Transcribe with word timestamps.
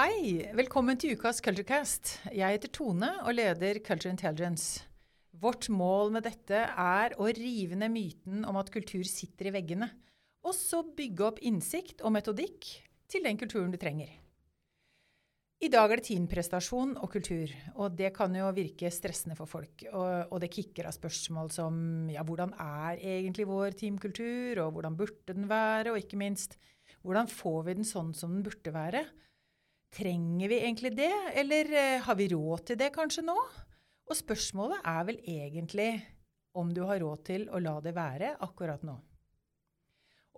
Hei, 0.00 0.46
velkommen 0.56 0.96
til 0.96 1.12
ukas 1.12 1.42
Culturecast. 1.44 2.14
Jeg 2.32 2.54
heter 2.54 2.70
Tone 2.72 3.08
og 3.20 3.34
leder 3.34 3.82
Culture 3.84 4.08
Intelligence. 4.14 4.86
Vårt 5.36 5.66
mål 5.68 6.14
med 6.14 6.24
dette 6.24 6.56
er 6.56 7.12
å 7.20 7.26
rive 7.36 7.76
ned 7.76 7.92
myten 7.92 8.46
om 8.48 8.56
at 8.56 8.72
kultur 8.72 9.04
sitter 9.04 9.50
i 9.50 9.52
veggene, 9.58 9.90
og 10.40 10.56
så 10.56 10.80
bygge 10.96 11.26
opp 11.26 11.42
innsikt 11.44 12.00
og 12.00 12.14
metodikk 12.16 12.70
til 13.12 13.28
den 13.28 13.36
kulturen 13.36 13.74
du 13.74 13.76
trenger. 13.82 14.08
I 15.60 15.68
dag 15.68 15.92
er 15.92 16.00
det 16.00 16.08
teamprestasjon 16.08 16.96
og 16.96 17.12
kultur, 17.18 17.52
og 17.76 17.92
det 18.00 18.14
kan 18.16 18.32
jo 18.40 18.48
virke 18.56 18.88
stressende 18.88 19.36
for 19.36 19.52
folk. 19.52 19.84
Og, 19.90 20.30
og, 20.30 20.38
det 20.40 20.54
kicker 20.56 20.88
av 20.88 20.96
spørsmål 20.96 21.52
som 21.52 21.74
ja, 22.08 22.24
hvordan 22.24 22.56
er 22.56 23.04
egentlig 23.18 23.50
vår 23.52 23.76
teamkultur, 23.84 24.64
og 24.64 24.78
hvordan 24.78 24.96
burde 24.96 25.36
den 25.36 25.50
være, 25.50 25.92
og 25.92 26.00
ikke 26.00 26.24
minst 26.24 26.56
hvordan 27.04 27.28
får 27.28 27.66
vi 27.66 27.82
den 27.82 27.96
sånn 27.96 28.16
som 28.16 28.38
den 28.38 28.46
burde 28.48 28.72
være? 28.72 29.10
Trenger 29.90 30.48
vi 30.48 30.60
egentlig 30.60 30.94
det, 30.96 31.12
eller 31.34 31.72
eh, 31.74 32.00
har 32.06 32.16
vi 32.18 32.28
råd 32.30 32.66
til 32.68 32.78
det 32.78 32.92
kanskje 32.94 33.24
nå? 33.26 33.36
Og 34.10 34.18
spørsmålet 34.18 34.86
er 34.86 35.06
vel 35.08 35.20
egentlig 35.26 35.90
om 36.58 36.70
du 36.74 36.82
har 36.86 37.00
råd 37.02 37.24
til 37.26 37.46
å 37.50 37.60
la 37.62 37.76
det 37.82 37.94
være 37.94 38.34
akkurat 38.46 38.82
nå. 38.86 38.96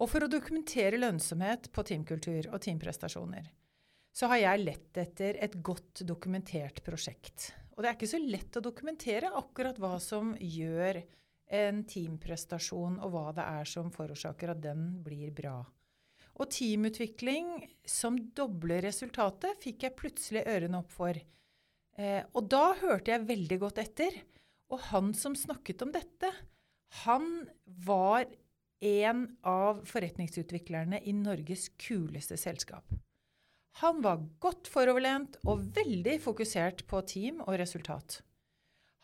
Og 0.01 0.09
for 0.09 0.24
å 0.24 0.30
dokumentere 0.30 1.01
lønnsomhet 1.01 1.69
på 1.73 1.84
teamkultur 1.88 2.48
og 2.51 2.62
teamprestasjoner, 2.65 3.51
så 4.12 4.29
har 4.33 4.43
jeg 4.43 4.65
lett 4.65 5.01
etter 5.01 5.38
et 5.41 5.55
godt 5.65 6.02
dokumentert 6.09 6.82
prosjekt. 6.84 7.52
Og 7.73 7.84
det 7.84 7.91
er 7.91 7.96
ikke 7.96 8.12
så 8.12 8.21
lett 8.21 8.57
å 8.57 8.65
dokumentere 8.65 9.32
akkurat 9.41 9.79
hva 9.80 9.96
som 10.01 10.34
gjør 10.37 11.01
en 11.52 11.82
teamprestasjon, 11.88 12.98
og 13.05 13.12
hva 13.12 13.29
det 13.37 13.45
er 13.45 13.69
som 13.69 13.93
forårsaker 13.93 14.55
at 14.55 14.60
den 14.65 14.84
blir 15.05 15.32
bra. 15.37 15.59
Og 16.43 16.51
teamutvikling 16.51 17.54
som 17.87 18.16
dobler 18.35 18.82
resultatet, 18.88 19.60
fikk 19.62 19.87
jeg 19.87 19.98
plutselig 19.98 20.43
ørene 20.51 20.80
opp 20.82 20.90
for. 20.90 21.18
Eh, 21.99 22.23
og 22.34 22.49
da 22.51 22.73
hørte 22.80 23.12
jeg 23.12 23.29
veldig 23.29 23.59
godt 23.62 23.79
etter. 23.84 24.16
Og 24.73 24.80
han 24.90 25.12
som 25.15 25.37
snakket 25.38 25.84
om 25.84 25.93
dette, 25.95 26.32
han 27.04 27.29
var 27.87 28.26
en 28.82 29.23
av 29.46 29.84
forretningsutviklerne 29.87 30.99
i 31.07 31.15
Norges 31.15 31.68
kuleste 31.79 32.38
selskap. 32.40 32.90
Han 33.80 34.02
var 34.04 34.24
godt 34.43 34.68
foroverlent 34.68 35.38
og 35.46 35.62
veldig 35.77 36.18
fokusert 36.24 36.82
på 36.90 37.01
team 37.09 37.38
og 37.46 37.54
resultat. 37.60 38.18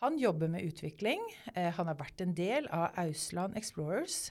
Han 0.03 0.19
jobber 0.19 0.51
med 0.51 0.67
utvikling. 0.67 1.23
Eh, 1.55 1.71
han 1.75 1.87
har 1.87 1.97
vært 1.99 2.21
en 2.23 2.35
del 2.35 2.67
av 2.75 2.91
Ausland 2.99 3.57
Explorers. 3.59 4.29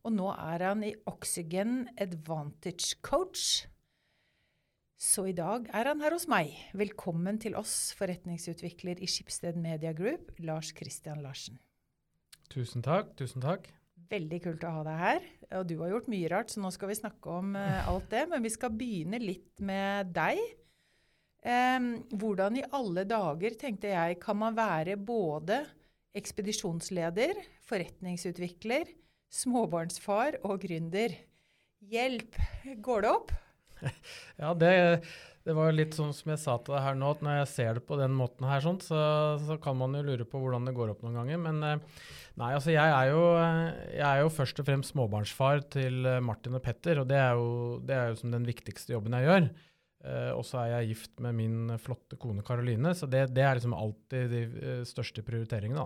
Og 0.00 0.14
nå 0.16 0.30
er 0.32 0.62
han 0.64 0.80
i 0.86 0.94
Oxygen 1.10 1.82
Advantage 2.00 2.96
Coach. 3.04 3.66
Så 5.00 5.26
i 5.28 5.34
dag 5.36 5.66
er 5.76 5.90
han 5.90 6.00
her 6.00 6.14
hos 6.16 6.24
meg. 6.28 6.54
Velkommen 6.76 7.36
til 7.40 7.56
oss, 7.56 7.92
forretningsutvikler 7.98 9.00
i 9.00 9.08
Skipsted 9.08 9.58
Media 9.60 9.92
Group, 9.96 10.32
Lars 10.44 10.72
Christian 10.76 11.20
Larsen. 11.24 11.58
Tusen 12.52 12.84
takk. 12.84 13.12
Tusen 13.20 13.44
takk. 13.44 13.68
Veldig 14.10 14.38
kult 14.46 14.64
å 14.64 14.72
ha 14.78 14.84
deg 14.88 15.02
her. 15.02 15.26
Og 15.60 15.68
du 15.68 15.76
har 15.82 15.92
gjort 15.92 16.08
mye 16.12 16.30
rart, 16.32 16.52
så 16.52 16.64
nå 16.64 16.72
skal 16.72 16.90
vi 16.90 16.96
snakke 16.98 17.36
om 17.36 17.52
uh, 17.56 17.90
alt 17.92 18.08
det. 18.12 18.24
Men 18.32 18.44
vi 18.44 18.54
skal 18.56 18.72
begynne 18.76 19.20
litt 19.20 19.60
med 19.60 20.14
deg. 20.16 20.40
Um, 21.44 21.92
hvordan 22.16 22.56
i 22.56 22.64
alle 22.76 23.04
dager, 23.08 23.56
tenkte 23.60 23.92
jeg, 23.92 24.16
kan 24.24 24.40
man 24.40 24.56
være 24.56 24.96
både 24.96 25.60
ekspedisjonsleder, 26.16 27.36
forretningsutvikler, 27.68 28.88
småbarnsfar 29.30 30.40
og 30.44 30.60
gründer? 30.64 31.14
Hjelp! 31.90 32.36
Går 32.84 33.06
det 33.06 33.12
opp? 33.16 33.34
Ja, 34.40 34.52
det, 34.56 34.70
det 35.46 35.54
var 35.56 35.72
litt 35.72 35.94
sånn 35.96 36.12
som 36.16 36.32
jeg 36.32 36.40
sa 36.42 36.56
til 36.60 36.74
deg 36.74 36.82
her 36.84 36.96
nå, 36.98 37.12
at 37.14 37.22
når 37.24 37.38
jeg 37.38 37.50
ser 37.54 37.78
det 37.78 37.84
på 37.88 37.96
den 38.00 38.12
måten 38.16 38.44
her, 38.48 38.60
sånt, 38.64 38.84
så, 38.84 38.98
så, 39.40 39.56
kan 39.62 39.78
man 39.80 39.96
jo 39.96 40.02
lure 40.04 40.26
på 40.28 40.40
hvordan 40.40 40.68
det 40.68 40.74
går 40.76 40.92
opp 40.92 41.04
noen 41.04 41.16
ganger. 41.22 41.40
Men 41.40 41.62
uh, 41.64 42.02
Nei, 42.40 42.52
altså 42.56 42.72
jeg 42.72 42.92
er, 42.94 43.08
jo, 43.10 43.22
jeg 43.90 44.04
er, 44.06 44.20
jo, 44.22 44.28
først 44.32 44.60
og 44.62 44.68
fremst 44.68 44.94
småbarnsfar 44.94 45.64
til 45.74 46.06
eh, 46.08 46.22
Martin 46.24 46.54
og 46.56 46.62
Petter, 46.64 47.02
og 47.02 47.08
det 47.10 47.18
er 47.20 47.34
jo, 47.36 47.48
det 47.84 47.96
er 47.96 48.12
jo 48.12 48.20
som 48.20 48.30
den 48.32 48.46
viktigste 48.48 48.94
jobben 48.94 49.16
jeg 49.18 49.26
gjør. 49.26 49.48
Uh, 50.00 50.30
og 50.38 50.44
så 50.48 50.62
er 50.62 50.70
jeg 50.70 50.94
gift 50.94 51.20
med 51.20 51.36
min 51.36 51.74
flotte 51.82 52.16
kone 52.20 52.44
Karoline, 52.46 52.94
så 52.96 53.08
det, 53.10 53.26
det, 53.36 53.44
er 53.44 53.58
liksom 53.58 53.74
alltid 53.76 54.32
de 54.32 54.78
største 54.88 55.24
prioriteringene. 55.26 55.84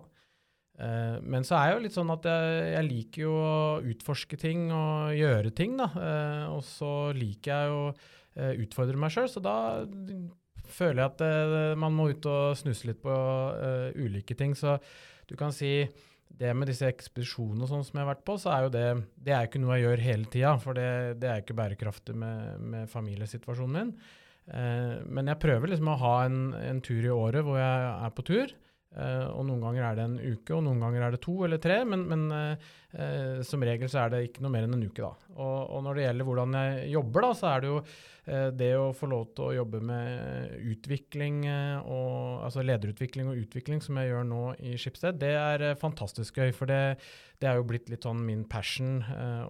Uh, 0.75 1.21
men 1.23 1.47
så 1.47 1.55
er 1.59 1.69
jeg 1.69 1.77
jo 1.77 1.83
litt 1.85 1.97
sånn 1.97 2.15
at 2.15 2.25
jeg, 2.27 2.55
jeg, 2.75 2.87
liker 2.89 3.27
jo 3.27 3.35
å 3.39 3.59
utforske 3.93 4.39
ting 4.41 4.67
og 4.75 5.15
gjøre 5.15 5.53
ting, 5.55 5.77
da. 5.79 5.91
og 6.51 6.65
så 6.67 7.12
liker 7.15 7.53
jeg 7.53 7.75
å 7.75 7.85
utfordre 8.65 8.99
meg 8.99 9.13
sjøl, 9.15 9.29
så 9.31 9.39
da 9.39 9.57
føler 10.75 11.05
jeg 11.05 11.13
at 11.13 11.77
man 11.79 11.95
må 11.95 12.09
ut 12.11 12.27
og 12.27 12.57
snuse 12.59 12.89
litt 12.89 12.99
på 13.05 13.15
ulike 13.95 14.34
ting. 14.34 14.57
Så 14.59 14.75
du 15.31 15.37
kan 15.39 15.55
si 15.55 15.84
det 16.39 16.51
med 16.57 16.69
disse 16.71 16.89
ekspedisjonene 16.91 17.69
sånn 17.71 17.84
som 17.87 17.99
jeg 17.99 18.05
har 18.05 18.11
vært 18.11 18.27
på, 18.27 18.37
så 18.41 18.51
er 18.55 18.67
jo 18.67 18.75
det 18.75 18.89
det 19.15 19.34
er 19.37 19.47
ikke 19.47 19.63
noe 19.63 19.79
jeg 19.79 19.87
gjør 19.87 20.05
hele 20.09 20.31
tida. 20.33 20.53
For 20.63 20.79
det, 20.79 20.91
det, 21.23 21.31
er 21.31 21.43
ikke 21.43 21.57
bærekraftig 21.59 22.17
med, 22.19 22.61
med 22.75 22.91
familiesituasjonen 22.91 23.77
min. 23.79 23.95
Eh, 24.51 24.97
men 25.07 25.31
jeg 25.31 25.41
prøver 25.43 25.73
liksom 25.73 25.93
å 25.93 25.99
ha 26.03 26.15
en, 26.27 26.41
en, 26.59 26.83
tur 26.84 27.07
i 27.07 27.13
året 27.13 27.47
hvor 27.47 27.61
jeg 27.61 27.89
er 27.95 28.15
på 28.17 28.27
tur. 28.27 28.55
Uh, 28.94 29.27
og 29.34 29.43
Noen 29.49 29.62
ganger 29.65 29.84
er 29.88 29.99
det 29.99 30.06
en 30.06 30.16
uke, 30.22 30.55
og 30.55 30.62
noen 30.62 30.82
ganger 30.84 31.03
er 31.03 31.15
det 31.15 31.21
to 31.25 31.34
eller 31.47 31.59
tre. 31.62 31.81
Men, 31.88 32.05
men 32.10 32.25
uh, 32.31 33.41
som 33.47 33.62
regel 33.66 33.91
så 33.91 34.05
er 34.05 34.12
det 34.12 34.21
ikke 34.28 34.44
noe 34.44 34.55
mer 34.55 34.69
enn 34.69 34.77
en 34.77 34.84
uke. 34.87 35.03
da. 35.03 35.31
Og, 35.34 35.56
og 35.75 35.81
når 35.82 35.99
det 35.99 36.05
gjelder 36.05 36.28
hvordan 36.28 36.59
jeg 36.60 36.91
jobber, 36.93 37.27
da, 37.27 37.31
så 37.38 37.49
er 37.50 37.65
det 37.65 37.72
jo 37.72 37.78
det 38.56 38.71
å 38.81 38.84
få 38.97 39.04
lov 39.10 39.25
til 39.37 39.44
å 39.44 39.54
jobbe 39.59 39.83
med 39.84 40.54
utvikling, 40.72 41.43
og, 41.83 42.38
altså 42.47 42.62
lederutvikling 42.65 43.28
og 43.28 43.43
utvikling, 43.43 43.83
som 43.84 43.99
jeg 44.00 44.09
gjør 44.09 44.25
nå 44.31 44.38
i 44.65 44.78
Skipsted, 44.81 45.19
det 45.21 45.34
er 45.37 45.65
fantastisk 45.77 46.41
gøy. 46.41 46.54
For 46.56 46.71
det, 46.71 46.78
det, 47.37 47.50
er 47.50 47.59
jo 47.59 47.66
blitt 47.69 47.93
litt 47.93 48.09
sånn 48.09 48.22
min 48.25 48.47
passion, 48.49 49.03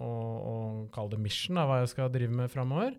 og, 0.02 0.32
og 0.50 0.82
kall 0.96 1.12
det 1.12 1.20
mission, 1.22 1.60
av 1.62 1.70
hva 1.70 1.84
jeg 1.84 1.92
skal 1.94 2.10
drive 2.16 2.34
med 2.34 2.50
framover. 2.50 2.98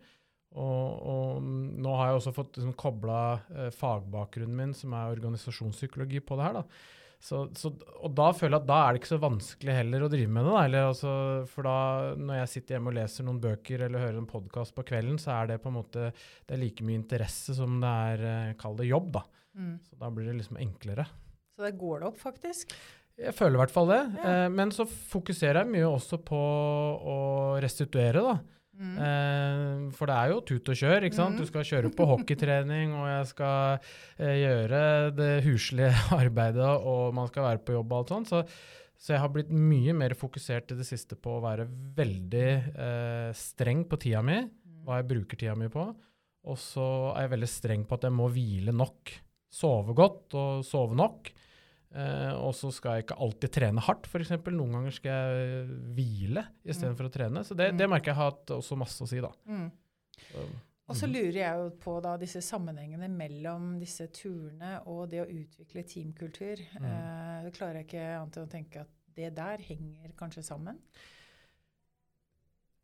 Og, 0.55 1.07
og, 1.11 1.47
nå 1.83 1.95
har 1.99 2.09
jeg 2.09 2.19
også 2.19 2.35
fått 2.35 2.59
liksom, 2.59 2.75
kobla 2.79 3.21
eh, 3.53 3.71
fagbakgrunnen 3.75 4.55
min, 4.55 4.75
som 4.77 4.93
er 4.95 5.16
organisasjonspsykologi, 5.17 6.21
på 6.23 6.38
det 6.39 6.47
her. 6.47 6.61
da. 6.61 6.91
Så, 7.25 7.39
så, 7.57 7.71
og 8.05 8.11
da 8.13 8.27
føler 8.38 8.53
jeg 8.53 8.63
at 8.63 8.67
da 8.69 8.79
er 8.83 8.93
det 8.93 8.99
ikke 9.01 9.11
så 9.16 9.21
vanskelig 9.23 9.75
heller 9.79 10.03
å 10.05 10.09
drive 10.11 10.29
med 10.31 10.45
det. 10.45 10.51
Da. 10.53 10.63
Eller, 10.67 10.89
altså, 10.91 11.13
for 11.49 11.67
da, 11.67 11.77
når 12.19 12.41
jeg 12.41 12.51
sitter 12.51 12.75
hjemme 12.75 12.91
og 12.91 12.97
leser 12.99 13.25
noen 13.27 13.39
bøker 13.41 13.85
eller 13.88 14.03
hører 14.03 14.19
en 14.21 14.29
podkast 14.29 14.75
på 14.77 14.85
kvelden, 14.91 15.17
så 15.21 15.33
er 15.39 15.49
det 15.49 15.61
på 15.63 15.71
en 15.71 15.79
måte 15.79 16.11
det 16.11 16.57
er 16.57 16.61
like 16.61 16.85
mye 16.85 17.01
interesse 17.01 17.55
som 17.57 17.79
det 17.81 17.93
er 18.11 18.27
eh, 18.31 18.51
Kall 18.61 18.77
det 18.77 18.91
jobb, 18.91 19.16
da. 19.17 19.25
Mm. 19.55 19.73
Så 19.87 19.97
da 20.03 20.11
blir 20.13 20.29
det 20.29 20.37
liksom 20.41 20.61
enklere. 20.61 21.07
Så 21.55 21.66
det 21.66 21.73
går 21.79 22.03
det 22.03 22.11
opp, 22.11 22.22
faktisk? 22.22 22.75
Jeg 23.16 23.31
føler 23.35 23.55
i 23.55 23.63
hvert 23.63 23.73
fall 23.73 23.89
det. 23.89 24.01
Ja. 24.19 24.31
Eh, 24.31 24.49
men 24.51 24.75
så 24.75 24.85
fokuserer 24.85 25.63
jeg 25.63 25.72
mye 25.72 25.87
også 25.87 26.19
på 26.23 26.39
å 27.16 27.17
restituere, 27.63 28.22
da. 28.22 28.54
Mm. 28.75 28.96
Eh, 29.00 29.84
for 29.96 30.09
det 30.09 30.16
er 30.16 30.31
jo 30.34 30.40
tut 30.44 30.72
og 30.72 30.80
kjør. 30.80 31.06
ikke 31.08 31.18
sant? 31.18 31.36
Mm. 31.36 31.41
Du 31.41 31.50
skal 31.50 31.68
kjøre 31.68 31.91
på 31.96 32.08
hockeytrening, 32.09 32.96
og 33.00 33.08
jeg 33.09 33.28
skal 33.31 33.91
eh, 34.19 34.38
gjøre 34.41 34.81
det 35.16 35.34
huslige 35.47 35.91
arbeidet, 36.22 36.72
og 36.84 37.16
man 37.16 37.30
skal 37.31 37.47
være 37.50 37.64
på 37.66 37.78
jobb 37.78 37.94
og 37.94 38.02
alt 38.02 38.16
sånt. 38.16 38.34
Så, 38.34 38.44
så 39.00 39.16
jeg 39.16 39.24
har 39.24 39.31
blitt 39.31 39.53
mye 39.53 39.96
mer 39.97 40.16
fokusert 40.19 40.74
i 40.75 40.80
det 40.80 40.88
siste 40.88 41.18
på 41.19 41.38
å 41.38 41.44
være 41.46 41.68
veldig 42.00 42.50
eh, 42.50 43.30
streng 43.38 43.85
på 43.90 44.02
tida 44.02 44.24
mi, 44.25 44.41
mm. 44.44 44.81
hva 44.88 45.00
jeg 45.02 45.09
bruker 45.14 45.40
tida 45.40 45.56
mi 45.59 45.72
på. 45.72 45.88
Og 46.46 46.59
så 46.62 46.90
er 47.16 47.25
jeg 47.25 47.35
veldig 47.38 47.50
streng 47.50 47.88
på 47.88 47.97
at 47.97 48.06
jeg 48.06 48.14
må 48.14 48.30
hvile 48.34 48.75
nok. 48.75 49.16
Sove 49.56 49.96
godt 49.97 50.35
og 50.38 50.66
sove 50.68 50.97
nok. 51.00 51.31
Uh, 51.95 52.33
og 52.44 52.51
så 52.57 52.67
skal 52.75 52.97
jeg 52.97 53.06
ikke 53.06 53.16
alltid 53.23 53.53
trene 53.56 53.83
hardt, 53.85 54.09
f.eks. 54.09 54.33
Noen 54.51 54.73
ganger 54.75 54.95
skal 54.95 55.13
jeg 55.16 55.67
hvile 55.96 56.43
istedenfor 56.67 57.08
mm. 57.08 57.09
å 57.09 57.14
trene. 57.14 57.43
Så 57.47 57.55
det, 57.55 57.70
det, 57.78 57.87
mm. 57.87 57.93
merker 57.93 58.11
jeg 58.11 58.20
har 58.20 58.34
hatt 58.34 58.55
også 58.58 58.75
masse 58.79 59.05
å 59.05 59.08
si, 59.08 59.22
da. 59.23 59.31
Mm. 59.47 59.70
Så, 60.25 60.43
og 60.91 60.99
så 60.99 61.08
lurer 61.09 61.40
jeg 61.40 61.61
jo 61.61 61.70
på 61.81 61.96
da 62.03 62.17
disse 62.22 62.43
sammenhengene 62.46 63.08
mellom 63.09 63.72
disse 63.81 64.09
turene 64.14 64.78
og 64.91 65.08
det 65.14 65.23
å 65.23 65.29
utvikle 65.29 65.85
teamkultur. 65.87 66.61
Mm. 66.78 66.91
Uh, 66.91 67.49
klarer 67.55 67.81
jeg 67.81 67.90
ikke 67.90 68.05
annet 68.20 68.40
enn 68.41 68.49
å 68.49 68.53
tenke 68.58 68.84
at 68.84 68.93
det 69.16 69.31
der 69.37 69.64
henger 69.64 70.11
kanskje 70.20 70.43
sammen? 70.43 70.84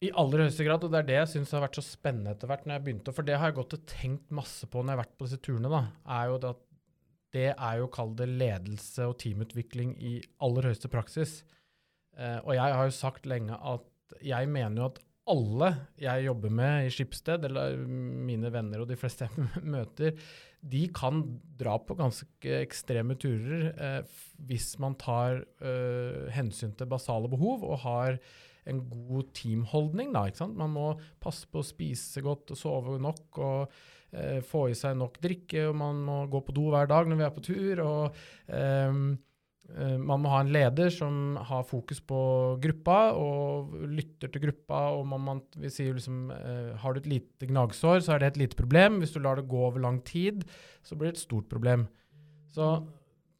I 0.01 0.09
aller 0.17 0.47
høyeste 0.47 0.65
grad, 0.65 0.81
og 0.81 0.93
det 0.93 1.03
er 1.03 1.09
det 1.11 1.17
jeg 1.19 1.31
syns 1.35 1.51
har 1.53 1.61
vært 1.61 1.77
så 1.77 1.83
spennende 1.85 2.31
etter 2.33 2.49
hvert 2.49 2.63
når 2.65 2.79
jeg 2.79 2.85
begynte. 2.87 3.13
For 3.13 3.27
det 3.27 3.35
har 3.37 3.51
jeg 3.51 3.59
gått 3.59 3.75
og 3.77 3.87
tenkt 3.91 4.31
masse 4.33 4.65
på 4.71 4.81
når 4.81 4.93
jeg 4.93 4.97
har 4.97 5.03
vært 5.03 5.17
på 5.19 5.27
disse 5.27 5.43
turene. 5.45 5.69
da, 5.69 5.81
er 6.15 6.31
jo 6.31 6.39
det 6.41 6.53
at 6.55 6.63
det 7.35 7.51
er 7.53 7.79
jo 7.79 7.89
kall 7.91 8.11
det 8.19 8.27
ledelse 8.29 9.07
og 9.07 9.17
teamutvikling 9.21 9.95
i 10.03 10.17
aller 10.43 10.67
høyeste 10.69 10.91
praksis. 10.91 11.41
Eh, 12.17 12.39
og 12.43 12.53
jeg 12.57 12.75
har 12.77 12.89
jo 12.89 12.97
sagt 12.97 13.29
lenge 13.29 13.55
at 13.55 13.87
jeg 14.25 14.49
mener 14.51 14.81
jo 14.81 14.89
at 14.91 14.99
alle 15.31 15.69
jeg 16.01 16.25
jobber 16.25 16.51
med 16.51 16.87
i 16.87 16.91
Skipsted, 16.91 17.45
eller 17.47 17.77
mine 17.87 18.51
venner 18.51 18.83
og 18.83 18.89
de 18.89 18.97
fleste 18.99 19.27
jeg 19.27 19.63
møter, 19.75 20.15
de 20.61 20.83
kan 20.93 21.23
dra 21.57 21.77
på 21.81 21.95
ganske 21.97 22.57
ekstreme 22.59 23.15
turer 23.21 23.71
eh, 23.71 24.17
hvis 24.45 24.75
man 24.81 24.97
tar 24.99 25.41
eh, 25.63 26.27
hensyn 26.35 26.75
til 26.77 26.89
basale 26.91 27.31
behov 27.31 27.65
og 27.65 27.83
har 27.85 28.19
en 28.69 28.83
god 28.91 29.31
teamholdning. 29.33 30.11
Da, 30.13 30.27
ikke 30.29 30.43
sant? 30.43 30.59
Man 30.59 30.73
må 30.75 30.91
passe 31.23 31.47
på 31.49 31.63
å 31.63 31.65
spise 31.65 32.21
godt 32.21 32.53
og 32.53 32.59
sove 32.59 32.99
nok 33.01 33.41
og 33.41 33.81
eh, 34.13 34.39
få 34.45 34.67
i 34.71 34.77
seg 34.77 34.97
nok 34.99 35.19
drikke. 35.23 35.67
og 35.69 35.75
Man 35.81 36.05
må 36.07 36.21
gå 36.31 36.43
på 36.45 36.55
do 36.55 36.69
hver 36.73 36.89
dag 36.91 37.09
når 37.09 37.19
vi 37.19 37.27
er 37.27 37.35
på 37.35 37.45
tur. 37.45 37.83
og 37.85 38.23
eh, 38.47 39.03
man 39.71 40.19
må 40.19 40.31
ha 40.33 40.41
en 40.43 40.51
leder 40.51 40.89
som 40.91 41.37
har 41.47 41.63
fokus 41.63 42.01
på 42.03 42.21
gruppa 42.59 43.13
og 43.15 43.75
lytter 43.87 44.31
til 44.31 44.43
gruppa. 44.47 44.81
og 44.97 45.05
man, 45.07 45.21
man, 45.27 45.41
vi 45.55 45.69
sier 45.71 45.95
liksom, 45.95 46.31
eh, 46.31 46.75
Har 46.81 46.93
du 46.93 46.99
et 46.99 47.07
lite 47.07 47.47
gnagsår, 47.47 48.01
så 48.01 48.15
er 48.15 48.19
det 48.19 48.31
et 48.33 48.41
lite 48.45 48.59
problem. 48.59 48.99
Hvis 48.99 49.13
du 49.15 49.21
lar 49.21 49.39
det 49.39 49.47
gå 49.47 49.65
over 49.67 49.79
lang 49.79 50.01
tid, 50.03 50.43
så 50.83 50.95
blir 50.95 51.11
det 51.11 51.19
et 51.19 51.27
stort 51.27 51.47
problem. 51.49 51.87
Så, 52.51 52.83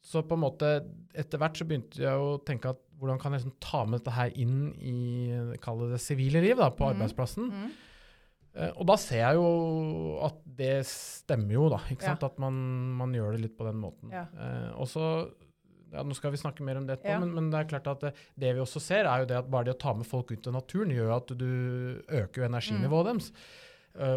så 0.00 0.22
på 0.24 0.38
en 0.38 0.44
måte, 0.46 0.72
etter 1.14 1.38
hvert 1.38 1.58
så 1.58 1.68
begynte 1.68 2.00
jeg 2.00 2.16
å 2.16 2.38
tenke 2.46 2.72
at 2.72 2.80
hvordan 3.02 3.18
kan 3.18 3.34
jeg 3.34 3.42
liksom 3.42 3.58
ta 3.60 3.84
med 3.84 3.98
dette 3.98 4.14
her 4.14 4.36
inn 4.38 4.68
i 4.78 4.98
det 5.90 6.00
sivile 6.00 6.40
liv 6.40 6.56
da, 6.56 6.70
på 6.70 6.86
mm. 6.86 6.92
arbeidsplassen? 6.94 7.48
Mm. 7.50 7.72
Uh, 8.52 8.68
og 8.76 8.84
da 8.90 8.98
ser 9.00 9.22
jeg 9.22 9.38
jo 9.38 9.46
at 10.26 10.42
det 10.58 10.74
stemmer 10.88 11.56
jo, 11.56 11.68
da. 11.72 11.80
Ja. 11.94 12.16
At 12.16 12.36
man, 12.42 12.58
man, 12.98 13.14
gjør 13.16 13.36
det 13.36 13.46
litt 13.46 13.56
på 13.56 13.66
den 13.68 13.80
måten. 13.80 14.12
Ja. 14.12 14.26
Uh, 14.36 14.68
og 14.82 14.90
så, 14.92 15.06
ja, 15.92 16.04
Nå 16.04 16.16
skal 16.16 16.34
vi 16.34 16.40
snakke 16.40 16.64
mer 16.66 16.80
om 16.80 16.86
det 16.88 16.98
etterpå, 16.98 17.14
ja. 17.14 17.22
men, 17.22 17.34
men, 17.38 17.50
det 17.52 17.62
er 17.62 17.70
klart 17.72 17.90
at 17.94 18.06
det, 18.06 18.14
det, 18.36 18.54
vi 18.56 18.64
også 18.64 18.82
ser, 18.84 19.08
er 19.08 19.24
jo 19.24 19.30
det 19.32 19.40
at 19.40 19.50
bare 19.52 19.70
det 19.70 19.76
å 19.76 19.82
ta 19.82 19.96
med 19.96 20.08
folk 20.08 20.34
ut 20.34 20.48
i 20.48 20.54
naturen 20.54 20.92
gjør 20.94 21.14
at 21.16 21.34
du 21.36 21.50
øker 22.22 22.48
energinivået 22.48 23.08
mm. 23.08 23.12
deres. 23.12 23.34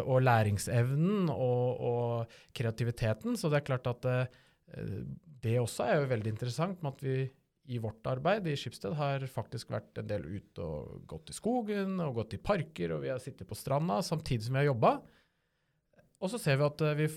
Og 0.08 0.22
læringsevnen 0.24 1.26
og, 1.28 1.80
og, 1.84 2.36
kreativiteten. 2.56 3.34
Så 3.36 3.50
det 3.52 3.58
er 3.58 3.66
klart 3.66 3.90
at 3.90 4.06
det 5.44 5.58
også 5.60 5.84
er 5.84 5.98
jo 6.00 6.06
veldig 6.14 6.32
interessant 6.32 6.80
med 6.80 6.94
at 6.94 7.02
vi 7.04 7.16
i 7.66 7.78
vårt 7.82 8.06
arbeid 8.06 8.46
i 8.46 8.56
Skipsted 8.58 8.94
har 8.98 9.24
faktisk 9.30 9.72
vært 9.74 9.98
en 10.00 10.08
del 10.08 10.26
ute 10.26 10.62
og 10.62 11.06
gått 11.10 11.32
i 11.32 11.36
skogen 11.36 11.98
og 12.04 12.20
gått 12.20 12.36
i 12.36 12.42
parker, 12.42 12.94
og 12.94 13.02
vi 13.02 13.10
har 13.10 13.22
sittet 13.22 13.48
på 13.48 13.58
stranda 13.58 13.98
samtidig 14.06 14.46
som 14.46 14.56
vi 14.56 14.62
har 14.62 14.70
jobba. 14.70 14.92
Og 16.22 16.30
så 16.32 16.40
ser 16.40 16.60
vi 16.60 16.66
at 16.66 16.84
uh, 16.84 16.92
vi 16.98 17.08
har 17.08 17.16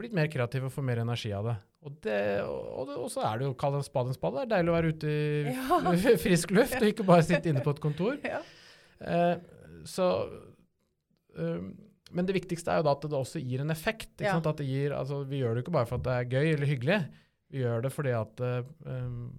blitt 0.00 0.14
mer 0.16 0.30
kreative 0.32 0.70
og 0.70 0.74
får 0.74 0.86
mer 0.86 1.02
energi 1.02 1.32
av 1.36 1.50
det. 1.50 1.56
Og, 1.80 1.92
det, 2.04 2.20
og, 2.44 2.90
og 3.06 3.08
så 3.12 3.24
er 3.24 3.40
det 3.40 3.46
jo 3.48 3.56
kall 3.60 3.78
en 3.78 3.84
spade 3.84 4.12
en 4.12 4.16
spade. 4.16 4.42
Det 4.42 4.46
er 4.46 4.52
deilig 4.56 4.72
å 4.72 4.76
være 4.76 4.94
ute 4.94 5.12
i 5.12 5.54
ja. 5.54 6.16
frisk 6.24 6.52
luft 6.52 6.76
og 6.76 6.88
ikke 6.90 7.06
bare 7.08 7.24
sitte 7.26 7.52
inne 7.52 7.64
på 7.64 7.76
et 7.76 7.84
kontor. 7.84 8.18
Ja. 8.30 8.42
Eh, 9.00 9.38
så 9.88 10.06
um, 11.32 11.70
Men 12.12 12.26
det 12.28 12.34
viktigste 12.36 12.68
er 12.68 12.82
jo 12.82 12.84
da 12.84 12.92
at 12.92 13.06
det 13.08 13.16
også 13.16 13.40
gir 13.40 13.62
en 13.64 13.72
effekt. 13.72 14.12
Ja. 14.20 14.34
Gir, 14.60 14.92
altså, 14.92 15.22
vi 15.24 15.40
gjør 15.40 15.56
det 15.56 15.62
ikke 15.64 15.72
bare 15.78 15.88
for 15.88 15.96
at 15.96 16.04
det 16.04 16.16
er 16.18 16.34
gøy 16.36 16.50
eller 16.50 16.68
hyggelig. 16.68 16.98
Vi 17.50 17.62
gjør 17.62 17.86
det 17.86 17.92
fordi 17.94 18.12
at 18.18 18.44
um, 18.44 19.30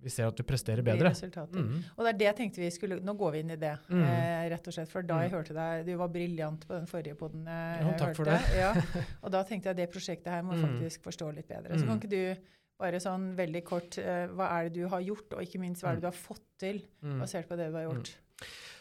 vi 0.00 0.12
ser 0.12 0.28
at 0.30 0.36
du 0.38 0.44
presterer 0.46 0.84
bedre. 0.84 1.12
Mm. 1.12 1.72
Og 1.96 2.04
det 2.04 2.12
er 2.12 2.18
det 2.20 2.28
jeg 2.28 2.36
tenkte 2.38 2.62
vi 2.62 2.70
skulle 2.72 3.00
Nå 3.04 3.14
går 3.20 3.34
vi 3.34 3.42
inn 3.44 3.52
i 3.54 3.58
det, 3.60 3.72
mm. 3.90 4.04
eh, 4.04 4.44
rett 4.52 4.70
og 4.70 4.76
slett. 4.76 4.90
For 4.92 5.06
da 5.06 5.20
jeg 5.24 5.32
mm. 5.32 5.36
hørte 5.36 5.56
deg 5.56 5.82
Du 5.88 5.92
var 6.00 6.12
briljant 6.14 6.64
på 6.68 6.76
den 6.76 6.88
forrige 6.90 7.18
poden 7.20 7.44
jeg 7.50 7.82
ja, 7.82 7.92
takk 8.00 8.14
hørte. 8.14 8.16
For 8.20 8.30
det. 8.30 8.38
ja, 8.60 8.70
og 9.24 9.34
da 9.36 9.44
tenkte 9.48 9.70
jeg 9.70 9.76
at 9.76 9.82
det 9.82 9.90
prosjektet 9.92 10.32
her 10.34 10.46
må 10.46 10.56
mm. 10.56 10.64
faktisk 10.66 11.10
forstå 11.10 11.30
litt 11.36 11.50
bedre. 11.50 11.76
Så 11.76 11.84
kan 11.84 11.96
mm. 11.96 12.00
ikke 12.00 12.14
du 12.14 12.50
bare 12.80 13.02
sånn 13.02 13.30
veldig 13.36 13.64
kort 13.68 14.00
eh, 14.00 14.24
Hva 14.32 14.50
er 14.56 14.68
det 14.68 14.80
du 14.80 14.88
har 14.88 15.04
gjort, 15.04 15.36
og 15.36 15.44
ikke 15.44 15.60
minst 15.62 15.84
hva 15.84 15.92
er 15.92 16.00
det 16.00 16.02
mm. 16.02 16.06
du 16.06 16.10
har 16.10 16.20
fått 16.20 16.46
til, 16.60 16.82
basert 17.20 17.48
på 17.50 17.60
det 17.60 17.68
du 17.72 17.80
har 17.80 17.88
gjort? 17.90 18.14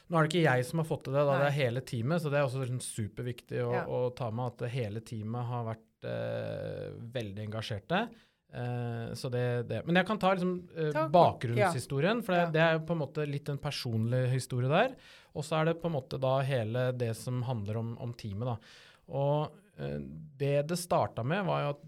Nå 0.09 0.17
er 0.17 0.25
det 0.25 0.31
ikke 0.31 0.47
jeg 0.47 0.65
som 0.65 0.81
har 0.81 0.87
fått 0.89 1.03
til 1.05 1.13
det, 1.13 1.23
da, 1.27 1.35
det 1.37 1.49
er 1.51 1.57
hele 1.59 1.81
teamet. 1.85 2.23
Så 2.23 2.31
det 2.33 2.39
er 2.39 2.47
også 2.47 2.63
sånn 2.65 2.81
superviktig 2.81 3.61
å, 3.61 3.69
ja. 3.75 3.83
å, 3.85 3.99
ta 4.17 4.31
med 4.33 4.55
at 4.55 4.73
hele 4.73 5.03
teamet 5.05 5.51
har 5.51 5.67
vært 5.67 6.07
eh, 6.09 6.87
veldig 7.13 7.45
engasjerte. 7.45 8.01
Uh, 8.49 9.13
så 9.13 9.29
det, 9.29 9.63
det, 9.69 9.83
Men 9.85 9.99
jeg 9.99 10.07
kan 10.07 10.19
ta, 10.19 10.33
liksom, 10.33 10.55
uh, 10.73 11.03
bakgrunnshistorien, 11.13 12.23
for 12.25 12.33
det, 12.33 12.41
ja. 12.41 12.51
det, 12.53 12.63
er 12.65 12.81
på 12.81 12.95
en 12.95 13.03
måte 13.03 13.25
litt 13.29 13.49
en 13.51 13.61
personlig 13.61 14.23
historie 14.31 14.71
der. 14.71 14.95
Og 15.37 15.45
så 15.45 15.59
er 15.59 15.69
det 15.69 15.79
på 15.81 15.89
en 15.89 15.97
måte 15.99 16.17
da 16.21 16.39
hele 16.45 16.89
det 16.97 17.13
som 17.19 17.43
handler 17.45 17.77
om, 17.81 17.93
om 18.01 18.13
teamet. 18.17 18.49
da. 18.49 18.79
Og 19.13 19.59
uh, 19.81 19.99
det 20.41 20.55
det 20.71 20.79
starta 20.81 21.25
med, 21.25 21.45
var 21.49 21.65
jo 21.65 21.73
at 21.77 21.87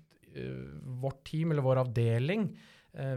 vårt 1.01 1.25
team, 1.27 1.49
eller 1.51 1.65
vår 1.65 1.81
avdeling, 1.81 2.45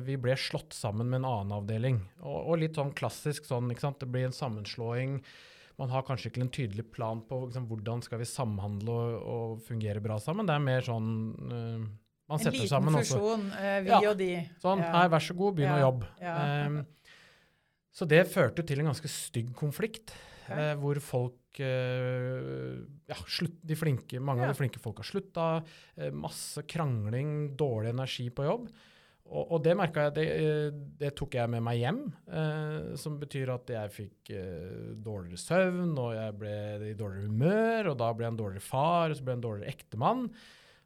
vi 0.03 0.17
ble 0.19 0.35
slått 0.35 0.75
sammen 0.75 1.07
med 1.07 1.21
en 1.21 1.29
annen 1.29 1.53
avdeling. 1.55 2.01
Og, 2.25 2.39
og 2.41 2.59
litt 2.59 2.75
sånn 2.75 2.91
klassisk 2.95 3.47
sånn, 3.47 3.69
ikke 3.71 3.85
sant? 3.85 4.01
det 4.03 4.09
blir 4.11 4.27
en 4.27 4.35
sammenslåing. 4.35 5.21
Man 5.79 5.93
har 5.95 6.03
kanskje 6.09 6.33
ikke 6.33 6.43
en 6.43 6.51
tydelig 6.57 6.89
plan 6.91 7.23
på 7.23 7.39
liksom, 7.45 7.69
hvordan 7.71 8.03
skal 8.03 8.19
vi 8.19 8.27
samhandle 8.27 8.97
og, 8.97 9.15
og, 9.31 9.63
fungere 9.63 10.03
bra 10.03 10.19
sammen. 10.23 10.51
Det 10.51 10.57
er 10.59 10.67
mer 10.67 10.83
sånn 10.91 11.13
man 12.31 12.41
en 12.41 12.55
liten 12.55 12.71
sammen 12.71 12.97
fusjon, 13.03 13.49
uh, 13.53 13.79
vi 13.85 13.93
ja. 13.93 14.01
og 14.09 14.17
de. 14.21 14.31
Sånn, 14.63 14.81
ja. 14.81 14.93
her, 14.97 15.11
vær 15.13 15.25
så 15.27 15.37
god, 15.37 15.59
begynn 15.59 15.73
ja. 15.73 15.77
å 15.77 15.89
jobbe. 15.89 16.13
Um, 16.25 16.79
så 17.95 18.09
det 18.11 18.23
førte 18.33 18.65
til 18.67 18.81
en 18.81 18.89
ganske 18.91 19.11
stygg 19.13 19.53
konflikt, 19.59 20.15
okay. 20.47 20.73
uh, 20.73 20.73
hvor 20.81 21.01
folk 21.05 21.61
uh, 21.61 22.81
ja, 23.13 23.21
slutt, 23.29 23.61
de 23.61 23.77
flinke, 23.79 24.23
Mange 24.25 24.47
av 24.47 24.55
de 24.55 24.59
flinke 24.63 24.81
folka 24.83 25.05
slutta. 25.07 25.61
masse 26.17 26.65
krangling, 26.71 27.55
dårlig 27.61 27.93
energi 27.93 28.31
på 28.33 28.49
jobb. 28.49 28.67
Og, 29.25 29.45
og 29.57 29.61
det 29.65 29.77
merka 29.77 30.09
jeg, 30.09 30.17
det, 30.17 30.27
det, 31.01 31.13
tok 31.17 31.37
jeg 31.39 31.49
med 31.49 31.63
meg 31.65 31.79
hjem. 31.81 32.03
som 33.01 33.15
betyr 33.21 33.55
at 33.55 33.71
jeg 33.73 33.93
fikk 33.95 34.35
dårligere 35.01 35.41
søvn, 35.41 35.95
og 35.97 36.11
jeg 36.13 36.35
ble 36.41 36.59
i 36.91 36.97
dårligere 36.99 37.31
humør, 37.31 37.89
og 37.93 37.97
da 38.03 38.11
ble 38.13 38.27
jeg 38.27 38.35
en 38.35 38.43
dårligere 38.43 38.67
far, 38.67 39.09
og 39.09 39.17
så 39.17 39.25
ble 39.25 39.33
jeg 39.33 39.41
en 39.41 39.47
dårligere 39.49 39.77
ektemann. 39.77 40.29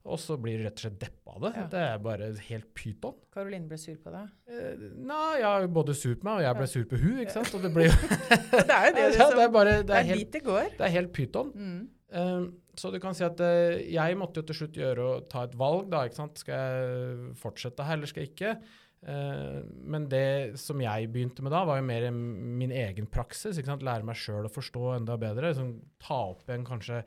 Og 0.09 0.21
så 0.23 0.37
blir 0.41 0.61
du 0.61 0.67
rett 0.67 0.79
og 0.79 0.85
slett 0.87 1.01
deppa 1.03 1.35
av 1.35 1.43
det. 1.45 1.51
Ja. 1.57 1.65
Det 1.73 1.83
er 1.85 1.99
bare 2.05 2.31
helt 2.49 2.69
pyton. 2.77 3.19
Karoline 3.35 3.69
ble 3.69 3.79
sur 3.81 3.99
på 4.03 4.13
deg? 4.15 4.31
Eh, 4.49 4.87
nei, 5.11 5.35
ja, 5.43 5.53
både 5.79 5.97
sur 5.99 6.17
på 6.17 6.29
meg, 6.29 6.41
og 6.41 6.47
jeg 6.47 6.59
ble 6.61 6.71
sur 6.73 6.89
på 6.89 7.03
hun, 7.03 7.21
ikke 7.25 7.37
sant. 7.37 7.53
Og 7.59 7.67
det 7.67 7.73
blir 7.75 7.89
jo 7.91 7.95
Det 7.99 8.65
er 8.65 8.89
jo 8.89 8.97
det, 8.97 9.05
liksom. 9.13 9.37
det 9.37 9.45
er, 9.45 9.53
bare, 9.59 9.77
det 9.77 9.85
er, 9.85 9.87
det 9.91 10.01
er 10.01 10.11
helt, 10.13 10.25
dit 10.25 10.39
det 10.39 10.45
går. 10.49 10.73
Det 10.79 10.89
er 10.89 10.97
helt 10.97 11.15
pyton. 11.17 11.55
Mm. 11.55 11.79
Um, 12.09 12.51
så 12.79 12.93
du 12.95 13.01
kan 13.03 13.17
si 13.17 13.25
at 13.27 13.41
uh, 13.45 13.79
jeg 13.79 14.19
måtte 14.19 14.41
jo 14.41 14.49
til 14.49 14.63
slutt 14.63 14.77
gjøre 14.81 15.09
og 15.13 15.31
ta 15.33 15.45
et 15.45 15.57
valg, 15.61 15.89
da. 15.93 16.05
ikke 16.09 16.23
sant? 16.23 16.41
Skal 16.41 16.61
jeg 16.63 17.33
fortsette 17.41 17.89
her, 17.89 17.99
eller 17.99 18.11
skal 18.11 18.25
jeg 18.25 18.33
ikke? 18.33 18.55
Uh, 18.99 19.61
men 19.87 20.09
det 20.11 20.59
som 20.59 20.81
jeg 20.83 21.11
begynte 21.13 21.45
med 21.45 21.53
da, 21.55 21.63
var 21.69 21.79
jo 21.79 21.89
mer 21.91 22.09
min 22.13 22.73
egen 22.75 23.11
praksis. 23.13 23.59
ikke 23.59 23.75
sant? 23.75 23.85
Lære 23.87 24.09
meg 24.09 24.19
sjøl 24.19 24.49
å 24.49 24.53
forstå 24.53 24.95
enda 24.97 25.19
bedre. 25.21 25.53
Liksom, 25.53 25.75
ta 26.03 26.23
opp 26.33 26.49
igjen 26.49 26.67
kanskje 26.67 27.03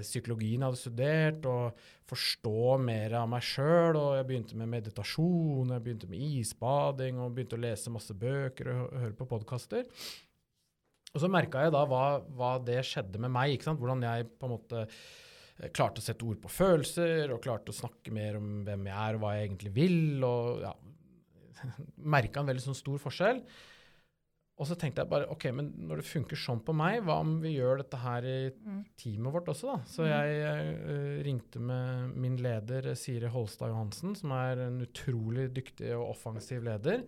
psykologien 0.00 0.62
jeg 0.62 0.66
hadde 0.66 0.80
studert, 0.80 1.46
og 1.50 1.86
forstå 2.08 2.76
mer 2.84 3.16
av 3.20 3.28
meg 3.30 3.44
sjøl. 3.44 3.98
Og 4.00 4.12
jeg 4.18 4.28
begynte 4.28 4.58
med 4.60 4.70
meditasjon, 4.72 5.72
jeg 5.74 5.84
begynte 5.84 6.10
med 6.10 6.22
isbading, 6.40 7.20
og 7.20 7.34
begynte 7.36 7.58
å 7.58 7.64
lese 7.64 7.92
masse 7.92 8.16
bøker 8.16 8.72
og 8.74 8.94
høre 9.02 9.16
på 9.18 9.28
podkaster. 9.30 9.88
Og 11.14 11.22
så 11.22 11.30
merka 11.30 11.62
jeg 11.62 11.74
da 11.74 11.84
hva, 11.86 12.04
hva, 12.34 12.56
det 12.62 12.80
skjedde 12.88 13.20
med 13.22 13.32
meg. 13.34 13.62
Hvordan 13.62 14.02
jeg 14.02 14.26
på 14.34 14.48
en 14.48 14.54
måte 14.56 14.80
eh, 14.84 15.70
klarte 15.70 16.02
å 16.02 16.04
sette 16.04 16.26
ord 16.26 16.40
på 16.42 16.50
følelser, 16.50 17.30
og 17.30 17.42
klarte 17.44 17.70
å 17.70 17.76
snakke 17.76 18.14
mer 18.14 18.40
om 18.40 18.64
hvem 18.66 18.90
jeg 18.90 18.98
er 18.98 19.18
og 19.18 19.22
hva 19.22 19.36
jeg 19.36 19.46
egentlig 19.48 19.74
vil. 19.76 20.02
og 20.26 20.64
ja, 20.64 20.74
Merka 22.16 22.42
en 22.42 22.50
veldig 22.50 22.66
sånn 22.66 22.82
stor 22.82 22.98
forskjell. 23.06 23.44
Og 24.54 24.68
så 24.70 24.76
tenkte 24.78 25.02
jeg 25.02 25.10
bare 25.10 25.26
ok, 25.34 25.48
men 25.56 25.72
når 25.88 25.98
det 25.98 26.06
funker 26.06 26.38
sånn 26.38 26.60
på 26.62 26.74
meg, 26.78 27.00
hva 27.02 27.16
om 27.24 27.40
vi 27.42 27.56
gjør 27.56 27.80
dette 27.80 27.98
her 27.98 28.26
i 28.28 28.36
mm. 28.52 28.82
teamet 29.00 29.34
vårt 29.34 29.48
også, 29.50 29.72
da? 29.72 29.78
Så 29.90 30.04
mm. 30.04 30.10
jeg 30.12 30.76
uh, 30.78 31.14
ringte 31.26 31.62
med 31.70 32.12
min 32.22 32.36
leder 32.38 32.92
Siri 32.98 33.30
Holstad 33.34 33.72
Johansen, 33.72 34.14
som 34.18 34.34
er 34.36 34.62
en 34.68 34.78
utrolig 34.84 35.48
dyktig 35.56 35.90
og 35.96 36.12
offensiv 36.12 36.62
leder. 36.68 37.02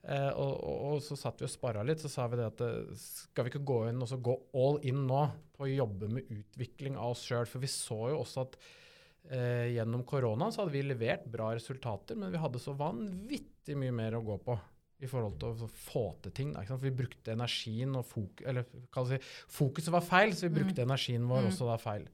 Uh, 0.00 0.30
og, 0.30 0.54
og, 0.54 0.78
og, 0.94 1.02
så 1.04 1.18
satt 1.20 1.42
vi 1.42 1.48
og 1.50 1.52
sparra 1.52 1.84
litt, 1.84 2.00
så 2.00 2.08
sa 2.08 2.24
vi 2.32 2.40
det 2.40 2.48
at 2.54 2.64
uh, 2.64 2.96
skal 2.96 3.44
vi 3.44 3.52
ikke 3.52 3.68
gå 3.68 3.78
inn 3.90 4.00
og 4.00 4.08
så 4.08 4.20
gå 4.24 4.38
all 4.56 4.80
in 4.88 5.04
nå 5.10 5.20
på 5.58 5.68
å 5.68 5.70
jobbe 5.74 6.08
med 6.14 6.32
utvikling 6.38 6.96
av 6.96 7.12
oss 7.12 7.26
sjøl? 7.28 7.44
For 7.50 7.60
vi 7.60 7.72
så 7.72 8.00
jo 8.14 8.24
også 8.24 8.48
at 8.48 8.60
gjennom 9.28 10.06
korona 10.08 10.46
så 10.48 10.62
hadde 10.62 10.72
vi 10.72 10.80
levert 10.86 11.26
bra 11.28 11.50
resultater, 11.52 12.16
men 12.16 12.30
vi 12.32 12.40
hadde 12.40 12.62
så 12.62 12.72
vanvittig 12.78 13.74
mye 13.76 13.92
mer 13.92 14.14
å 14.16 14.22
gå 14.24 14.38
på 14.46 14.54
i 14.98 15.08
forhold 15.10 15.36
til 15.38 15.64
å 15.66 15.68
få 15.70 16.04
til 16.24 16.34
ting. 16.34 16.54
For 16.66 16.82
vi 16.82 16.94
brukte 16.94 17.34
energien 17.34 17.94
og 17.98 18.06
fok 18.08 18.42
eller, 18.48 18.66
si, 19.10 19.20
Fokuset 19.54 19.94
var 19.94 20.06
feil, 20.06 20.34
så 20.34 20.48
vi 20.48 20.56
brukte 20.58 20.82
mm. 20.82 20.86
energien 20.88 21.28
vår 21.30 21.44
mm. 21.44 21.50
også 21.52 21.68
da 21.68 21.78
feil. 21.82 22.08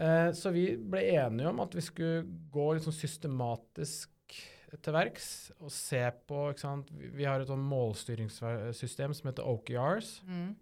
Eh, 0.00 0.30
så 0.36 0.52
vi 0.54 0.64
ble 0.78 1.02
enige 1.16 1.50
om 1.50 1.62
at 1.64 1.74
vi 1.76 1.84
skulle 1.84 2.22
gå 2.54 2.70
liksom 2.76 2.94
systematisk 2.94 4.12
til 4.70 4.94
verks 4.94 5.50
og 5.58 5.72
se 5.74 6.04
på 6.30 6.44
Vi, 6.94 7.08
vi 7.18 7.26
har 7.26 7.42
et 7.42 7.50
sånn 7.50 7.64
målstyringssystem 7.66 9.16
som 9.16 9.32
heter 9.32 9.48
OKRs. 9.50 10.20
Mm. 10.28 10.52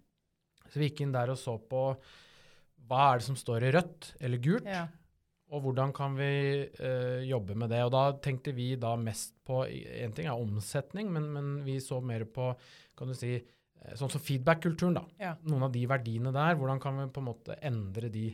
Så 0.68 0.80
vi 0.80 0.88
gikk 0.88 1.04
inn 1.04 1.12
der 1.12 1.32
og 1.32 1.40
så 1.40 1.58
på 1.60 1.82
hva 2.88 3.02
er 3.10 3.20
det 3.20 3.26
som 3.26 3.36
står 3.36 3.68
i 3.68 3.72
rødt 3.76 4.14
eller 4.24 4.40
gult. 4.40 4.68
Ja. 4.68 4.86
Og 5.48 5.62
hvordan 5.64 5.92
kan 5.96 6.16
vi 6.18 6.30
uh, 6.80 7.20
jobbe 7.24 7.56
med 7.56 7.72
det? 7.72 7.80
Og 7.86 7.92
da 7.94 8.02
tenkte 8.24 8.52
vi 8.56 8.74
da 8.80 8.94
mest 9.00 9.32
på 9.48 9.62
En 9.68 10.12
ting 10.16 10.28
er 10.28 10.36
omsetning, 10.36 11.08
men, 11.12 11.30
men 11.32 11.54
vi 11.64 11.78
så 11.80 12.02
mer 12.04 12.26
på 12.28 12.50
kan 12.98 13.08
du 13.08 13.14
si, 13.16 13.36
eh, 13.38 13.94
Sånn 13.96 14.10
som 14.10 14.20
feedback-kulturen, 14.20 14.98
da. 14.98 15.04
Ja. 15.22 15.32
Noen 15.46 15.68
av 15.68 15.72
de 15.72 15.84
verdiene 15.88 16.32
der, 16.34 16.58
hvordan 16.58 16.82
kan 16.82 16.98
vi 16.98 17.06
på 17.14 17.22
en 17.22 17.28
måte 17.30 17.56
endre 17.64 18.10
de? 18.12 18.26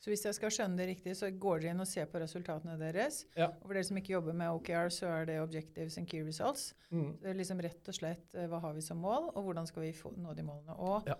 Så 0.00 0.08
hvis 0.08 0.22
jeg 0.24 0.36
skal 0.38 0.52
skjønne 0.54 0.80
det 0.80 0.86
riktig, 0.88 1.12
så 1.18 1.28
går 1.28 1.60
dere 1.60 1.74
inn 1.74 1.82
og 1.84 1.88
ser 1.88 2.06
på 2.08 2.20
resultatene 2.22 2.78
deres. 2.80 3.26
Ja. 3.36 3.50
Og 3.50 3.66
for 3.66 3.76
dere 3.76 3.84
som 3.84 3.98
ikke 4.00 4.14
jobber 4.14 4.36
med 4.38 4.54
OKR, 4.56 4.88
så 4.96 5.10
er 5.12 5.26
det 5.28 5.36
Objectives 5.42 5.98
and 6.00 6.08
Key 6.08 6.24
Results. 6.24 6.70
Det 7.20 7.28
er 7.28 7.36
liksom 7.36 7.60
rett 7.60 7.90
og 7.92 7.98
slett 7.98 8.38
eh, 8.38 8.48
hva 8.48 8.62
har 8.64 8.72
vi 8.78 8.84
som 8.86 9.02
mål, 9.04 9.28
og 9.34 9.44
hvordan 9.44 9.68
skal 9.68 9.84
vi 9.84 9.92
få, 9.96 10.14
nå 10.16 10.32
de 10.38 10.46
målene. 10.46 10.78
Og 10.78 11.10
Ja. 11.10 11.18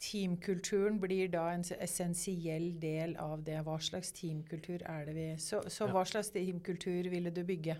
Teamkulturen 0.00 1.00
blir 1.00 1.28
da 1.28 1.48
en 1.54 1.64
essensiell 1.80 2.80
del 2.80 3.16
av 3.16 3.42
det. 3.44 3.60
Hva 3.66 3.78
slags 3.82 4.12
teamkultur 4.12 4.82
er 4.86 5.04
det 5.06 5.14
vi 5.14 5.28
Så, 5.36 5.62
så 5.68 5.86
Ja. 5.86 5.92
hva 5.92 6.04
slags 6.04 6.30
teamkultur 6.30 7.08
ville 7.10 7.30
du 7.30 7.44
bygge? 7.44 7.76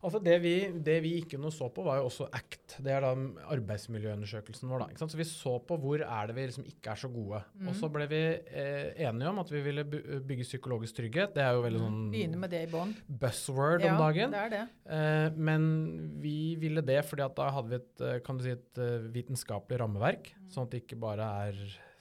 Altså 0.00 0.16
det 0.24 0.38
vi, 0.40 0.52
det 0.80 0.94
vi 1.04 1.10
ikke 1.20 1.36
nå 1.36 1.50
så 1.52 1.66
på, 1.68 1.82
var 1.84 1.98
jo 2.00 2.06
også 2.08 2.28
ACT. 2.32 2.78
Det 2.80 2.92
er 2.94 3.04
da 3.04 3.10
arbeidsmiljøundersøkelsen 3.52 4.70
vår. 4.70 4.84
da? 4.86 5.08
Så 5.10 5.18
vi 5.18 5.26
så 5.28 5.52
på 5.68 5.76
hvor 5.80 6.00
er 6.04 6.30
det 6.30 6.36
vi 6.38 6.46
liksom 6.48 6.64
ikke 6.68 6.94
er 6.94 7.00
så 7.02 7.10
gode. 7.12 7.42
Og 7.66 7.74
så 7.76 7.90
ble 7.92 8.06
vi 8.10 8.20
eh, 8.32 8.94
enige 9.08 9.28
om 9.32 9.42
at 9.42 9.52
vi 9.52 9.60
ville 9.64 9.84
bygge 9.84 10.46
psykologisk 10.48 10.96
trygghet. 11.00 11.34
Det 11.36 11.44
er 11.44 11.52
jo 11.58 11.64
veldig 11.66 11.82
sånn 11.84 11.98
Begynne 12.14 12.40
med 12.40 12.54
det 12.54 12.62
i 12.64 12.70
bånn. 12.72 12.94
buzzword 13.20 13.84
Ja, 13.84 13.92
om 13.94 14.00
dagen. 14.06 14.32
det 14.32 14.40
er 14.46 14.54
det. 14.54 14.62
Eh, 14.96 15.38
men 15.50 15.68
vi 16.22 16.36
ville 16.60 16.84
det 16.86 17.02
fordi 17.10 17.26
at 17.26 17.36
da 17.36 17.50
hadde 17.58 17.74
vi 17.74 17.80
et, 17.82 18.06
eh, 18.08 18.18
kan 18.24 18.40
du 18.40 18.46
si 18.46 18.54
et 18.56 18.80
eh, 18.80 19.04
vitenskapelig 19.12 19.82
rammeverk, 19.84 20.32
sånn 20.48 20.64
at 20.68 20.74
det 20.74 20.84
ikke 20.86 21.00
bare 21.04 21.28
er 21.50 21.60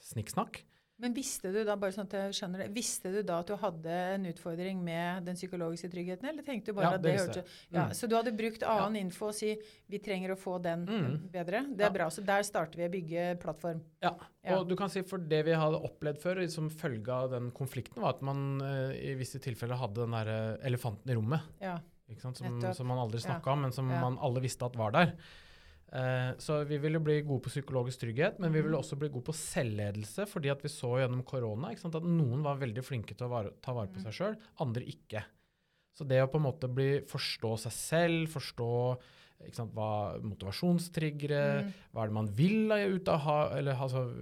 snikksnakk. 0.10 0.64
Men 1.00 1.14
visste 1.16 1.52
du 1.54 1.62
da 1.64 1.76
bare 1.80 1.94
sånn 1.96 2.08
at 2.10 2.12
jeg 2.18 2.34
skjønner 2.36 2.60
det, 2.66 2.74
visste 2.76 3.12
du 3.14 3.22
da 3.24 3.38
at 3.40 3.48
du 3.48 3.56
hadde 3.56 3.88
en 4.18 4.26
utfordring 4.28 4.82
med 4.84 5.24
den 5.30 5.36
psykologiske 5.40 5.88
tryggheten, 5.94 6.28
eller 6.28 6.44
tenkte 6.44 6.74
du 6.74 6.74
bare 6.74 6.90
Ja, 6.90 6.98
at 6.98 7.02
det 7.02 7.14
det 7.14 7.20
hørte 7.22 7.44
ja, 7.72 7.86
Mm. 7.86 7.94
Så 7.96 8.10
du 8.10 8.16
hadde 8.18 8.34
brukt 8.36 8.64
annen 8.68 8.98
info 9.00 9.28
og 9.28 9.34
si 9.36 9.54
vi 9.90 10.00
trenger 10.00 10.32
å 10.36 10.38
få 10.38 10.62
den 10.62 10.86
Mm. 10.86 11.32
bedre? 11.32 11.62
Det 11.76 11.80
Ja. 11.80 11.88
er 11.88 11.94
bra. 11.94 12.10
Så 12.10 12.26
der 12.26 12.44
starter 12.44 12.76
vi 12.78 12.84
å 12.88 12.92
bygge 12.92 13.40
plattform. 13.40 13.82
Ja, 14.04 14.16
Ja. 14.44 14.58
og 14.60 14.68
du 14.68 14.76
kan 14.76 14.90
si 14.90 15.02
for 15.04 15.18
det 15.18 15.46
vi 15.46 15.52
hadde 15.52 15.82
opplevd 15.82 16.20
før 16.20 16.50
som 16.52 16.70
følge 16.70 17.08
av 17.10 17.30
den 17.32 17.52
konflikten, 17.52 18.02
var 18.02 18.10
at 18.16 18.22
man 18.22 18.62
eh, 18.62 19.12
i 19.12 19.16
visse 19.16 19.40
tilfeller 19.40 19.78
hadde 19.78 19.96
den 19.96 20.12
der 20.12 20.28
eh, 20.28 20.68
elefanten 20.68 21.10
i 21.10 21.16
rommet. 21.16 21.42
Ja. 21.62 21.80
Som, 22.18 22.34
som 22.34 22.88
man 22.88 22.98
aldri 22.98 23.22
Ja. 23.24 23.40
snakka 23.40 23.48
om, 23.54 23.62
men 23.62 23.72
som 23.72 23.90
Ja. 23.90 24.02
man 24.02 24.18
alle 24.20 24.42
visste 24.42 24.66
at 24.66 24.76
var 24.76 24.92
der. 24.92 25.14
Eh, 25.92 26.34
så 26.38 26.64
vi 26.70 26.78
ville 26.78 27.00
bli 27.02 27.22
gode 27.26 27.42
på 27.42 27.50
psykologisk 27.50 28.00
trygghet, 28.04 28.38
men 28.40 28.52
vi 28.54 28.62
ville 28.62 28.78
Mhm. 28.78 28.84
også 28.84 28.96
bli 29.00 29.10
gode 29.10 29.26
på 29.26 29.34
selvledelse, 29.34 30.28
fordi 30.28 30.50
at 30.52 30.62
vi 30.62 30.70
så 30.70 31.00
gjennom 31.00 31.24
korona 31.26 31.76
sant, 31.78 31.96
at 31.96 32.04
noen 32.04 32.44
var 32.44 32.58
veldig 32.58 32.84
flinke 32.84 33.16
til 33.18 33.26
å 33.28 33.30
vare, 33.30 33.52
ta 33.62 33.74
vare 33.74 33.88
på 33.88 34.00
seg 34.04 34.14
sjøl, 34.14 34.38
andre 34.60 34.84
ikke. 34.86 35.24
Så 35.98 36.08
det 36.08 36.22
å 36.22 36.28
på 36.32 36.36
en 36.38 36.44
måte 36.44 36.68
bli, 36.74 37.02
forstå 37.02 37.58
seg 37.60 37.72
selv, 37.72 38.28
forstå 38.30 39.00
sant, 39.54 39.74
hva 39.74 40.20
motivasjonstriggere, 40.22 41.64
Mm. 41.64 41.74
hva 41.94 42.04
er 42.04 42.08
det 42.08 42.14
man 42.14 42.28
vil, 42.28 42.72
ut 42.72 43.08
av, 43.08 43.54
eller, 43.58 43.74
altså, 43.74 44.14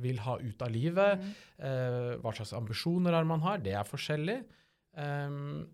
vil 0.00 0.16
ha 0.18 0.38
ut 0.38 0.62
av 0.62 0.70
livet, 0.70 1.18
Mm. 1.20 1.34
eh, 1.58 2.16
hva 2.18 2.32
slags 2.32 2.52
ambisjoner 2.56 3.12
er 3.12 3.24
man 3.24 3.40
har, 3.40 3.58
det 3.58 3.74
er 3.74 3.84
forskjellig. 3.84 4.44
Ehm, 4.96 5.66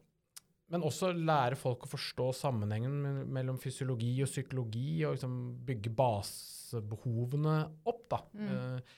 men 0.69 0.83
også 0.85 1.11
lære 1.17 1.57
folk 1.57 1.87
å 1.87 1.91
forstå 1.95 2.29
sammenhengen 2.37 3.27
mellom 3.33 3.59
fysiologi 3.63 4.15
og 4.25 4.29
psykologi, 4.29 5.05
og 5.09 5.17
liksom 5.17 5.37
bygge 5.69 5.91
basebehovene 5.97 7.59
opp. 7.89 8.03
da. 8.11 8.23
Mm. 8.35 8.49
Eh, 8.55 8.97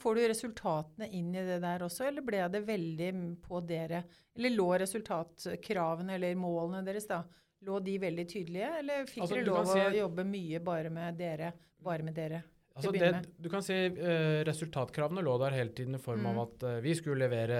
Får 0.00 0.14
du 0.14 0.20
resultatene 0.28 1.08
inn 1.16 1.30
i 1.34 1.42
det 1.44 1.58
der 1.62 1.82
også, 1.86 2.04
eller 2.08 2.24
ble 2.24 2.40
det 2.52 2.60
veldig 2.68 3.10
på 3.42 3.60
dere? 3.64 4.02
Eller 4.36 4.52
lå 4.52 4.68
resultatkravene 4.82 6.14
eller 6.18 6.36
målene 6.38 6.84
deres 6.86 7.08
da? 7.08 7.22
Lå 7.64 7.80
de 7.84 7.98
veldig 8.00 8.24
tydelige, 8.28 8.70
eller 8.80 9.04
fikk 9.08 9.24
Altså, 9.24 9.36
dere 9.36 9.48
lov 9.48 9.66
si, 9.68 9.80
å 9.80 9.98
jobbe 9.98 10.24
mye 10.24 10.60
bare 10.64 10.92
med 10.92 11.18
dere? 11.20 11.52
Bare 11.80 12.04
med 12.06 12.14
dere? 12.16 12.42
altså 12.80 12.92
det, 12.94 13.08
du 13.36 13.48
kan 13.50 13.64
si 13.66 13.74
uh, 13.74 14.40
Resultatkravene 14.46 15.20
lå 15.26 15.34
der 15.42 15.56
hele 15.58 15.72
tiden 15.76 15.98
i 15.98 16.00
form 16.00 16.24
av 16.30 16.36
Mm. 16.38 16.42
at 16.44 16.62
uh, 16.64 16.76
vi 16.80 16.94
skulle 16.96 17.26
levere 17.26 17.58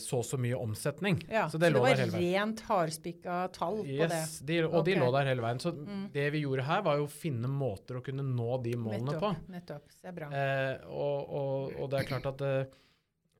så 0.00 0.18
og 0.22 0.24
så 0.24 0.38
mye 0.40 0.56
omsetning. 0.56 1.18
Ja, 1.28 1.42
så 1.52 1.58
det 1.60 1.68
var 1.74 1.90
der 1.90 2.00
hele 2.06 2.14
veien. 2.14 2.32
rent 2.54 2.62
hardspikka 2.64 3.34
tall 3.52 3.82
på 3.82 3.84
det? 3.84 4.08
Yes, 4.08 4.38
de, 4.48 4.62
og 4.64 4.86
de 4.86 4.94
lå 4.96 5.10
der 5.12 5.28
hele 5.28 5.44
veien. 5.44 5.60
Så 5.60 5.74
Mm. 5.76 6.06
det 6.14 6.24
vi 6.32 6.40
gjorde 6.46 6.64
her, 6.64 6.80
var 6.86 6.96
jo 6.96 7.04
å 7.04 7.12
finne 7.12 7.50
måter 7.52 7.98
å 7.98 8.02
kunne 8.04 8.24
nå 8.24 8.62
de 8.64 8.72
målene 8.80 9.18
på. 9.20 9.32
Nettopp. 9.36 9.50
nettopp. 9.52 9.90
Det 10.00 10.08
er 10.08 10.16
bra. 10.16 10.30
Eh, 10.32 10.86
og, 10.88 11.34
og, 11.40 11.76
og 11.82 11.90
det 11.92 12.00
er 12.00 12.08
klart 12.08 12.30
at 12.32 12.40
eh, 12.40 12.80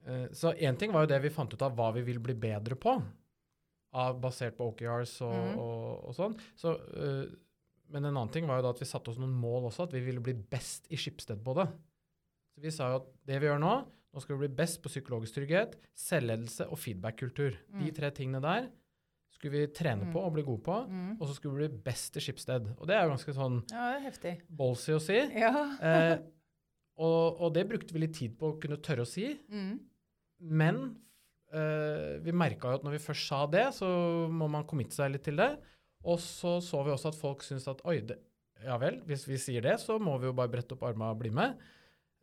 eh, 0.07 0.27
Så 0.37 0.53
én 0.61 0.77
ting 0.77 0.93
var 0.93 1.07
jo 1.07 1.13
det 1.15 1.23
vi 1.25 1.33
fant 1.33 1.53
ut 1.53 1.63
av 1.63 1.73
hva 1.79 1.89
vi 1.97 2.03
vil 2.03 2.21
bli 2.21 2.35
bedre 2.35 2.77
på, 2.77 2.99
av, 3.97 4.21
basert 4.21 4.59
på 4.59 4.69
OKRs 4.75 5.17
og, 5.25 5.33
mm. 5.33 5.59
og 5.59 6.15
sånn. 6.15 6.37
Så, 6.61 6.77
eh, 7.01 7.25
men 7.89 8.05
en 8.05 8.17
annen 8.17 8.33
ting 8.35 8.47
var 8.47 8.61
jo 8.61 8.67
da 8.69 8.77
at 8.77 8.81
vi 8.83 8.89
satte 8.93 9.09
oss 9.13 9.19
noen 9.23 9.33
mål 9.33 9.71
også, 9.71 9.87
at 9.87 9.93
vi 9.97 10.05
ville 10.05 10.21
bli 10.21 10.35
best 10.35 10.91
i 10.93 10.99
Skipsted 11.01 11.41
på 11.47 11.55
det. 11.57 11.69
Så 12.53 12.61
vi 12.65 12.73
sa 12.75 12.91
jo 12.93 13.01
at 13.01 13.09
det 13.29 13.41
vi 13.41 13.49
gjør 13.49 13.61
nå, 13.63 13.75
nå 14.17 14.23
skal 14.25 14.39
vi 14.39 14.47
bli 14.47 14.57
best 14.57 14.81
på 14.83 14.89
psykologisk 14.89 15.37
trygghet, 15.37 15.77
selvledelse 16.01 16.67
og 16.73 16.79
feedback-kultur. 16.81 17.57
De 17.69 17.91
Mm. 17.91 17.95
tre 17.95 18.11
tingene 18.17 18.41
der 18.41 18.71
skulle 19.31 19.53
vi 19.53 19.67
trene 19.77 20.07
Mm. 20.07 20.13
på 20.15 20.23
og 20.25 20.33
bli 20.33 20.43
gode 20.43 20.63
på. 20.65 20.77
Mm. 20.89 21.21
Og 21.21 21.29
så 21.29 21.35
skulle 21.37 21.59
vi 21.59 21.69
bli 21.69 21.83
best 21.85 22.17
i 22.17 22.21
Skipsted. 22.21 22.71
Og 22.81 22.87
det 22.89 22.97
er 22.97 23.05
jo 23.05 23.13
ganske 23.13 23.35
sånn 23.37 23.63
Ja, 23.71 23.99
er 24.01 24.41
ballsy 24.49 24.93
å 24.97 25.01
si. 25.01 25.19
Ja. 25.37 25.77
Eh, 25.83 26.19
og, 26.99 27.41
og 27.43 27.53
det 27.53 27.69
brukte 27.69 27.93
vi 27.93 28.01
litt 28.01 28.15
tid 28.17 28.39
på 28.39 28.55
å 28.55 28.59
kunne 28.61 28.79
tørre 28.81 29.05
å 29.05 29.07
si. 29.07 29.39
Mm. 29.53 29.81
Men 30.41 30.97
eh, 31.53 32.19
vi 32.25 32.33
merka 32.33 32.71
jo 32.73 32.75
at 32.81 32.83
når 32.87 32.97
vi 32.97 33.05
først 33.05 33.29
sa 33.29 33.47
det, 33.47 33.67
så 33.77 33.87
må 34.33 34.49
man 34.49 34.65
committe 34.65 34.97
seg 34.97 35.13
litt 35.13 35.25
til 35.25 35.37
det. 35.37 35.59
Og 36.07 36.19
så 36.19 36.57
så 36.63 36.83
vi 36.87 36.91
også 36.95 37.09
at 37.13 37.21
folk 37.21 37.43
syntes 37.43 37.69
at 37.69 37.83
oi, 37.85 38.01
det, 38.01 38.17
ja 38.65 38.79
vel, 38.79 39.01
hvis 39.07 39.27
vi 39.29 39.37
sier 39.37 39.61
det, 39.61 39.77
så 39.83 39.99
må 40.01 40.19
vi 40.21 40.27
jo 40.31 40.33
bare 40.33 40.49
brette 40.49 40.73
opp 40.73 40.83
armene 40.89 41.11
og 41.13 41.19
bli 41.21 41.31
med. 41.31 41.59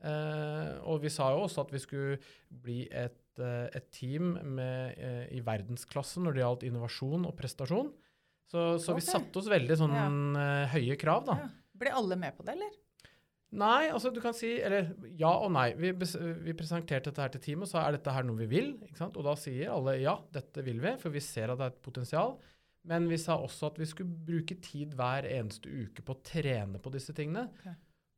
Eh, 0.03 0.69
og 0.83 1.00
vi 1.03 1.12
sa 1.13 1.29
jo 1.31 1.45
også 1.45 1.63
at 1.63 1.72
vi 1.72 1.79
skulle 1.79 2.17
bli 2.63 2.81
et, 2.91 3.19
eh, 3.39 3.69
et 3.79 3.89
team 3.95 4.33
med, 4.55 4.98
eh, 5.00 5.25
i 5.38 5.41
verdensklasse 5.45 6.19
når 6.24 6.36
det 6.36 6.43
gjaldt 6.43 6.65
innovasjon 6.67 7.27
og 7.29 7.36
prestasjon. 7.39 7.91
Så, 8.51 8.77
så 8.83 8.93
vi 8.98 9.01
Ok. 9.01 9.10
satte 9.10 9.39
oss 9.39 9.48
veldig 9.50 9.77
sånn 9.79 9.95
ja. 9.95 10.07
høye 10.75 10.98
krav, 11.00 11.24
da. 11.25 11.38
Ja. 11.39 11.51
Ble 11.83 11.93
alle 11.95 12.17
med 12.19 12.36
på 12.38 12.43
det, 12.45 12.53
eller? 12.57 12.74
Nei, 13.53 13.89
altså 13.93 14.10
du 14.13 14.19
kan 14.22 14.33
si 14.33 14.50
Eller 14.65 14.95
ja 15.17 15.29
og 15.29 15.51
nei. 15.53 15.67
Vi, 15.77 15.91
vi 15.93 16.55
presenterte 16.57 17.12
dette 17.12 17.22
her 17.22 17.33
til 17.33 17.41
teamet, 17.41 17.67
og 17.67 17.72
sa 17.72 17.86
er 17.88 17.98
dette 17.98 18.13
her 18.13 18.25
noe 18.25 18.39
vi 18.41 18.48
vil? 18.50 18.72
Ikke 18.86 18.98
sant? 18.98 19.17
Og 19.17 19.25
da 19.27 19.36
sier 19.39 19.72
alle 19.74 19.95
ja, 20.01 20.17
dette 20.33 20.65
vil 20.65 20.81
vi, 20.83 20.95
for 21.01 21.13
vi 21.13 21.22
ser 21.24 21.53
at 21.53 21.62
det 21.62 21.67
er 21.69 21.74
et 21.75 21.83
potensial. 21.86 22.36
Men 22.89 23.05
vi 23.07 23.17
sa 23.22 23.38
også 23.39 23.69
at 23.72 23.79
vi 23.79 23.88
skulle 23.88 24.25
bruke 24.27 24.57
tid 24.60 24.95
hver 25.00 25.27
eneste 25.29 25.69
uke 25.72 26.03
på 26.03 26.15
å 26.17 26.24
trene 26.25 26.81
på 26.83 26.91
disse 26.93 27.13
tingene. 27.15 27.48
Ok. 27.53 27.69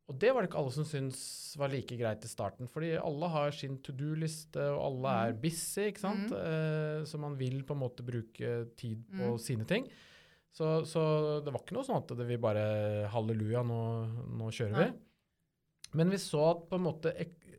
Og 0.06 0.20
det 0.22 0.30
var 0.34 0.44
det 0.44 0.52
ikke 0.52 0.60
alle 0.62 0.72
som 0.76 0.86
syntes 0.86 1.22
var 1.58 1.72
like 1.74 1.96
greit 1.98 2.26
i 2.26 2.30
starten. 2.30 2.68
Fordi 2.70 2.92
alle 3.00 3.30
har 3.34 3.56
sin 3.58 3.80
to 3.82 3.92
do-liste, 3.98 4.62
og 4.76 4.82
alle 4.92 5.14
er 5.30 5.32
Mhm. 5.34 5.40
busy, 5.42 5.88
ikke 5.90 6.00
sant. 6.04 6.32
Eh, 6.32 7.04
så 7.10 7.18
man 7.20 7.36
vil 7.40 7.64
på 7.64 7.74
en 7.74 7.80
måte 7.82 8.06
bruke 8.06 8.52
tid 8.78 9.04
på 9.10 9.32
mm. 9.34 9.40
sine 9.40 9.66
ting. 9.66 9.90
Så, 10.54 10.86
så 10.86 11.42
det 11.44 11.52
var 11.52 11.60
ikke 11.64 11.74
noe 11.76 11.84
sånn 11.84 11.98
at 12.04 12.14
det 12.16 12.28
vi 12.30 12.38
bare 12.38 13.10
Halleluja, 13.12 13.64
nå, 13.66 13.80
nå 14.38 14.52
kjører 14.54 14.72
Nei. 14.78 14.86
vi. 14.92 15.00
Men 15.98 16.10
vi 16.14 16.18
så 16.22 16.44
at 16.52 16.70
på 16.70 16.76
en 16.78 16.86
måte 16.86 17.12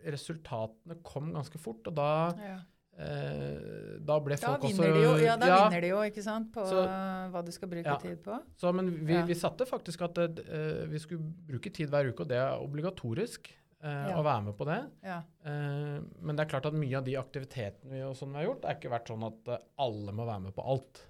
resultatene 0.06 1.02
kom 1.02 1.32
ganske 1.34 1.58
fort, 1.58 1.86
og 1.90 1.94
da, 1.98 2.08
Ja. 2.38 2.56
Eh, 2.98 3.98
da 4.06 4.18
ble 4.24 4.36
folk 4.40 4.62
vinner 4.62 4.88
også 4.88 4.94
de 4.96 5.02
jo, 5.04 5.12
ja, 5.24 5.36
da 5.36 5.46
Ja, 5.50 5.58
vinner 5.68 5.80
de 5.84 5.88
jo, 5.92 5.98
ikke 6.08 6.22
sant, 6.24 6.50
på 6.54 6.64
Så- 6.66 6.86
hva 7.32 7.44
du 7.44 7.52
skal 7.52 7.68
bruke 7.68 7.84
Ja. 7.86 7.96
tid 7.98 8.22
på. 8.22 8.40
Så, 8.56 8.72
men 8.74 8.90
vi, 9.06 9.14
Ja. 9.14 9.24
vi 9.24 9.34
satte 9.34 9.66
faktisk 9.66 10.02
at 10.02 10.14
det, 10.14 10.38
eh, 10.48 10.86
vi 10.86 10.98
skulle 10.98 11.20
bruke 11.20 11.72
tid 11.72 11.90
hver 11.90 12.08
uke, 12.12 12.20
og 12.20 12.28
det 12.28 12.36
er 12.38 12.58
obligatorisk 12.60 13.50
eh, 13.82 14.16
å 14.16 14.22
være 14.24 14.44
med 14.44 14.56
på 14.56 14.64
det. 14.66 14.90
Ja. 15.04 15.18
Eh, 15.44 16.00
men 16.20 16.34
det 16.36 16.40
er 16.40 16.50
klart 16.58 16.66
at 16.66 16.72
mye 16.72 16.96
av 16.96 17.04
de 17.04 17.12
aktivitetene 17.16 17.90
vi, 17.90 18.00
og 18.02 18.16
sånn 18.16 18.32
vi 18.32 18.38
har 18.44 18.46
gjort, 18.54 18.64
er 18.64 18.74
ikke 18.74 18.90
vært 18.90 19.06
sånn 19.12 19.26
at 19.26 19.48
eh, 19.48 19.64
alle 19.78 20.12
må 20.12 20.24
være 20.26 20.42
med 20.42 20.54
på 20.54 20.64
alt. 20.66 21.04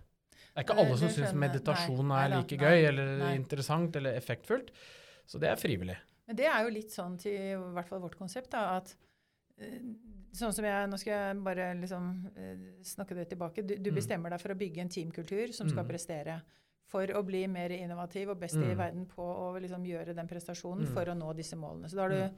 Det 0.55 0.65
er 0.65 0.65
ikke 0.65 0.79
alle 0.79 0.97
som 0.99 1.09
syns 1.09 1.33
meditasjon 1.35 2.07
Nei, 2.09 2.25
er 2.25 2.29
like 2.41 2.57
nei, 2.59 2.67
gøy 2.67 2.89
eller 2.89 3.19
nei. 3.19 3.35
interessant 3.37 3.95
eller 3.97 4.15
effektfullt. 4.17 4.71
Så 5.27 5.39
det 5.39 5.49
er 5.51 5.57
frivillig. 5.57 5.97
Men 6.27 6.37
det 6.37 6.47
er 6.47 6.65
jo 6.65 6.71
litt 6.71 6.91
sånn 6.91 7.17
til 7.19 7.33
i 7.33 7.55
hvert 7.55 7.89
fall 7.89 8.01
vårt 8.01 8.17
konsept, 8.19 8.51
da, 8.51 8.77
at 8.79 8.95
Sånn 10.37 10.53
som 10.53 10.65
jeg, 10.69 10.89
Nå 10.91 10.99
skal 11.01 11.13
jeg 11.15 11.37
bare 11.45 11.71
liksom 11.81 12.09
eh, 12.37 12.65
snakke 12.85 13.15
det 13.17 13.29
tilbake. 13.31 13.63
Du, 13.67 13.75
du 13.77 13.91
Mm. 13.91 13.97
bestemmer 13.97 14.31
deg 14.31 14.41
for 14.41 14.53
å 14.53 14.59
bygge 14.59 14.81
en 14.83 14.89
teamkultur 14.89 15.53
som 15.55 15.69
skal 15.69 15.85
Mm. 15.85 15.89
prestere. 15.89 16.43
For 16.87 17.07
å 17.07 17.23
bli 17.25 17.47
mer 17.49 17.71
innovativ 17.71 18.31
og 18.31 18.41
best 18.41 18.55
i 18.55 18.59
Mm. 18.75 18.77
verden 18.77 19.07
på 19.07 19.23
å 19.23 19.61
liksom 19.61 19.83
gjøre 19.87 20.15
den 20.15 20.29
prestasjonen 20.29 20.87
for 20.93 21.05
å 21.07 21.17
nå 21.17 21.35
disse 21.35 21.57
målene. 21.57 21.89
Så 21.89 21.97
da 21.97 22.03
har 22.03 22.09
du. 22.11 22.31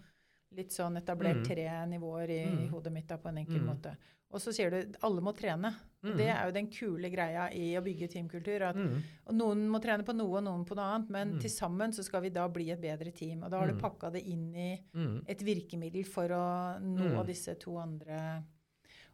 Litt 0.56 0.70
sånn 0.72 0.96
etablert 1.00 1.36
Mm. 1.42 1.44
tre 1.44 1.68
nivåer 1.86 2.30
i, 2.30 2.42
i 2.44 2.66
Mm. 2.66 2.70
hodet 2.70 2.92
mitt 2.92 3.06
da, 3.06 3.16
på 3.16 3.28
en 3.28 3.36
enkel 3.38 3.60
Mm. 3.60 3.66
måte. 3.66 3.96
Og 4.30 4.40
så 4.40 4.52
sier 4.52 4.70
du 4.70 4.92
alle 5.02 5.20
må 5.22 5.32
trene. 5.34 5.74
Mm. 6.02 6.16
Det 6.16 6.26
er 6.28 6.44
jo 6.46 6.52
den 6.52 6.66
kule 6.68 7.10
greia 7.10 7.48
i 7.54 7.74
å 7.76 7.82
bygge 7.82 8.08
teamkultur. 8.08 8.60
at 8.62 8.76
Mm. 8.76 9.02
noen 9.32 9.68
må 9.68 9.80
trene 9.82 10.04
på 10.04 10.14
noe, 10.14 10.36
og 10.38 10.44
noen 10.44 10.64
på 10.66 10.74
noe 10.76 10.84
annet, 10.84 11.10
men 11.10 11.32
Mm. 11.34 11.40
til 11.40 11.50
sammen 11.50 11.90
så 11.92 12.02
skal 12.04 12.22
vi 12.22 12.28
da 12.30 12.46
bli 12.48 12.70
et 12.70 12.80
bedre 12.80 13.10
team. 13.12 13.42
Og 13.42 13.50
da 13.50 13.58
har 13.60 13.66
du 13.68 13.74
pakka 13.80 14.10
det 14.12 14.24
inn 14.26 14.54
i 14.54 14.80
et 15.26 15.38
virkemiddel 15.40 16.04
for 16.06 16.28
å 16.28 16.80
nå 16.80 17.24
disse 17.26 17.54
to 17.58 17.76
andre. 17.78 18.42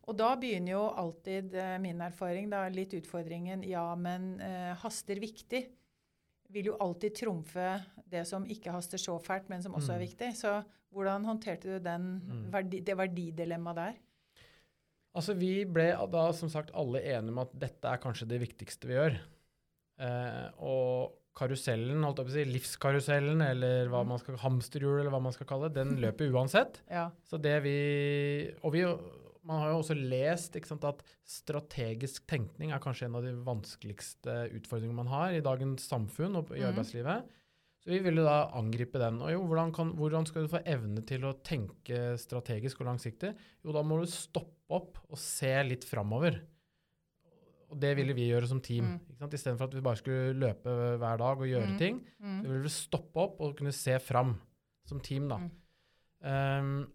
Og 0.06 0.16
da 0.16 0.36
begynner 0.36 0.68
jo 0.70 0.90
alltid, 0.90 1.54
eh, 1.54 1.78
min 1.78 1.98
erfaring, 2.00 2.50
da, 2.50 2.68
litt 2.68 2.90
utfordringen 2.92 3.62
Ja, 3.66 3.94
men 3.94 4.40
eh, 4.40 4.74
haster 4.74 5.14
viktig. 5.18 5.68
Vil 6.50 6.64
jo 6.66 6.76
alltid 6.80 7.14
trumfe 7.14 7.84
det 8.10 8.26
som 8.26 8.44
ikke 8.46 8.70
haster 8.72 8.98
så 8.98 9.18
fælt, 9.22 9.48
men 9.48 9.62
som 9.62 9.74
også 9.74 9.94
er 9.94 9.98
Mm. 10.00 10.06
viktig. 10.08 10.36
Så 10.36 10.64
hvordan 10.92 11.24
håndterte 11.24 11.62
du 11.62 11.78
den 11.78 12.20
Mm. 12.20 12.50
verdi, 12.52 12.80
det 12.80 12.96
verdidilemmaet 12.96 13.76
der? 13.76 13.94
Altså, 15.16 15.34
vi 15.38 15.64
ble 15.64 15.92
da 16.10 16.32
som 16.32 16.48
sagt 16.48 16.70
alle 16.74 17.00
enige 17.00 17.30
om 17.30 17.38
at 17.38 17.52
dette 17.58 17.84
er 17.84 17.98
kanskje 17.98 18.26
det 18.28 18.40
viktigste 18.40 18.86
vi 18.86 18.94
gjør. 18.94 19.18
Eh, 20.00 20.50
og 20.58 21.12
karusellen, 21.36 22.02
holdt 22.02 22.18
jeg 22.18 22.26
på 22.26 22.30
å 22.30 22.34
si, 22.34 22.44
livskarusellen, 22.44 23.42
eller 23.42 23.88
hva 23.88 24.02
Mm. 24.04 24.08
man 24.08 24.18
skal, 24.18 24.36
hamsterhjul, 24.36 25.00
eller 25.00 25.10
hva 25.10 25.20
man 25.22 25.32
skal 25.32 25.46
kalle 25.46 25.68
det, 25.72 25.74
den 25.86 25.96
løper 26.00 26.30
uansett. 26.30 26.80
Ja. 26.90 27.10
Så 27.24 27.40
det 27.40 27.62
vi 27.62 28.54
Og 28.62 28.72
vi, 28.72 28.82
man 29.44 29.60
har 29.60 29.70
jo 29.72 29.78
også 29.82 29.94
lest 30.08 30.56
sant, 30.66 30.84
at 30.84 31.02
strategisk 31.28 32.26
tenkning 32.26 32.72
er 32.72 32.78
kanskje 32.80 33.06
en 33.06 33.16
av 33.16 33.22
de 33.26 33.32
vanskeligste 33.44 34.50
utfordringene 34.56 34.94
man 35.02 35.10
har 35.12 35.32
i 35.36 35.40
dagens 35.44 35.86
samfunn 35.88 36.36
og 36.36 36.50
i 36.52 36.60
Mhm. 36.60 36.72
arbeidslivet. 36.72 37.24
Så 37.84 37.90
vi 37.92 37.98
ville 38.00 38.22
da 38.24 38.50
angripe 38.56 38.98
den. 38.98 39.20
Og 39.20 39.30
jo, 39.30 39.42
hvordan, 39.46 39.72
kan, 39.74 39.92
hvordan 39.92 40.26
skal 40.26 40.42
du 40.46 40.48
få 40.48 40.62
evne 40.64 41.04
til 41.04 41.20
å 41.20 41.34
tenke 41.42 42.16
strategisk 42.16 42.80
og 42.80 42.86
langsiktig? 42.86 43.34
Jo, 43.62 43.72
da 43.72 43.82
må 43.82 44.00
du 44.00 44.06
stoppe 44.06 44.50
opp 44.70 44.98
og 45.10 45.18
se 45.18 45.62
litt 45.64 45.84
framover. 45.84 46.40
Og 47.70 47.78
det 47.80 47.96
ville 47.96 48.14
vi 48.14 48.30
gjøre 48.30 48.46
som 48.48 48.60
team. 48.60 48.84
Mm. 48.84 49.00
ikke 49.10 49.18
sant? 49.18 49.34
Istedenfor 49.34 49.64
at 49.68 49.74
vi 49.74 49.80
bare 49.84 49.96
skulle 50.00 50.34
løpe 50.38 50.72
hver 51.00 51.18
dag 51.18 51.36
og 51.40 51.46
gjøre 51.48 51.72
Mm. 51.72 51.78
ting. 51.78 52.00
Så 52.20 52.24
Mm. 52.24 52.42
ville 52.42 52.62
vi 52.62 52.68
stoppe 52.68 53.16
opp 53.16 53.40
og 53.40 53.56
kunne 53.56 53.72
se 53.72 53.98
fram 53.98 54.40
som 54.86 55.00
team, 55.00 55.28
da. 55.28 55.36
Mm. 55.38 55.50
Eh, 56.22 56.86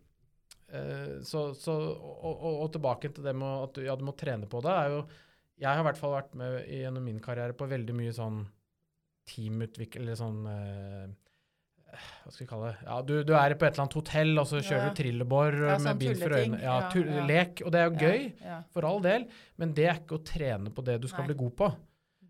så, 1.26 1.42
så, 1.58 1.74
og, 1.74 2.44
og, 2.52 2.68
tilbake 2.74 3.10
til 3.16 3.26
det 3.26 3.34
med 3.38 3.66
at 3.66 3.74
du, 3.78 3.82
ja, 3.88 3.96
du 3.98 4.06
må 4.06 4.14
trene 4.18 4.50
på 4.50 4.62
det, 4.66 4.76
er 4.76 4.94
jo 4.94 5.00
Jeg 5.60 5.70
har 5.72 5.82
i 5.82 5.88
hvert 5.90 5.98
fall 6.00 6.14
vært 6.14 6.36
med 6.40 6.60
gjennom 6.70 7.04
min 7.10 7.20
karriere 7.24 7.58
på 7.58 7.68
veldig 7.68 7.96
mye 7.98 8.14
sånn 8.16 8.44
teamutvikling, 9.30 10.04
eller 10.04 10.18
sånn 10.20 10.40
eh, 10.50 11.10
Hva 11.90 12.32
skal 12.32 12.44
vi 12.46 12.50
kalle 12.52 12.72
det? 12.72 12.86
Ja, 12.86 13.02
du, 13.02 13.14
du 13.26 13.34
er 13.36 13.56
på 13.58 13.66
et 13.68 13.74
eller 13.74 13.86
annet 13.88 13.98
hotell, 14.00 14.34
og 14.38 14.48
så 14.50 14.62
kjører 14.62 14.88
Ja. 14.88 14.94
du 14.94 15.02
trillebår 15.02 15.60
Ja, 15.66 15.78
med 15.90 16.02
bil 16.06 16.16
for 16.22 16.38
øynene. 16.38 16.62
Ja, 16.64 16.78
tull, 16.94 17.12
lek. 17.30 17.64
Og 17.66 17.74
det 17.74 17.82
er 17.82 17.90
jo 17.90 18.08
gøy, 18.08 18.26
for 18.76 18.88
all 18.90 19.02
del, 19.06 19.28
men 19.58 19.74
det 19.78 19.90
er 19.90 20.02
ikke 20.02 20.20
å 20.20 20.26
trene 20.26 20.74
på 20.74 20.86
det 20.86 21.00
du 21.02 21.10
skal 21.10 21.26
Nei. 21.26 21.34
bli 21.34 21.40
god 21.44 21.56
på. 21.64 21.72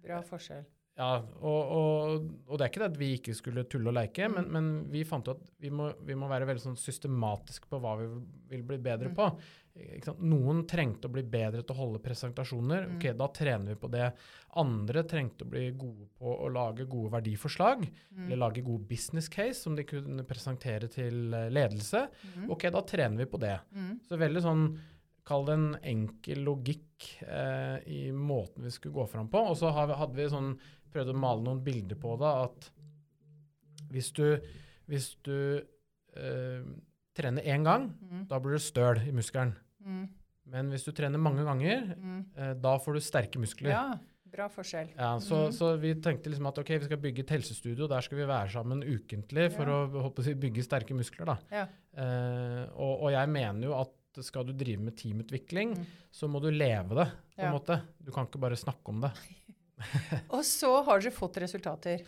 Bra 0.08 0.22
forskjell. 0.26 0.64
Ja, 1.00 1.14
og, 1.40 1.70
og, 1.72 2.26
og 2.50 2.58
det 2.60 2.66
er 2.66 2.72
ikke 2.74 2.82
det 2.84 2.90
at 2.92 2.98
vi 3.00 3.08
ikke 3.16 3.34
skulle 3.38 3.64
tulle 3.72 3.88
og 3.94 3.96
leke, 3.96 4.28
Mm. 4.28 4.34
men, 4.36 4.50
men 4.52 4.66
vi 4.92 5.06
fant 5.08 5.30
ut 5.32 5.38
at 5.38 5.52
vi 5.64 5.70
må, 5.72 5.94
vi 6.04 6.18
må 6.20 6.28
være 6.28 6.46
veldig 6.50 6.66
sånn 6.66 6.76
systematiske 6.80 7.70
på 7.72 7.80
hva 7.80 7.94
vi 8.02 8.10
vil 8.52 8.66
bli 8.68 8.78
bedre 8.84 9.08
Mm. 9.14 9.16
på. 9.16 9.30
Noen 10.20 10.66
trengte 10.68 11.08
å 11.08 11.14
bli 11.14 11.22
bedre 11.24 11.62
til 11.64 11.72
å 11.76 11.80
holde 11.80 12.02
presentasjoner. 12.04 12.90
Mm. 12.90 12.98
Ok, 12.98 13.06
da 13.16 13.28
trener 13.32 13.72
vi 13.72 13.78
på 13.80 13.90
det. 13.94 14.10
Andre 14.60 15.04
trengte 15.08 15.46
å 15.46 15.50
bli 15.54 15.70
gode 15.72 16.10
på 16.20 16.34
å 16.36 16.50
lage 16.52 16.84
gode 16.90 17.14
verdiforslag, 17.16 17.88
Mm. 18.12 18.26
eller 18.26 18.42
lage 18.44 18.64
gode 18.66 18.88
business 18.90 19.30
case 19.30 19.62
som 19.64 19.76
de 19.76 19.84
kunne 19.88 20.24
presentere 20.28 20.90
til 20.92 21.34
eh, 21.34 21.48
ledelse. 21.50 22.10
Mm. 22.36 22.50
Ok, 22.52 22.68
da 22.76 22.82
trener 22.82 23.18
vi 23.24 23.26
på 23.26 23.40
det. 23.40 23.56
Mm. 23.74 24.00
Så 24.04 24.18
veldig 24.20 24.42
sånn, 24.44 24.66
kall 25.30 25.46
det 25.46 25.54
en 25.54 25.76
enkel 25.84 26.40
logikk 26.44 27.22
eh, 27.22 27.80
i 27.88 28.12
måten 28.12 28.64
vi 28.66 28.72
skulle 28.74 28.96
gå 28.96 29.08
fram 29.08 29.28
på. 29.30 29.38
Og 29.52 29.56
så 29.56 29.70
hadde 29.72 30.16
vi 30.18 30.26
sånn, 30.28 30.58
prøvd 30.94 31.14
å 31.14 31.16
male 31.16 31.42
noen 31.46 31.64
bilder 31.64 31.96
på 31.96 32.18
det, 32.20 32.32
at 32.44 32.70
hvis 33.92 34.12
du, 34.14 34.40
hvis 34.90 35.16
du 35.26 35.62
øh, 36.18 36.64
trener 37.16 37.44
én 37.46 37.64
gang, 37.64 37.90
Mm. 38.02 38.28
da 38.28 38.40
blir 38.40 38.58
du 38.58 38.60
støl 38.60 38.98
i 39.08 39.12
muskelen. 39.12 39.56
Mm. 39.86 40.08
Men 40.50 40.70
hvis 40.72 40.84
du 40.86 40.92
trener 40.92 41.20
mange 41.22 41.44
ganger, 41.46 41.96
Mm. 41.96 42.26
eh, 42.36 42.54
da 42.56 42.78
får 42.80 42.94
du 42.94 43.00
sterke 43.00 43.38
muskler. 43.40 43.70
Ja, 43.70 44.00
bra 44.30 44.48
forskjell. 44.50 44.90
Ja, 44.98 45.18
så, 45.20 45.48
Mhm. 45.48 45.52
så 45.54 45.80
vi 45.80 45.94
tenkte 45.96 46.30
liksom 46.30 46.48
at 46.48 46.58
ok, 46.58 46.68
vi 46.80 46.86
skal 46.86 46.98
bygge 46.98 47.20
et 47.20 47.30
helsestudio, 47.30 47.88
der 47.88 48.02
skal 48.02 48.18
vi 48.18 48.26
være 48.26 48.50
sammen 48.52 48.82
ukentlig 48.84 49.52
for 49.54 49.64
Ja. 49.66 49.88
å 49.88 50.02
håper 50.04 50.36
bygge 50.36 50.64
sterke 50.64 50.94
muskler. 50.96 51.26
da. 51.26 51.38
Ja. 51.52 51.68
Eh, 51.96 52.66
og, 52.76 53.04
og 53.04 53.12
jeg 53.12 53.30
mener 53.30 53.62
jo 53.68 53.74
at 53.80 53.90
skal 54.24 54.44
du 54.44 54.54
drive 54.54 54.80
med 54.82 54.96
teamutvikling, 54.98 55.76
Mm. 55.78 55.86
så 56.12 56.28
må 56.28 56.42
du 56.42 56.50
leve 56.52 56.90
det, 56.96 57.12
på 57.38 57.44
en 57.46 57.54
måte. 57.54 57.82
Du 58.04 58.12
kan 58.12 58.26
ikke 58.26 58.40
bare 58.40 58.56
snakke 58.56 58.88
om 58.90 59.02
det. 59.02 59.12
Og 60.36 60.44
så 60.48 60.72
har 60.88 61.02
dere 61.02 61.14
fått 61.16 61.40
resultater. 61.44 62.04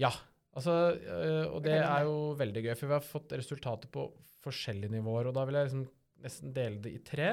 Ja, 0.00 0.10
altså, 0.56 0.74
øh, 0.98 1.46
og 1.52 1.62
det 1.66 1.78
er 1.78 2.06
jo 2.08 2.16
veldig 2.40 2.64
gøy, 2.66 2.74
for 2.78 2.90
vi 2.90 2.96
har 2.98 3.06
fått 3.06 3.34
resultater 3.38 3.90
på 3.92 4.08
forskjellige 4.42 4.90
nivåer, 4.96 5.28
og 5.30 5.36
da 5.36 5.44
vil 5.46 5.58
jeg 5.60 5.68
liksom 5.70 5.86
nesten 6.22 6.54
dele 6.56 6.80
det 6.82 6.92
i 6.96 7.02
tre. 7.06 7.32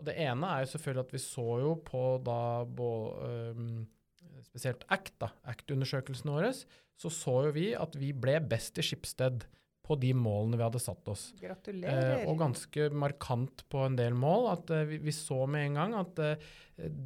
Og 0.00 0.06
det 0.08 0.14
ene 0.22 0.48
er 0.48 0.62
jo 0.64 0.70
selvfølgelig 0.72 1.06
at 1.06 1.14
vi 1.16 1.20
så 1.22 1.46
jo 1.60 1.72
på 1.84 2.02
da 2.24 2.40
bå- 2.64 3.16
øh, 3.26 3.64
spesielt 4.46 4.86
ACT, 4.88 5.18
da, 5.20 5.28
ACT-undersøkelsen 5.52 6.32
vår, 6.32 6.50
så 7.00 7.10
så 7.12 7.34
jo 7.46 7.52
vi 7.56 7.70
at 7.76 7.96
vi 8.00 8.12
ble 8.16 8.38
best 8.48 8.78
i 8.80 8.84
Schibsted 8.84 9.44
på 9.90 9.98
de 9.98 10.12
målene 10.14 10.58
vi 10.58 10.66
hadde 10.66 10.82
satt 10.82 11.08
oss. 11.10 11.30
Gratulerer. 11.40 12.20
Eh, 12.20 12.28
og 12.30 12.38
ganske 12.38 12.90
markant 12.94 13.64
på 13.72 13.82
en 13.88 13.96
del 13.98 14.14
mål. 14.14 14.52
At 14.52 14.70
eh, 14.74 14.86
vi, 14.86 15.00
vi 15.02 15.14
så 15.14 15.42
med 15.50 15.66
en 15.66 15.80
gang 15.80 15.96
at 15.98 16.20
eh, 16.22 16.50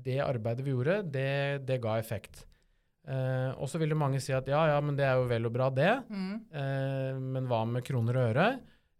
det 0.05 0.21
arbeidet 0.25 0.67
vi 0.67 0.75
gjorde, 0.75 0.99
det, 1.15 1.65
det 1.65 1.81
ga 1.85 1.97
effekt. 2.01 2.45
Eh, 3.09 3.51
og 3.57 3.69
så 3.69 3.81
ville 3.81 3.97
mange 3.97 4.21
si 4.25 4.33
at 4.37 4.49
ja, 4.49 4.63
ja, 4.71 4.77
men 4.85 4.97
det 4.97 5.05
er 5.09 5.19
jo 5.21 5.27
vel 5.33 5.49
og 5.49 5.57
bra, 5.57 5.71
det. 5.73 5.91
Mm. 6.13 6.37
Eh, 6.61 7.25
men 7.37 7.49
hva 7.51 7.65
med 7.69 7.85
kroner 7.87 8.21
og 8.21 8.31
øre? 8.35 8.47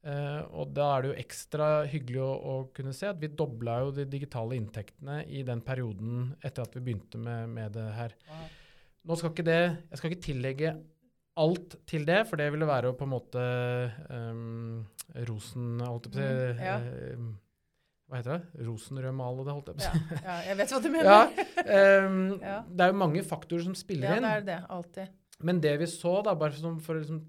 Eh, 0.05 0.41
og 0.53 0.73
da 0.77 0.91
er 0.95 1.05
det 1.05 1.13
jo 1.13 1.21
ekstra 1.23 1.69
hyggelig 1.89 2.21
å, 2.25 2.33
å 2.35 2.57
kunne 2.77 2.93
se 2.97 3.09
at 3.09 3.21
vi 3.21 3.33
dobla 3.33 3.79
jo 3.85 3.95
de 3.97 4.09
digitale 4.09 4.59
inntektene 4.61 5.23
i 5.33 5.45
den 5.47 5.65
perioden 5.65 6.35
etter 6.45 6.67
at 6.67 6.77
vi 6.77 6.85
begynte 6.85 7.21
med, 7.21 7.53
med 7.53 7.77
det 7.77 7.87
her. 7.97 8.17
Wow. 8.29 8.51
Nå 9.05 9.17
skal 9.21 9.35
ikke 9.35 9.45
det 9.45 9.61
Jeg 9.61 9.99
skal 10.01 10.13
ikke 10.13 10.25
tillegge 10.25 10.71
alt 11.37 11.75
til 11.91 12.05
det, 12.07 12.21
for 12.29 12.39
det 12.39 12.51
ville 12.55 12.67
være 12.69 12.93
å 12.93 12.97
på 12.99 13.07
en 13.09 13.11
måte 13.15 13.45
um, 14.11 14.85
rosen 15.29 15.81
holdt 15.83 16.07
jeg 16.09 16.15
på 16.15 16.21
å 16.21 16.29
si 16.29 16.53
Mm, 16.55 16.63
ja. 16.63 16.77
eh, 16.79 17.25
Hva 18.11 18.21
heter 18.21 18.37
det? 18.39 18.65
Rosenrødmale 18.69 19.45
det, 19.49 19.55
holdt 19.57 19.71
jeg 19.73 19.77
på 19.77 19.83
å 19.83 19.87
Ja, 19.87 19.93
si. 19.93 20.25
ja, 20.29 20.37
jeg 20.51 20.59
vet 20.61 20.75
hva 20.75 20.81
du 20.85 20.89
mener. 20.97 21.11
Ja, 21.11 22.07
um, 22.07 22.19
Ja. 22.43 22.59
Det 22.69 22.87
er 22.87 22.93
jo 22.93 22.99
mange 23.03 23.25
faktorer 23.27 23.65
som 23.67 23.75
spiller 23.79 24.17
inn. 24.19 24.27
Ja, 24.29 24.35
det 24.41 24.43
er 24.43 24.49
det. 24.53 24.59
Alltid. 24.79 25.15
Men 25.45 25.61
det 25.65 25.73
vi 25.83 25.89
så, 25.91 26.13
da, 26.25 26.35
bare 26.39 26.55
for 26.85 26.95
å 26.95 27.01
liksom 27.01 27.23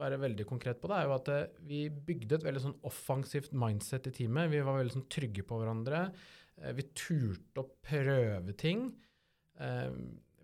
være 0.00 0.18
veldig 0.18 0.44
konkret 0.50 0.80
på 0.82 0.88
det, 0.90 0.96
er 0.98 1.06
jo 1.06 1.14
at 1.14 1.28
eh, 1.30 1.44
vi 1.68 1.84
bygde 1.88 2.40
et 2.40 2.44
veldig 2.48 2.62
sånn 2.64 2.78
offensivt 2.90 3.52
mindset 3.54 4.08
i 4.10 4.14
teamet. 4.16 4.50
Vi 4.50 4.58
var 4.66 4.80
veldig 4.80 4.96
sånn 4.96 5.06
trygge 5.14 5.44
på 5.46 5.60
hverandre. 5.60 6.00
Eh, 6.58 6.72
vi 6.74 6.88
turte 6.98 7.62
å 7.62 7.68
prøve 7.86 8.56
ting. 8.58 8.88
Eh, 9.62 9.94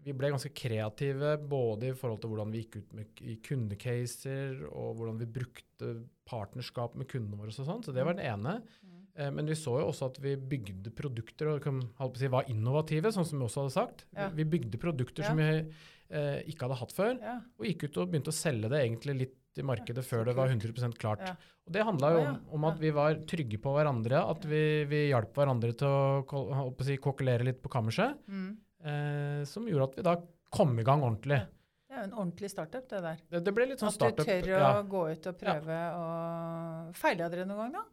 vi 0.05 0.15
ble 0.17 0.31
ganske 0.33 0.53
kreative 0.57 1.35
både 1.51 1.91
i 1.91 1.97
forhold 1.97 2.23
til 2.23 2.31
hvordan 2.33 2.53
vi 2.55 2.63
gikk 2.65 2.79
ut 2.81 2.95
med, 2.97 3.21
i 3.21 3.37
kundecaser, 3.45 4.63
og 4.71 4.97
hvordan 4.99 5.19
vi 5.21 5.29
brukte 5.39 5.91
partnerskap 6.31 6.95
med 6.97 7.09
kundene 7.11 7.41
våre 7.41 7.53
og 7.53 7.69
sånn. 7.69 7.85
Så 7.85 7.93
det 7.97 8.05
var 8.07 8.17
det 8.17 8.29
ene. 8.31 8.59
Mm. 8.85 9.01
Eh, 9.21 9.31
men 9.37 9.51
vi 9.51 9.59
så 9.59 9.77
jo 9.81 9.89
også 9.91 10.11
at 10.13 10.21
vi 10.23 10.37
bygde 10.37 10.93
produkter 10.97 11.53
og 11.53 11.65
på 11.67 12.07
å 12.09 12.11
si, 12.21 12.31
var 12.33 12.49
innovative, 12.53 13.13
sånn 13.13 13.27
som 13.29 13.41
vi 13.41 13.49
også 13.49 13.65
hadde 13.65 13.77
sagt. 13.77 14.07
Ja. 14.17 14.31
Vi, 14.37 14.47
bygde 14.49 14.81
produkter 14.81 15.27
Ja. 15.27 15.33
som 15.33 15.41
vi 15.43 15.51
eh, 15.51 16.41
ikke 16.51 16.67
hadde 16.67 16.81
hatt 16.81 16.97
før. 16.97 17.13
Ja. 17.21 17.37
Og 17.59 17.69
gikk 17.69 17.89
ut 17.89 18.01
og 18.01 18.11
begynte 18.13 18.33
å 18.33 18.41
selge 18.41 18.71
det 18.73 18.85
egentlig 18.85 19.19
litt 19.25 19.37
i 19.59 19.67
markedet 19.67 20.05
før 20.07 20.25
det 20.29 20.37
var 20.39 20.49
100% 20.49 20.95
klart. 20.97 21.25
Og 21.67 21.75
det 21.75 21.83
handla 21.85 22.11
jo 22.15 22.21
om, 22.23 22.37
om 22.55 22.67
at 22.71 22.79
vi 22.79 22.93
var 22.95 23.19
trygge 23.29 23.59
på 23.61 23.73
hverandre, 23.75 24.21
at 24.31 24.45
vi, 24.47 24.85
vi 24.89 25.01
hjalp 25.11 25.35
hverandre 25.35 25.75
til 25.75 25.91
å, 25.91 26.23
å 26.71 26.87
si, 26.87 26.97
kokkelere 27.03 27.49
litt 27.51 27.63
på 27.63 27.73
kammerset, 27.73 28.19
Mm. 28.31 28.53
Eh, 28.85 29.45
som 29.49 29.67
gjorde 29.69 29.89
at 29.91 29.97
vi 29.99 30.05
da 30.07 30.15
kom 30.51 30.77
i 30.79 30.85
gang 30.87 31.03
ordentlig. 31.07 31.41
Det 31.91 31.97
er 31.97 32.05
jo 32.05 32.09
en 32.09 32.19
ordentlig 32.23 32.51
startup, 32.53 32.85
det 32.91 33.01
der. 33.03 33.23
Det, 33.31 33.41
det 33.47 33.55
ble 33.55 33.65
litt 33.73 33.81
sånn 33.83 33.91
At 33.91 34.19
du 34.19 34.23
tør 34.23 34.47
å 34.47 34.61
Ja. 34.61 34.83
gå 34.83 35.01
ut 35.11 35.27
og 35.27 35.39
prøve 35.41 35.79
og 35.99 36.95
Feila 37.01 37.27
dere 37.33 37.47
noen 37.49 37.65
gang, 37.65 37.73
da? 37.81 37.85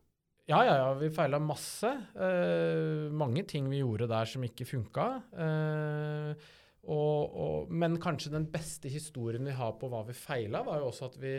ja, 0.47 0.61
ja, 0.63 0.75
ja, 0.79 0.91
vi 0.95 1.09
feila 1.11 1.39
masse. 1.43 1.89
Eh, 2.15 3.09
mange 3.11 3.43
ting 3.49 3.65
vi 3.67 3.81
gjorde 3.81 4.07
der 4.07 4.29
som 4.31 4.45
ikke 4.47 4.63
funka. 4.69 5.07
Eh, 5.35 6.45
og, 6.87 7.33
og, 7.35 7.71
men 7.73 7.97
kanskje 7.99 8.31
den 8.31 8.45
beste 8.47 8.87
historien 8.87 9.43
vi 9.43 9.51
har 9.57 9.73
på 9.75 9.89
hva 9.91 10.05
vi 10.07 10.15
feila, 10.15 10.61
var 10.63 10.79
jo 10.79 10.87
også 10.87 11.09
at 11.09 11.17
vi 11.19 11.33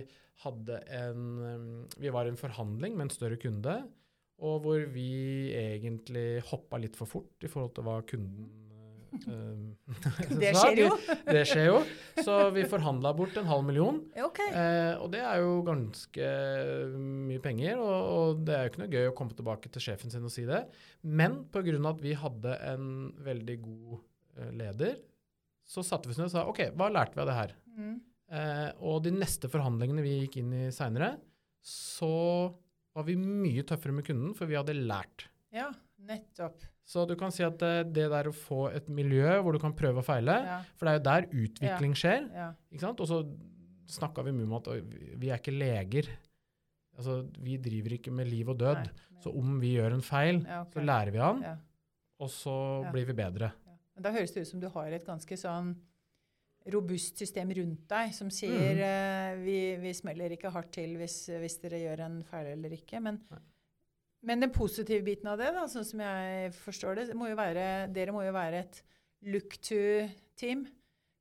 hadde 0.45 0.77
en 0.93 1.23
um, 1.41 1.71
Vi 1.97 2.11
var 2.13 2.29
i 2.29 2.35
en 2.35 2.37
forhandling 2.39 2.95
med 2.99 3.07
en 3.09 3.15
større 3.15 3.39
kunde, 3.41 3.79
og 4.45 4.61
hvor 4.67 4.85
vi 4.93 5.09
egentlig 5.57 6.43
hoppa 6.51 6.77
litt 6.79 6.95
for 6.99 7.09
fort 7.11 7.43
i 7.43 7.49
forhold 7.51 7.73
til 7.79 7.89
hva 7.89 7.97
kunden 8.07 8.51
eh, 8.53 8.68
Det 9.09 10.53
skjer 10.59 10.81
jo. 10.83 10.89
Det 11.27 11.43
skjer 11.49 11.69
jo. 11.71 11.79
Så 12.21 12.37
vi 12.55 12.65
forhandla 12.69 13.13
bort 13.17 13.37
en 13.41 13.49
halv 13.49 13.65
million. 13.67 14.01
Okay. 14.29 14.51
Eh, 14.53 14.95
og 15.01 15.11
det 15.15 15.23
er 15.25 15.41
jo 15.43 15.55
ganske 15.67 16.31
mye 16.99 17.43
penger, 17.45 17.81
og, 17.81 18.11
og 18.13 18.43
det 18.47 18.57
er 18.57 18.67
jo 18.67 18.73
ikke 18.73 18.83
noe 18.85 18.93
gøy 18.93 19.09
å 19.11 19.17
komme 19.19 19.39
tilbake 19.39 19.73
til 19.73 19.87
sjefen 19.89 20.13
sin 20.13 20.27
og 20.29 20.35
si 20.35 20.45
det. 20.49 20.65
Men 21.03 21.43
pga. 21.53 21.79
at 21.93 22.05
vi 22.05 22.15
hadde 22.19 22.59
en 22.69 22.93
veldig 23.25 23.59
god 23.65 23.97
eh, 23.97 24.53
leder, 24.63 25.01
så 25.69 25.85
satte 25.85 26.09
vi 26.09 26.17
oss 26.17 26.23
ned 26.23 26.31
og 26.31 26.37
sa 26.37 26.47
OK, 26.49 26.63
hva 26.77 26.89
lærte 26.93 27.17
vi 27.17 27.25
av 27.25 27.29
det 27.31 27.41
her? 27.41 27.59
Mm. 27.79 27.99
Eh, 28.29 28.71
og 28.85 29.03
de 29.05 29.13
neste 29.15 29.51
forhandlingene 29.53 30.05
vi 30.05 30.17
gikk 30.23 30.41
inn 30.43 30.55
i 30.57 30.65
seinere, 30.75 31.15
så 31.65 32.15
var 32.97 33.07
vi 33.07 33.17
mye 33.21 33.65
tøffere 33.67 33.95
med 33.95 34.07
kunden, 34.07 34.35
for 34.37 34.51
vi 34.51 34.57
hadde 34.59 34.77
lært. 34.77 35.29
Ja, 35.55 35.71
nettopp. 36.09 36.65
Så 36.89 37.05
du 37.05 37.13
kan 37.21 37.33
si 37.35 37.45
at 37.45 37.59
det, 37.61 37.91
det 37.93 38.07
der 38.09 38.31
å 38.31 38.33
få 38.33 38.71
et 38.73 38.87
miljø 38.89 39.35
hvor 39.45 39.53
du 39.53 39.61
kan 39.61 39.75
prøve 39.77 40.01
og 40.01 40.07
feile, 40.07 40.39
Ja. 40.47 40.63
for 40.79 40.89
det 40.89 40.95
er 40.95 40.99
jo 40.99 41.05
der 41.09 41.27
utvikling 41.45 41.97
skjer. 41.99 42.25
Ja. 42.33 42.49
Ikke 42.73 42.87
sant? 42.87 43.03
Og 43.05 43.11
så 43.11 43.21
snakka 43.99 44.25
vi 44.25 44.33
mye 44.37 44.49
om 44.49 44.57
at 44.57 44.71
vi 45.21 45.29
er 45.29 45.41
ikke 45.41 45.53
leger. 45.53 46.09
Altså, 46.99 47.21
vi 47.45 47.59
driver 47.63 47.95
ikke 47.99 48.13
med 48.15 48.29
liv 48.31 48.49
og 48.49 48.59
død. 48.59 48.89
Nei. 48.89 49.07
Så 49.23 49.33
om 49.37 49.59
vi 49.61 49.75
gjør 49.77 49.99
en 49.99 50.05
feil, 50.05 50.41
Ja, 50.47 50.63
ok. 50.63 50.73
så 50.73 50.85
lærer 50.85 51.13
vi 51.13 51.19
han, 51.19 51.45
og 52.19 52.31
så 52.33 52.57
blir 52.93 53.07
vi 53.07 53.17
bedre. 53.19 53.53
Men 53.95 54.07
da 54.07 54.13
høres 54.15 54.33
det 54.33 54.47
ut 54.47 54.49
som 54.49 54.61
du 54.63 54.69
har 54.71 54.95
et 54.95 55.05
ganske 55.05 55.37
sånn 55.37 55.75
robust 56.73 57.19
system 57.19 57.51
rundt 57.57 57.85
deg 57.91 58.13
som 58.15 58.31
sier 58.31 58.77
mm. 58.77 58.83
uh, 58.83 59.45
vi, 59.45 59.59
vi 59.83 59.93
smeller 59.97 60.35
ikke 60.35 60.53
hardt 60.53 60.73
til 60.77 60.97
hvis, 61.01 61.31
hvis 61.41 61.57
dere 61.63 61.81
gjør 61.81 62.03
en 62.07 62.19
feil 62.29 62.53
eller 62.53 62.75
ikke. 62.77 63.01
Men, 63.05 63.21
Nei. 63.33 63.41
Men 64.23 64.41
den 64.43 64.55
positive 64.55 65.05
biten 65.07 65.29
av 65.31 65.39
det, 65.39 65.53
da, 65.55 65.67
sånn 65.71 65.87
som 65.87 66.01
jeg 66.03 66.53
forstår 66.59 66.99
det, 67.01 67.07
må 67.17 67.31
jo 67.31 67.39
være, 67.39 67.87
dere 67.95 68.15
må 68.15 68.25
jo 68.27 68.35
være 68.35 68.65
et 68.65 68.83
look 69.29 69.59
to-team 69.63 70.67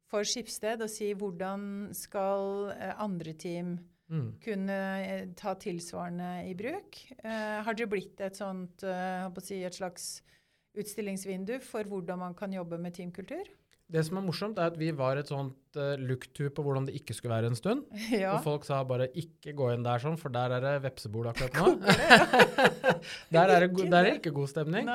for 0.07 0.27
Skipsted 0.27 0.81
og 0.81 0.89
si 0.91 1.11
hvordan 1.17 1.91
skal 1.97 2.71
eh, 2.73 2.95
andre 3.03 3.33
team 3.37 3.77
Mm. 4.07 4.39
kunne 4.39 4.75
eh, 5.03 5.25
ta 5.35 5.51
tilsvarende 5.59 6.47
i 6.47 6.53
bruk. 6.55 6.95
Eh, 7.17 7.63
har 7.63 7.75
dere 7.75 7.89
blitt 7.91 8.21
et 8.23 8.37
sånt, 8.39 8.83
eh, 8.87 9.27
si, 9.43 9.57
et 9.67 9.75
slags 9.75 10.21
utstillingsvindu 10.77 11.57
for 11.59 11.83
hvordan 11.83 12.21
man 12.21 12.33
kan 12.37 12.53
jobbe 12.53 12.79
med 12.79 12.95
teamkultur? 12.95 13.49
Det 13.87 14.01
som 14.03 14.17
er 14.19 14.25
morsomt, 14.25 14.57
er 14.59 14.73
at 14.73 14.79
vi 14.79 14.89
var 14.95 15.19
et 15.19 15.29
sånt 15.31 15.77
uh, 15.79 15.93
look-to 16.01 16.49
på 16.51 16.63
hvordan 16.65 16.89
det 16.89 16.97
ikke 16.99 17.15
skulle 17.15 17.37
være 17.37 17.51
en 17.53 17.59
stund. 17.59 17.85
ja. 18.11 18.33
Og 18.35 18.43
folk 18.43 18.67
sa 18.67 18.81
bare 18.87 19.07
'ikke 19.13 19.55
gå 19.55 19.69
inn 19.73 19.85
der 19.85 20.03
sånn, 20.03 20.19
for 20.19 20.33
der 20.33 20.57
er 20.57 20.65
det 20.65 20.73
vepsebol 20.83 21.29
akkurat 21.31 21.55
nå'. 21.55 21.77
der, 23.35 23.55
er 23.55 23.63
det, 23.63 23.71
der 23.87 24.01
er 24.01 24.09
det 24.11 24.19
ikke 24.19 24.35
god 24.35 24.51
stemning. 24.51 24.91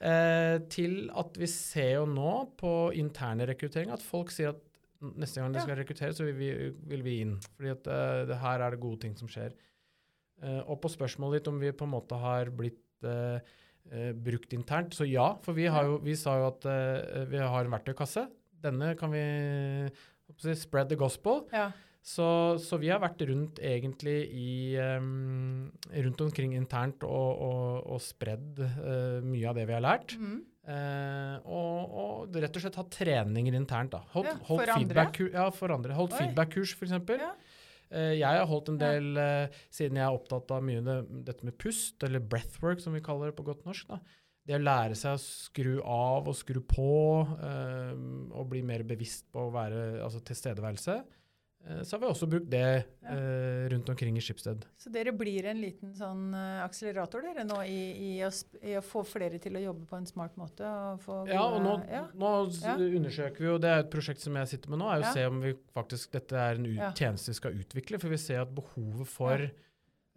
Eh, 0.00 0.56
til 0.72 1.10
at 1.12 1.34
vi 1.36 1.46
ser 1.52 1.98
jo 1.98 2.06
nå 2.08 2.32
på 2.56 2.72
interne 2.96 3.44
rekruttering 3.50 3.90
at 3.92 4.00
folk 4.00 4.30
sier 4.32 4.54
at 4.54 4.62
neste 5.20 5.42
gang 5.42 5.52
de 5.52 5.60
skal 5.60 5.76
rekruttere, 5.76 6.14
så 6.16 6.24
vil 6.24 6.38
vi, 6.38 6.48
vil 6.88 7.04
vi 7.04 7.18
inn. 7.24 7.34
Fordi 7.56 7.72
at 7.72 7.88
uh, 7.88 8.22
det 8.28 8.38
her 8.40 8.64
er 8.64 8.72
det 8.72 8.80
gode 8.80 9.02
ting 9.04 9.16
som 9.16 9.28
skjer. 9.28 9.52
Eh, 10.40 10.62
og 10.64 10.80
på 10.80 10.92
spørsmålet 10.92 11.40
ditt 11.40 11.52
om 11.52 11.60
vi 11.60 11.72
på 11.76 11.88
en 11.88 11.92
måte 11.92 12.16
har 12.20 12.52
blitt 12.56 12.80
eh, 13.92 14.10
brukt 14.14 14.54
internt, 14.56 14.96
så 14.96 15.06
ja. 15.08 15.32
For 15.44 15.56
vi, 15.56 15.68
har 15.70 15.88
jo, 15.88 16.00
vi 16.04 16.16
sa 16.18 16.38
jo 16.40 16.48
at 16.50 16.66
eh, 16.70 17.26
vi 17.30 17.42
har 17.42 17.66
en 17.66 17.76
verktøykasse. 17.76 18.26
Denne 18.60 18.94
kan 18.98 19.12
vi 19.14 19.22
si, 20.38 20.56
spread 20.58 20.90
the 20.92 20.98
gospel. 21.00 21.44
Ja. 21.54 21.70
Så, 22.00 22.56
så 22.64 22.78
vi 22.80 22.88
har 22.88 23.00
vært 23.02 23.20
rundt 23.28 23.58
egentlig 23.60 24.22
i 24.32 24.52
um, 24.80 25.66
rundt 25.92 26.22
omkring 26.24 26.54
internt 26.56 27.04
og, 27.04 27.42
og, 27.44 27.90
og 27.92 28.00
spredd 28.00 28.62
uh, 28.64 29.20
mye 29.20 29.50
av 29.50 29.58
det 29.60 29.66
vi 29.68 29.76
har 29.76 29.84
lært. 29.84 30.14
Mm. 30.16 30.38
Uh, 30.70 31.36
og, 31.44 31.92
og 32.00 32.38
rett 32.40 32.56
og 32.56 32.64
slett 32.64 32.78
hatt 32.80 32.90
treninger 32.94 33.56
internt. 33.58 33.92
da. 33.92 34.00
Holdt, 34.14 34.32
Ja, 34.32 34.36
holdt 34.48 34.72
feedback-kurs, 34.72 35.32
Ja, 35.36 35.46
for 35.52 35.76
andre. 35.76 35.96
Holdt 35.98 36.16
feedback-kurs, 36.16 36.72
f.eks. 36.78 36.96
Ja. 37.20 37.34
Eh, 37.90 38.14
jeg 38.20 38.38
har 38.40 38.46
holdt 38.46 38.70
en 38.70 38.80
del, 38.80 39.12
eh, 39.18 39.60
siden 39.74 39.98
jeg 39.98 40.06
er 40.06 40.16
opptatt 40.16 40.50
av 40.54 40.62
mye 40.62 40.82
det, 40.86 40.98
dette 41.26 41.46
med 41.46 41.58
pust, 41.58 42.02
eller 42.06 42.22
breathwork, 42.22 42.82
som 42.82 42.94
vi 42.94 43.02
kaller 43.04 43.30
det 43.30 43.38
på 43.38 43.46
godt 43.46 43.64
norsk. 43.66 43.88
da. 43.88 44.00
Det 44.46 44.56
å 44.56 44.62
lære 44.62 44.96
seg 44.96 45.14
å 45.14 45.22
skru 45.22 45.72
av 45.84 46.28
og 46.30 46.34
skru 46.34 46.60
på, 46.64 46.90
eh, 47.44 47.94
og 48.32 48.48
bli 48.50 48.62
mer 48.62 48.82
bevisst 48.82 49.30
på 49.32 49.48
å 49.48 49.52
være 49.54 50.02
altså 50.02 50.22
tilstedeværelse. 50.22 51.04
Eh, 51.68 51.82
så 51.84 51.96
har 51.96 52.00
vi 52.00 52.06
også 52.08 52.26
brukt 52.26 52.48
det 52.50 52.84
Ja. 53.02 53.10
eh, 53.12 53.68
rundt 53.68 53.88
omkring 53.88 54.16
i 54.16 54.20
Skipsted. 54.20 54.64
Så 54.78 54.90
dere 54.90 55.12
blir 55.12 55.44
en 55.44 55.60
liten 55.60 55.92
sånn 55.94 56.32
eh, 56.34 56.64
akselerator 56.64 57.20
dere 57.22 57.44
nå 57.44 57.58
i, 57.68 57.80
i, 58.16 58.24
å, 58.24 58.30
i 58.64 58.76
å 58.78 58.82
få 58.82 59.02
flere 59.04 59.38
til 59.38 59.56
å 59.56 59.60
jobbe 59.66 59.84
på 59.86 59.96
en 59.98 60.06
smart 60.06 60.36
måte? 60.40 60.64
Og 60.64 61.00
få 61.04 61.28
Ja, 61.28 61.42
og 61.44 61.60
nå, 61.62 61.74
ja. 61.90 62.06
nå 62.14 62.32
Ja. 62.64 62.76
undersøker 62.76 63.38
vi 63.38 63.46
jo, 63.50 63.58
det 63.58 63.68
er 63.70 63.80
et 63.84 63.90
prosjekt 63.92 64.20
som 64.24 64.34
jeg 64.40 64.48
sitter 64.48 64.70
med 64.70 64.78
nå, 64.80 64.88
er 64.88 65.02
å 65.04 65.12
se 65.12 65.26
om 65.26 65.40
vi 65.44 65.54
faktisk, 65.74 66.12
dette 66.12 66.32
er 66.32 66.54
en 66.54 66.94
tjeneste 66.94 67.28
vi 67.34 67.34
skal 67.34 67.52
utvikle, 67.60 68.00
for 68.00 68.08
vi 68.08 68.16
ser 68.16 68.40
at 68.40 68.54
behovet 68.54 69.06
for 69.06 69.50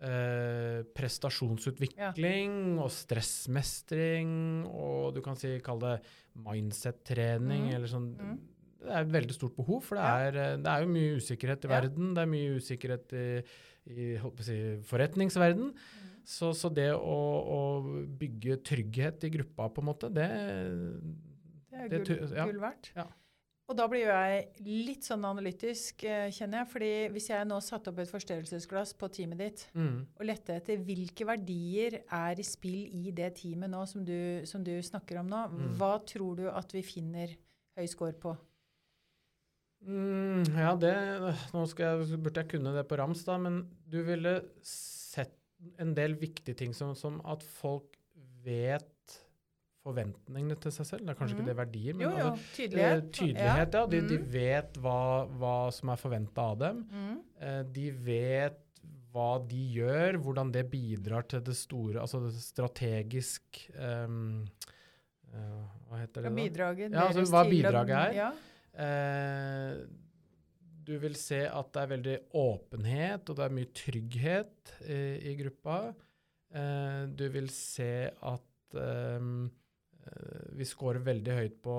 eh, 0.04 0.84
prestasjonsutvikling 0.96 2.80
og 2.82 2.90
stressmestring, 2.92 4.66
og 4.68 5.14
du 5.16 5.22
kan 5.24 5.36
si, 5.40 5.60
kalle 5.64 5.98
det 5.98 6.14
mindset-trening, 6.44 7.70
mm. 7.70 7.76
eller 7.76 7.88
sånn, 7.88 8.10
Mhm. 8.18 8.40
Det 8.84 8.92
er 8.94 9.02
et 9.06 9.14
veldig 9.14 9.36
stort 9.38 9.56
behov, 9.58 9.82
for 9.88 9.96
det, 10.00 10.04
er, 10.04 10.38
eh, 10.44 10.58
det 10.64 10.68
er 10.74 10.84
jo 10.86 10.92
mye 10.94 11.16
usikkerhet 11.20 11.66
i 11.66 11.70
Ja. 11.70 11.74
verden, 11.80 12.14
det 12.16 12.22
er 12.26 12.32
mye 12.36 12.56
usikkerhet 12.60 13.14
i, 13.14 13.26
i 13.90 14.44
si, 14.44 14.58
forretningsverden, 14.92 15.74
Mm. 15.74 16.22
så, 16.26 16.54
så 16.56 16.70
det 16.74 16.92
å, 16.94 17.18
å 17.58 17.62
bygge 18.20 18.62
trygghet 18.64 19.24
i 19.28 19.34
gruppa, 19.40 19.70
på 19.74 19.82
en 19.84 19.90
måte, 19.92 20.12
det, 20.14 20.30
Det 21.72 21.80
er 21.82 21.90
det 21.90 22.06
gull, 22.08 22.32
ja. 22.38 22.46
gull 22.48 22.60
verdt. 22.64 22.94
Og 23.72 23.78
da 23.80 23.86
blir 23.88 24.02
jo 24.04 24.12
jeg 24.12 24.66
litt 24.86 25.06
sånn 25.08 25.24
analytisk, 25.26 26.04
eh, 26.04 26.28
kjenner 26.36 26.60
jeg. 26.62 26.68
fordi 26.74 26.90
hvis 27.16 27.30
jeg 27.30 27.48
nå 27.48 27.62
satte 27.64 27.90
opp 27.94 28.00
et 28.04 28.12
forstørrelsesglass 28.12 28.92
på 29.00 29.08
teamet 29.16 29.40
ditt, 29.40 29.64
mm. 29.74 29.96
og 30.20 30.26
lette 30.28 30.58
etter 30.60 30.78
hvilke 30.84 31.26
verdier 31.26 32.02
er 32.12 32.36
i 32.44 32.44
spill 32.44 32.84
i 32.92 33.12
det 33.16 33.32
teamet 33.40 33.72
nå 33.72 33.86
som 33.88 34.04
du, 34.04 34.44
som 34.46 34.64
du 34.64 34.74
snakker 34.84 35.22
om 35.24 35.28
nå, 35.32 35.46
Mm. 35.50 35.78
hva 35.80 35.94
tror 36.06 36.36
du 36.42 36.50
at 36.52 36.72
vi 36.76 36.82
finner 36.84 37.32
høy 37.78 37.88
score 37.88 38.14
på? 38.20 38.36
Mm, 39.84 40.44
ja, 40.56 40.74
det 40.80 40.94
Nå 41.52 41.66
jeg, 41.68 42.20
burde 42.24 42.40
jeg 42.44 42.50
kunne 42.54 42.72
det 42.76 42.86
på 42.88 42.98
rams, 43.00 43.24
da, 43.28 43.38
men 43.42 43.64
du 43.90 44.00
ville 44.08 44.38
sett 44.64 45.36
en 45.80 45.94
del 45.96 46.16
viktige 46.20 46.56
ting 46.60 46.74
som, 46.76 46.94
som 46.96 47.20
at 47.30 47.44
folk 47.60 47.98
vet 48.44 48.90
forventningene 49.84 50.56
til 50.64 50.72
seg 50.72 50.88
selv. 50.88 51.04
Det 51.08 51.14
er 51.14 51.20
kanskje 51.20 51.36
mm. 51.36 51.42
ikke 51.42 51.50
det 51.50 51.58
verdier, 51.60 51.96
men 51.98 52.06
Jo, 52.06 52.12
jo, 52.16 52.28
altså, 52.32 52.52
tydelighet. 52.56 53.04
eh, 53.04 53.10
tydelighet, 53.18 53.74
ja. 53.80 53.86
De, 53.92 54.02
de 54.08 54.18
Mm. 54.20 54.28
vet 54.32 54.78
hva, 54.84 55.00
hva 55.42 55.56
som 55.76 55.92
er 55.92 56.00
forventa 56.00 56.46
av 56.54 56.60
dem. 56.62 56.84
Mm. 56.92 57.18
Eh, 57.44 57.64
de 57.76 57.88
vet 57.92 58.60
hva 59.14 59.28
de 59.46 59.60
gjør, 59.76 60.18
hvordan 60.24 60.52
det 60.56 60.64
bidrar 60.72 61.28
til 61.30 61.44
det 61.46 61.56
store, 61.60 62.00
altså 62.02 62.24
det 62.24 62.32
strategisk 62.42 63.60
um, 63.78 64.48
uh, 65.30 65.68
Hva 65.90 66.00
heter 66.00 66.24
det 66.26 66.32
da? 66.32 66.34
bidraget 66.40 66.96
Ja, 66.96 67.04
altså 67.12 67.28
hva 67.30 67.44
bidraget 67.46 67.94
er. 67.94 68.16
Ja. 68.18 68.32
Eh, 68.74 69.84
du 70.84 70.98
vil 71.00 71.14
se 71.16 71.46
at 71.48 71.70
det 71.74 71.82
er 71.84 71.92
veldig 71.98 72.16
åpenhet, 72.36 73.30
og 73.30 73.38
det 73.38 73.46
er 73.46 73.54
mye 73.56 73.70
trygghet 73.74 74.74
i, 74.84 75.02
i 75.32 75.36
gruppa. 75.40 75.94
Eh, 76.54 77.06
du 77.16 77.28
vil 77.34 77.48
se 77.54 78.10
at 78.12 78.76
eh, 78.78 79.28
vi 80.58 80.66
scorer 80.68 81.00
veldig 81.06 81.38
høyt 81.38 81.62
på 81.64 81.78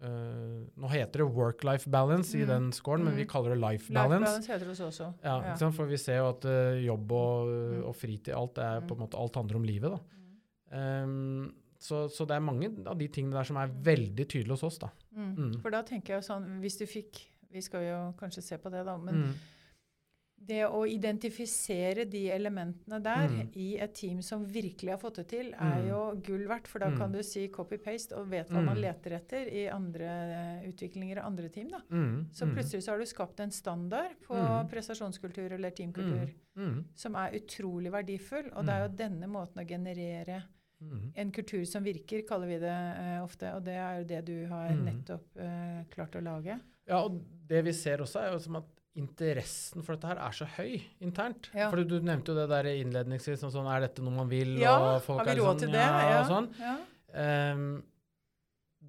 eh, 0.00 0.62
Nå 0.76 0.88
heter 0.92 1.22
det 1.22 1.26
work-life 1.36 1.88
balance 1.92 2.34
i 2.36 2.42
Mm. 2.44 2.48
den 2.48 2.72
scoren, 2.72 3.04
men 3.04 3.14
vi 3.16 3.24
Mm. 3.24 3.28
kaller 3.28 3.54
det 3.54 3.60
life 3.60 3.88
Life 3.90 3.94
balance. 4.08 4.24
balance 4.24 4.52
heter 4.52 4.66
det 4.66 4.86
også. 4.86 5.12
Ja, 5.24 5.36
Ja. 5.56 5.70
For 5.70 5.86
vi 5.86 5.96
ser 5.96 6.16
jo 6.18 6.28
at 6.30 6.44
eh, 6.44 6.84
jobb 6.86 7.12
og, 7.12 7.46
Mm. 7.48 7.84
og 7.84 7.94
fritid, 7.96 8.34
alt 8.34 8.58
er 8.58 8.80
Mm. 8.80 8.88
måte, 8.98 9.14
alt 9.18 9.34
handler 9.34 9.56
om 9.56 9.64
livet. 9.64 9.90
da. 9.90 9.98
Mm. 11.06 11.52
Så, 11.86 12.04
så 12.10 12.26
det 12.26 12.36
er 12.36 12.44
mange 12.44 12.70
av 12.90 12.98
de 12.98 13.06
tingene 13.14 13.36
der 13.38 13.46
som 13.48 13.56
er 13.62 13.68
veldig 13.90 14.26
tydelige 14.26 14.56
hos 14.56 14.64
oss. 14.66 14.78
da. 14.82 14.88
Mm. 15.14 15.34
Mm. 15.36 15.52
For 15.62 15.70
da 15.70 15.82
tenker 15.86 16.16
jeg 16.16 16.26
sånn, 16.26 16.48
hvis 16.64 16.78
du 16.82 16.86
fikk 16.90 17.26
Vi 17.56 17.60
skal 17.62 17.84
jo 17.86 17.98
kanskje 18.18 18.42
se 18.42 18.56
på 18.58 18.68
det, 18.74 18.82
da. 18.84 18.96
Men 18.98 19.14
Mm. 19.22 19.34
det 20.48 20.64
å 20.68 20.82
identifisere 20.86 22.04
de 22.10 22.26
elementene 22.30 22.98
der 23.02 23.28
Mm. 23.28 23.50
i 23.56 23.78
et 23.80 23.94
team 23.94 24.20
som 24.22 24.44
virkelig 24.44 24.90
har 24.90 24.98
fått 24.98 25.14
det 25.16 25.28
til, 25.28 25.54
er 25.54 25.80
Mm. 25.80 25.88
jo 25.88 26.20
gull 26.22 26.46
verdt. 26.46 26.66
For 26.68 26.78
da 26.80 26.90
Mm. 26.90 26.98
kan 26.98 27.12
du 27.12 27.22
si 27.22 27.48
copy-paste 27.48 28.12
og 28.12 28.28
vet 28.28 28.48
hva 28.50 28.62
man 28.62 28.76
Mm. 28.76 28.82
leter 28.82 29.12
etter 29.12 29.46
i 29.50 29.68
andre 29.70 30.04
eh, 30.62 30.68
utviklinger 30.68 31.18
og 31.18 31.24
andre 31.24 31.48
team. 31.48 31.68
da. 31.70 31.80
Mm. 31.90 32.26
Så 32.32 32.44
mm. 32.46 32.54
plutselig 32.54 32.82
så 32.82 32.88
har 32.90 32.98
du 32.98 33.04
skapt 33.06 33.40
en 33.40 33.50
standard 33.50 34.10
på 34.28 34.34
Mm. 34.34 34.68
prestasjonskultur 34.68 35.52
eller 35.52 35.70
teamkultur 35.70 36.34
Mm. 36.56 36.84
som 36.94 37.14
er 37.16 37.30
utrolig 37.32 37.90
verdifull. 37.90 38.52
Og 38.54 38.66
det 38.66 38.74
er 38.74 38.82
jo 38.82 38.88
Mm. 38.92 38.96
denne 38.96 39.26
måten 39.28 39.64
å 39.64 39.66
generere 39.66 40.42
Mm. 40.76 41.12
en 41.16 41.30
kultur 41.32 41.62
som 41.64 41.84
virker, 41.86 42.20
kaller 42.28 42.50
vi 42.50 42.58
det 42.60 42.72
uh, 43.00 43.24
ofte. 43.24 43.48
Og 43.56 43.62
det 43.64 43.76
er 43.80 44.00
jo 44.00 44.08
det 44.10 44.22
du 44.28 44.34
har 44.50 44.70
Mm. 44.74 44.84
nettopp 44.90 45.38
uh, 45.40 45.84
klart 45.92 46.16
å 46.18 46.24
lage. 46.24 46.58
Ja, 46.86 47.00
og 47.02 47.22
det 47.48 47.64
vi 47.64 47.72
ser 47.72 48.04
også, 48.04 48.20
er 48.20 48.32
jo 48.34 48.42
som 48.44 48.56
at 48.60 48.68
interessen 48.96 49.84
for 49.84 49.96
dette 49.96 50.08
her 50.08 50.20
er 50.24 50.32
så 50.36 50.46
høy 50.56 50.78
internt. 51.04 51.50
Ja. 51.52 51.68
For 51.72 51.82
du 51.84 51.98
nevnte 52.00 52.32
jo 52.32 52.38
det 52.38 52.46
der 52.48 52.68
innledningsvis, 52.70 53.42
sånn, 53.42 53.52
sånn 53.52 53.68
er 53.68 53.82
dette 53.84 54.04
noe 54.04 54.14
man 54.14 54.30
vil? 54.30 54.54
Ja, 54.60 54.76
og 54.96 55.02
folk 55.04 55.20
har 55.20 55.28
vi 55.28 55.34
er 55.34 55.42
råd 55.42 55.50
sånn, 55.50 55.60
til 55.66 55.74
det? 55.76 55.82
Ja, 55.84 56.06
ja. 56.14 56.22
sånn. 56.30 56.48
ja. 56.62 56.76
Um, 57.52 57.66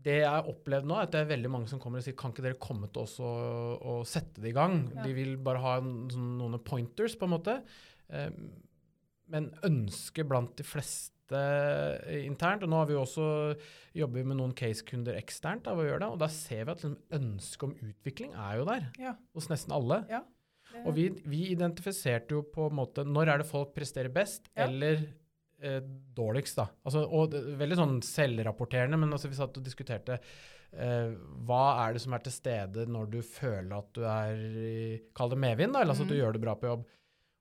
det 0.08 0.19
jeg 0.21 0.30
har 0.30 0.47
opplevd 0.47 0.88
nå, 0.88 0.95
er 0.95 1.08
at 1.08 1.12
det 1.15 1.19
er 1.23 1.30
veldig 1.34 1.50
mange 1.52 1.67
som 1.71 1.80
kommer 1.82 2.00
og 2.00 2.06
sier 2.06 2.15
kan 2.19 2.32
ikke 2.32 2.45
dere 2.45 2.60
komme 2.62 2.88
til 2.93 3.02
oss 3.04 3.17
og, 3.19 3.82
og 3.82 4.06
sette 4.08 4.43
det 4.43 4.52
i 4.52 4.56
gang? 4.56 4.80
Ja. 4.95 5.04
De 5.08 5.15
vil 5.17 5.36
bare 5.43 5.63
ha 5.63 5.76
en, 5.82 5.93
sånn, 6.13 6.34
noen 6.39 6.60
pointers, 6.63 7.17
på 7.19 7.28
en 7.28 7.34
måte. 7.34 7.58
Um, 8.08 8.52
men 9.34 9.50
ønsket 9.67 10.30
blant 10.30 10.54
de 10.56 10.63
fleste 10.63 11.17
eh, 11.36 12.26
internt, 12.26 12.63
og 12.63 12.70
nå 12.70 12.78
har 12.82 12.86
vi 12.88 12.94
også 12.96 13.58
jobber 13.98 14.24
med 14.26 14.38
noen 14.38 14.54
case-kunder 14.56 15.18
eksternt 15.20 15.63
gjøre 15.88 16.00
det, 16.00 16.08
og 16.13 16.20
da 16.20 16.28
ser 16.28 16.66
vi 16.66 16.72
at 16.72 16.82
liksom, 16.84 16.98
ønsket 17.12 17.63
om 17.63 17.76
utvikling 17.90 18.34
er 18.34 18.58
jo 18.58 18.66
der 18.66 18.88
ja. 19.00 19.16
hos 19.36 19.50
nesten 19.50 19.74
alle. 19.76 20.06
ja. 20.10 20.24
Det- 20.74 20.86
Og 20.86 20.94
vi, 20.96 21.10
vi 21.26 21.46
identifiserte 21.54 22.36
jo 22.36 22.42
på 22.44 22.68
en 22.70 22.76
måte 22.76 23.04
når 23.08 23.30
er 23.34 23.38
det 23.40 23.48
folk 23.48 23.74
presterer 23.74 24.10
best, 24.13 24.50
Ja. 24.56 24.66
eller 24.68 25.08
eh, 25.63 25.80
dårligst, 26.13 26.56
da. 26.56 26.68
Altså, 26.86 27.06
og 27.10 27.32
det, 27.32 27.40
veldig 27.58 27.78
sånn 27.80 28.02
selvrapporterende, 28.04 28.98
men 29.00 29.10
altså, 29.12 29.28
vi 29.32 29.36
satt 29.40 29.58
og 29.58 29.63
diskuterte 29.63 30.20
eh, 30.74 31.16
hva 31.48 31.88
er 31.88 31.94
det 31.94 32.02
som 32.04 32.13
er 32.13 32.20
til 32.20 32.32
stede 32.36 32.86
når 32.86 33.10
du 33.10 33.22
føler 33.24 33.78
at 33.78 33.88
du 33.96 34.04
er 34.04 34.36
i 34.36 35.02
Kall 35.16 35.30
det 35.30 35.38
medvind, 35.40 35.74
da, 35.74 35.82
eller 35.82 35.94
altså 35.96 36.04
at 36.04 36.10
du 36.10 36.16
Mm. 36.16 36.22
gjør 36.22 36.34
det 36.34 36.42
bra 36.42 36.56
på 36.56 36.68
jobb. 36.68 36.86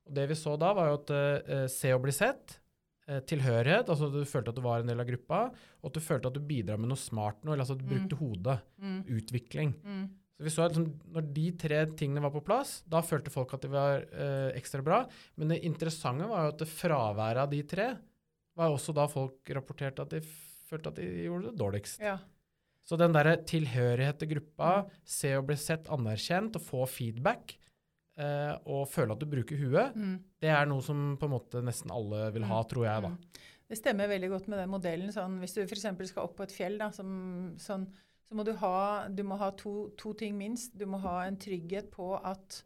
Og 0.06 0.14
det 0.14 0.28
vi 0.28 0.34
så 0.34 0.56
da, 0.58 0.72
var 0.72 0.86
jo 0.88 0.94
at 1.02 1.10
eh, 1.10 1.66
se 1.66 1.92
og 1.92 2.02
bli 2.06 2.12
sett, 2.12 2.56
eh, 2.56 2.65
tilhørighet, 3.06 3.86
altså 3.88 4.08
at 4.08 4.12
du 4.18 4.24
følte 4.26 4.50
at 4.50 4.56
du 4.58 4.62
var 4.64 4.80
en 4.82 4.86
del 4.90 5.00
av 5.00 5.06
gruppa, 5.06 5.40
og 5.82 5.90
at 5.90 5.94
du 5.94 6.00
følte 6.00 6.26
at 6.26 6.34
du 6.34 6.40
bidrar 6.40 6.78
med 6.82 6.88
noe 6.90 6.98
smart 6.98 7.42
noe, 7.44 7.54
eller 7.54 7.64
altså 7.64 7.76
at 7.78 7.82
du 7.84 7.86
Mm. 7.86 7.92
brukte 7.94 8.18
hodet. 8.18 8.56
Mm. 8.82 9.04
Utvikling. 9.18 9.74
Mm. 9.84 10.06
Så 10.36 10.44
vi 10.44 10.50
så 10.50 10.64
at 10.66 10.72
liksom, 10.74 10.88
når 11.14 11.32
de 11.32 11.50
tre 11.52 11.86
tingene 11.96 12.20
var 12.20 12.30
på 12.30 12.44
plass, 12.44 12.82
da 12.86 13.00
følte 13.00 13.30
folk 13.32 13.54
at 13.54 13.62
de 13.62 13.68
var 13.72 14.02
eh, 14.12 14.50
ekstra 14.58 14.82
bra. 14.84 15.06
Men 15.38 15.48
det 15.48 15.62
interessante 15.64 16.26
var 16.28 16.42
jo 16.44 16.52
at 16.52 16.58
det 16.58 16.68
fraværet 16.68 17.36
av 17.46 17.50
de 17.50 17.62
tre 17.62 17.86
var 18.56 18.68
også 18.74 18.92
da 18.94 19.06
folk 19.06 19.48
rapporterte 19.54 20.02
at 20.02 20.10
de 20.10 20.20
følte 20.68 20.88
at 20.88 20.96
de 20.96 21.06
gjorde 21.24 21.50
det 21.52 21.56
dårligst. 21.58 22.00
Ja. 22.00 22.18
Så 22.86 22.98
den 22.98 23.12
derre 23.12 23.36
tilhørighet 23.42 24.18
til 24.18 24.28
gruppa, 24.34 24.84
Mm. 24.84 24.90
se 25.04 25.34
og 25.36 25.46
bli 25.46 25.56
sett, 25.56 25.86
anerkjent 25.88 26.54
og 26.56 26.62
få 26.62 26.86
feedback, 26.88 27.56
eh, 28.18 28.54
og 28.66 28.86
føle 28.88 29.12
at 29.12 29.20
du 29.20 29.26
bruker 29.26 29.56
huet, 29.60 29.94
Mm. 29.96 30.18
det 30.40 30.48
er 30.50 30.66
noe 30.66 30.80
som 30.82 31.16
på 31.20 31.26
en 31.28 31.34
måte 31.36 31.62
nesten 31.64 31.90
alle 31.90 32.32
vil 32.32 32.44
ha, 32.44 32.62
tror 32.64 32.84
jeg, 32.86 33.02
da. 33.02 33.08
Mm. 33.08 33.18
Det 33.68 33.78
stemmer 33.80 34.08
veldig 34.08 34.28
godt 34.30 34.48
med 34.48 34.58
den 34.62 34.70
modellen. 34.70 35.12
Sånn, 35.12 35.40
hvis 35.42 35.54
du 35.56 35.62
f.eks. 35.64 36.08
skal 36.08 36.22
opp 36.22 36.36
på 36.36 36.44
et 36.46 36.52
fjell, 36.54 36.78
da, 36.78 36.90
som, 36.94 37.54
sånn, 37.58 37.86
så 38.28 38.34
må 38.34 38.44
du 38.46 38.52
ha, 38.60 39.08
du 39.08 39.22
må 39.26 39.36
ha 39.38 39.50
to, 39.58 39.90
to 39.98 40.12
ting 40.14 40.36
minst. 40.38 40.76
Du 40.78 40.86
må 40.86 40.98
ha 41.02 41.24
en 41.26 41.36
trygghet 41.36 41.90
på 41.90 42.12
at 42.22 42.62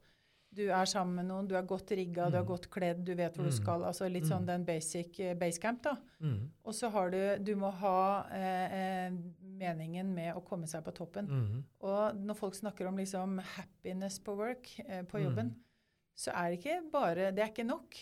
du 0.52 0.64
er 0.68 0.84
sammen 0.86 1.14
med 1.14 1.26
noen, 1.28 1.46
du 1.48 1.54
er 1.54 1.62
godt 1.62 1.90
rigga, 1.94 2.28
du 2.30 2.36
er 2.36 2.42
Mm. 2.42 2.48
godt 2.48 2.68
kledd, 2.70 3.04
du 3.04 3.14
vet 3.14 3.34
hvor 3.34 3.44
du 3.44 3.50
Mm. 3.50 3.62
skal. 3.62 3.82
altså 3.84 4.10
Litt 4.10 4.24
sånn 4.24 4.42
Mm. 4.42 4.46
den 4.46 4.64
basic 4.64 5.20
eh, 5.20 5.34
basecamp. 5.34 5.82
da. 5.82 5.96
Mm. 6.20 6.50
Og 6.64 6.72
så 6.74 6.90
har 6.90 7.10
du 7.10 7.38
Du 7.44 7.54
må 7.56 7.70
ha 7.72 8.26
eh, 8.30 9.06
eh, 9.06 9.10
meningen 9.42 10.12
med 10.14 10.34
å 10.34 10.42
komme 10.44 10.66
seg 10.66 10.82
på 10.84 10.92
toppen. 10.94 11.26
Mm. 11.28 11.64
Og 11.80 12.14
når 12.16 12.34
folk 12.36 12.54
snakker 12.54 12.86
om 12.88 12.96
liksom 12.96 13.38
happiness 13.40 14.18
på 14.18 14.36
work, 14.36 14.68
eh, 14.88 15.02
på 15.02 15.18
Mm. 15.18 15.24
jobben, 15.24 15.54
så 16.16 16.32
er 16.34 16.50
det 16.50 16.64
ikke 16.64 16.90
bare 16.90 17.32
Det 17.32 17.38
er 17.38 17.52
ikke 17.52 17.66
nok. 17.66 17.94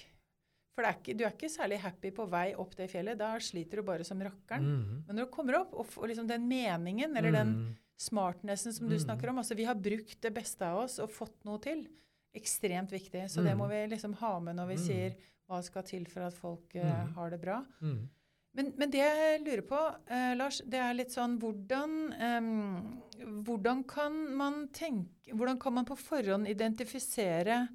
For 0.74 0.82
det 0.84 0.86
er 0.88 0.98
ikke, 1.02 1.16
du 1.18 1.24
er 1.24 1.30
ikke 1.32 1.50
særlig 1.50 1.78
happy 1.78 2.10
på 2.12 2.28
vei 2.30 2.54
opp 2.54 2.74
det 2.76 2.88
fjellet. 2.90 3.18
Da 3.18 3.36
sliter 3.38 3.76
du 3.76 3.82
bare 3.82 4.04
som 4.04 4.18
rakkeren. 4.20 4.62
Mm. 4.62 5.04
Men 5.08 5.16
når 5.16 5.24
du 5.26 5.30
kommer 5.32 5.54
opp, 5.60 5.74
og 5.74 5.86
og 5.98 6.08
liksom 6.08 6.26
den 6.28 6.48
meningen, 6.48 7.16
eller 7.16 7.32
den 7.32 7.54
Mm. 7.54 7.76
smartnessen 7.98 8.72
som 8.72 8.88
du 8.88 8.94
Mm. 8.96 9.04
snakker 9.04 9.28
om 9.28 9.38
Altså, 9.38 9.56
vi 9.56 9.64
har 9.64 9.74
brukt 9.74 10.20
det 10.20 10.32
beste 10.32 10.62
av 10.62 10.84
oss 10.84 10.98
og 11.00 11.10
fått 11.10 11.44
noe 11.44 11.58
til. 11.58 11.88
Ekstremt 12.34 12.90
viktig. 12.92 13.30
Så 13.30 13.42
det 13.42 13.54
Mm. 13.54 13.58
må 13.58 13.68
vi 13.68 13.86
liksom 13.88 14.14
ha 14.14 14.38
med 14.40 14.56
når 14.56 14.66
vi 14.68 14.74
Mm. 14.74 14.86
sier 14.86 15.14
hva 15.48 15.62
skal 15.64 15.82
til 15.82 16.04
for 16.04 16.20
at 16.22 16.34
folk 16.34 16.74
Mm. 16.74 17.12
har 17.14 17.30
det 17.30 17.40
bra. 17.40 17.64
Mm. 17.82 18.08
Men, 18.54 18.72
men 18.76 18.90
det 18.90 18.98
jeg 18.98 19.40
lurer 19.44 19.62
på, 19.62 19.96
eh, 20.10 20.34
Lars, 20.34 20.58
det 20.66 20.74
er 20.80 20.94
litt 20.94 21.10
sånn 21.10 21.38
hvordan 21.38 22.12
eh, 22.12 23.24
Hvordan 23.44 23.84
kan 23.86 24.36
man 24.36 24.68
tenke 24.68 25.32
Hvordan 25.34 25.58
kan 25.60 25.74
man 25.74 25.84
på 25.84 25.96
forhånd 25.96 26.46
identifisere 26.48 27.68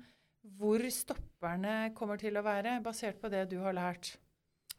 hvor 0.58 0.80
stopperne 0.92 1.94
kommer 1.96 2.18
til 2.20 2.34
å 2.34 2.44
være, 2.44 2.82
basert 2.84 3.20
på 3.22 3.30
det 3.30 3.50
du 3.50 3.60
har 3.60 3.74
lært? 3.74 4.18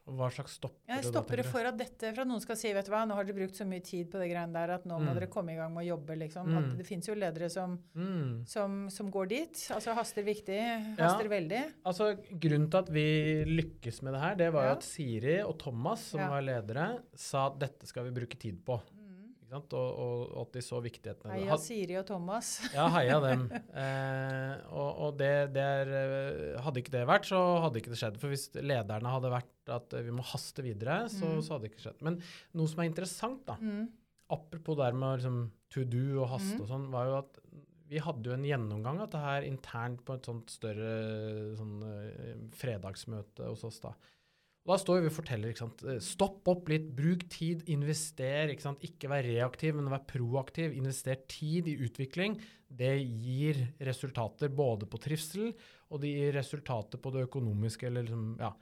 Hva 0.07 0.27
slags 0.31 0.59
stopper 0.59 0.77
Jeg 0.93 1.01
det 1.01 1.09
stopper 1.09 1.37
det 1.41 1.45
for 1.47 1.65
at 1.65 1.77
dette 1.81 2.11
For 2.15 2.21
at 2.21 2.29
noen 2.29 2.41
skal 2.45 2.57
si 2.61 2.73
vet 2.77 2.85
du 2.85 2.91
hva, 2.93 3.07
nå 3.09 3.15
har 3.17 3.25
dere 3.25 3.39
brukt 3.39 3.57
så 3.57 3.65
mye 3.65 3.81
tid 3.83 4.11
på 4.13 4.19
det 4.21 4.27
greiene 4.31 4.53
der 4.53 4.75
at 4.75 4.85
nå 4.85 4.99
må 5.01 5.09
Mm. 5.09 5.15
dere 5.15 5.27
komme 5.33 5.53
i 5.53 5.57
gang 5.57 5.73
med 5.73 5.85
å 5.87 5.97
jobbe. 5.97 6.19
liksom. 6.19 6.47
Mm. 6.47 6.77
Det 6.77 6.87
fins 6.87 7.07
jo 7.09 7.15
ledere 7.15 7.49
som, 7.51 7.79
Mm. 7.97 8.47
som, 8.47 8.91
som 8.91 9.11
går 9.11 9.29
dit. 9.29 9.55
Altså 9.73 9.95
haster 9.95 10.23
viktig, 10.23 10.59
Ja. 10.99 11.09
haster 11.09 11.29
veldig. 11.29 11.73
Altså, 11.87 12.19
Grunnen 12.39 12.71
til 12.71 12.79
at 12.79 12.89
vi 12.91 13.45
lykkes 13.49 14.03
med 14.03 14.13
det 14.13 14.21
her, 14.21 14.35
det 14.35 14.53
var 14.53 14.63
jo 14.65 14.69
Ja. 14.69 14.73
at 14.77 14.83
Siri 14.83 15.41
og 15.43 15.59
Thomas, 15.59 16.01
som 16.01 16.21
Ja. 16.21 16.29
var 16.29 16.43
ledere, 16.43 17.01
sa 17.17 17.47
at 17.47 17.59
dette 17.59 17.87
skal 17.87 18.05
vi 18.05 18.11
bruke 18.21 18.39
tid 18.39 18.63
på. 18.65 18.81
Og, 19.53 19.73
og, 19.73 20.23
og 20.35 20.41
at 20.47 20.53
de 20.57 20.63
så 20.65 20.81
viktigheten 20.83 21.29
av 21.31 21.37
det. 21.37 21.45
Heia 21.47 21.57
Siri 21.61 21.97
og 22.01 22.07
Thomas. 22.09 22.49
Ja, 22.75 22.89
heia 22.97 23.21
dem. 23.23 23.45
Eh, 23.85 24.55
og 24.73 25.01
og 25.05 25.19
det, 25.19 25.53
det 25.55 25.63
er, 25.63 25.91
eh, 25.99 26.61
hadde 26.65 26.81
ikke 26.83 26.95
det 26.95 27.05
vært, 27.07 27.27
så 27.29 27.41
hadde 27.63 27.79
ikke 27.81 27.91
det 27.93 27.99
skjedd. 28.01 28.17
For 28.23 28.33
hvis 28.33 28.49
lederne 28.57 29.11
hadde 29.13 29.31
vært 29.35 29.73
at 29.75 29.95
eh, 29.99 30.03
vi 30.07 30.15
må 30.15 30.25
haste 30.31 30.63
videre, 30.65 31.05
så, 31.13 31.27
Mm. 31.35 31.43
så 31.43 31.53
hadde 31.55 31.67
det 31.69 31.73
ikke 31.75 31.85
skjedd. 31.89 32.03
Men 32.03 32.19
noe 32.55 32.67
som 32.71 32.81
er 32.83 32.91
interessant, 32.91 33.45
da, 33.47 33.57
Mm. 33.61 33.89
apropos 34.31 34.77
det 34.81 34.95
med 34.95 35.19
liksom, 35.21 35.51
to 35.71 35.85
do 35.85 36.23
og 36.23 36.29
haste 36.35 36.57
Mm. 36.59 36.63
og 36.63 36.69
sånn, 36.69 36.91
var 36.91 37.07
jo 37.11 37.17
at 37.19 37.39
vi 37.91 37.99
hadde 38.01 38.25
jo 38.25 38.33
en 38.33 38.45
gjennomgang 38.49 38.99
av 39.01 39.11
dette 39.11 39.21
her 39.21 39.43
internt 39.43 40.05
på 40.07 40.15
et 40.17 40.25
sånt 40.27 40.49
større 40.51 41.55
sånn, 41.59 41.75
eh, 41.85 42.35
fredagsmøte 42.57 43.47
hos 43.47 43.63
oss. 43.65 43.79
da. 43.81 43.93
Og 44.65 44.73
da 44.73 44.77
står 44.81 45.03
vi 45.05 45.09
og 45.11 45.17
forteller 45.19 45.53
ikke 45.53 45.61
sant? 45.61 45.83
eh, 45.85 46.01
stopp 46.01 46.49
opp 46.49 46.71
litt, 46.73 46.87
bruk 46.97 47.27
tid, 47.33 47.67
invester. 47.69 48.49
Ikke 48.49 48.65
sant? 48.65 48.85
Ikke 48.87 49.11
vær 49.13 49.27
reaktiv, 49.27 49.77
men 49.77 49.91
vær 49.93 50.07
proaktiv. 50.09 50.73
Invester 50.73 51.21
tid 51.29 51.69
i 51.69 51.77
utvikling. 51.85 52.39
Det 52.73 52.95
gir 52.97 53.61
resultater 53.85 54.49
både 54.49 54.89
på 54.89 55.03
trivsel, 55.05 55.53
og 55.93 56.01
det 56.01 56.15
gir 56.15 56.33
resultater 56.39 57.03
på 57.03 57.13
det 57.13 57.27
økonomiske. 57.29 57.91
eller 57.91 58.09
liksom, 58.09 58.25
ja. 58.41 58.55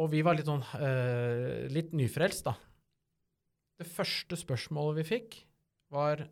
Og 0.00 0.08
vi 0.08 0.24
var 0.24 0.40
litt 0.40 0.48
sånn 0.48 0.64
uh, 0.64 1.68
litt 1.68 1.92
nyfrelst, 1.92 2.48
da. 2.48 2.56
Det 3.76 3.90
første 3.92 4.40
spørsmålet 4.40 5.02
vi 5.02 5.08
fikk, 5.18 5.40
var 5.92 6.24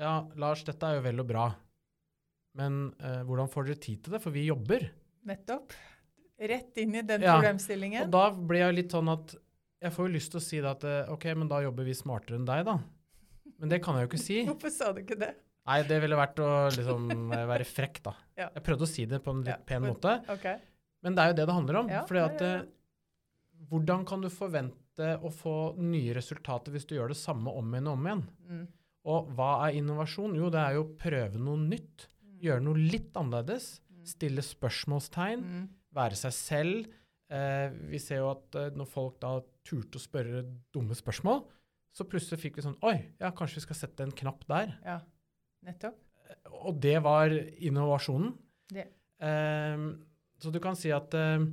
ja, 0.00 0.16
Lars, 0.40 0.66
dette 0.66 0.88
er 0.88 0.98
jo 0.98 1.06
vel 1.06 1.22
og 1.22 1.28
bra, 1.30 1.46
men 2.58 2.88
uh, 2.98 3.22
hvordan 3.22 3.50
får 3.52 3.68
dere 3.68 3.84
tid 3.86 4.02
til 4.02 4.16
det? 4.16 4.24
For 4.24 4.34
vi 4.34 4.48
jobber. 4.48 4.90
Nettopp. 5.30 5.78
Rett 6.38 6.76
inn 6.82 6.94
i 6.98 7.02
den 7.06 7.22
Ja, 7.22 7.36
problemstillingen. 7.38 8.06
Og 8.08 8.10
da 8.14 8.24
blir 8.34 8.64
jeg 8.64 8.74
litt 8.80 8.90
sånn 8.94 9.08
at 9.12 9.34
jeg 9.84 9.92
får 9.94 10.08
jo 10.08 10.14
lyst 10.16 10.32
til 10.32 10.40
å 10.40 10.44
si 10.44 10.60
det 10.64 10.70
at 10.70 10.84
eh, 10.88 11.12
ok, 11.12 11.24
men 11.38 11.48
da 11.50 11.60
jobber 11.62 11.84
vi 11.86 11.94
smartere 11.94 12.38
enn 12.40 12.46
deg, 12.48 12.64
da. 12.66 12.78
Men 13.60 13.70
det 13.70 13.78
kan 13.84 13.94
jeg 13.98 14.06
jo 14.06 14.10
ikke 14.12 14.22
si. 14.24 14.38
Hvorfor 14.48 14.72
sa 14.74 14.92
du 14.96 15.02
ikke 15.04 15.18
det? 15.20 15.32
Nei, 15.64 15.78
det 15.88 15.96
ville 16.02 16.16
vært 16.18 16.40
å 16.44 16.48
liksom 16.74 17.10
eh, 17.32 17.44
være 17.48 17.64
frekk, 17.68 18.00
da. 18.04 18.14
Ja. 18.40 18.48
Jeg 18.56 18.64
prøvde 18.66 18.86
å 18.88 18.90
si 18.90 19.04
det 19.06 19.20
på 19.22 19.30
en 19.34 19.44
litt 19.44 19.52
Ja, 19.54 19.60
pen 19.68 19.84
men- 19.84 19.94
måte, 19.94 20.16
Ok. 20.32 20.46
men 21.06 21.14
det 21.14 21.22
er 21.22 21.30
jo 21.30 21.36
det 21.38 21.46
det 21.46 21.54
handler 21.58 21.78
om. 21.84 21.92
Ja, 21.92 22.02
fordi 22.08 22.22
at 22.24 22.42
eh, 22.42 22.64
hvordan 23.70 24.02
kan 24.08 24.24
du 24.24 24.28
forvente 24.32 25.12
å 25.22 25.30
få 25.34 25.54
nye 25.82 26.14
resultater 26.16 26.74
hvis 26.74 26.84
du 26.90 26.96
gjør 26.96 27.12
det 27.14 27.18
samme 27.20 27.50
om 27.54 27.70
igjen 27.74 27.88
og 27.92 27.96
om 28.00 28.08
igjen? 28.10 28.24
Mm. 28.50 28.64
Og 29.14 29.30
hva 29.36 29.52
er 29.68 29.78
innovasjon? 29.78 30.34
Jo, 30.38 30.48
det 30.52 30.60
er 30.64 30.76
jo 30.78 30.84
å 30.86 30.92
prøve 30.98 31.38
noe 31.40 31.60
nytt. 31.60 32.06
Gjøre 32.44 32.64
noe 32.64 32.80
litt 32.80 33.12
annerledes. 33.20 33.66
Mm. 33.92 34.04
Stille 34.08 34.44
spørsmålstegn. 34.44 35.42
Mm. 35.94 35.98
Være 36.00 36.18
seg 36.18 36.34
selv. 36.36 36.94
Eh, 37.32 37.68
vi 37.90 38.00
ser 38.02 38.20
jo 38.20 38.30
at 38.34 38.58
eh, 38.60 38.72
når 38.76 38.88
folk 38.90 39.20
da 39.22 39.36
turte 39.64 40.00
å 40.00 40.02
spørre 40.02 40.44
dumme 40.74 40.96
spørsmål, 40.98 41.44
så 41.94 42.06
plutselig 42.10 42.42
fikk 42.42 42.58
vi 42.58 42.64
sånn 42.66 42.80
Oi, 42.84 42.96
ja, 43.22 43.30
kanskje 43.36 43.60
vi 43.60 43.66
skal 43.68 43.78
sette 43.78 44.04
en 44.04 44.14
knapp 44.14 44.42
der. 44.50 44.74
Ja, 44.84 44.98
nettopp. 45.64 46.00
Og 46.66 46.76
det 46.82 46.96
var 47.04 47.32
innovasjonen. 47.32 48.34
Det. 48.74 48.88
Eh, 49.22 49.86
så 50.42 50.52
du 50.52 50.60
kan 50.62 50.76
si 50.76 50.90
at 50.92 51.14
eh, 51.16 51.46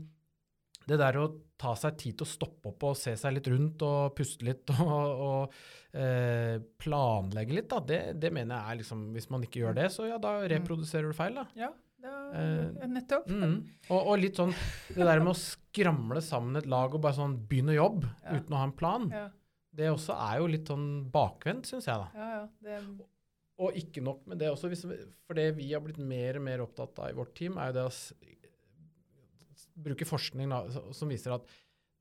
det 0.90 0.98
der 1.00 1.20
å 1.22 1.28
ta 1.62 1.76
seg 1.78 1.98
tid 2.02 2.18
til 2.18 2.26
å 2.26 2.32
stoppe 2.32 2.72
opp 2.72 2.88
og 2.90 2.98
se 2.98 3.14
seg 3.20 3.36
litt 3.36 3.48
rundt 3.52 3.84
og 3.86 4.16
puste 4.18 4.46
litt 4.48 4.72
og, 4.82 5.22
og 5.28 5.56
eh, 5.94 6.58
planlegge 6.82 7.60
litt, 7.60 7.70
da, 7.72 7.82
det, 7.86 8.02
det 8.22 8.34
mener 8.34 8.58
jeg 8.58 8.74
er 8.74 8.82
liksom 8.82 9.06
Hvis 9.16 9.30
man 9.34 9.46
ikke 9.46 9.62
gjør 9.62 9.78
det, 9.78 9.88
så 9.94 10.10
ja, 10.10 10.18
da 10.22 10.40
reproduserer 10.52 11.12
du 11.12 11.18
feil, 11.18 11.38
da. 11.38 11.46
Ja, 11.60 11.72
da, 12.02 12.16
Eh, 12.32 12.88
nettopp. 12.88 13.28
Mm. 13.30 13.56
Og, 13.90 14.00
og 14.08 14.20
litt 14.20 14.36
sånn 14.40 14.54
det 14.90 15.06
der 15.06 15.20
med 15.20 15.34
å 15.34 15.38
skramle 15.40 16.22
sammen 16.24 16.56
et 16.58 16.66
lag 16.72 16.94
og 16.96 17.02
bare 17.04 17.18
sånn 17.18 17.38
begynne 17.48 17.74
å 17.76 17.80
jobbe 17.80 18.10
Ja. 18.24 18.38
uten 18.40 18.56
å 18.56 18.58
ha 18.62 18.64
en 18.70 18.72
plan, 18.78 19.10
Ja, 19.12 19.30
det 19.74 19.90
også 19.92 20.16
er 20.18 20.40
jo 20.40 20.48
litt 20.48 20.68
sånn 20.68 20.88
bakvendt, 21.12 21.66
syns 21.70 21.86
jeg, 21.88 21.96
da. 21.96 22.10
ja, 22.16 22.30
ja. 22.40 22.48
Det, 22.62 23.06
Og 23.62 23.76
ikke 23.78 24.02
nok 24.02 24.26
med 24.28 24.40
det 24.40 24.50
også, 24.50 24.68
hvis, 24.72 24.82
for 25.28 25.38
det 25.38 25.56
vi 25.56 25.72
har 25.74 25.82
blitt 25.86 26.00
mer 26.00 26.38
og 26.40 26.42
mer 26.48 26.60
opptatt 26.64 26.98
av 27.00 27.10
i 27.12 27.14
vårt 27.14 27.36
team, 27.38 27.58
er 27.62 27.68
jo 27.70 27.74
det 27.78 27.84
å 27.86 27.94
bruke 29.82 30.06
forskning 30.08 30.50
da, 30.52 30.64
som 30.94 31.10
viser 31.12 31.36
at 31.36 31.46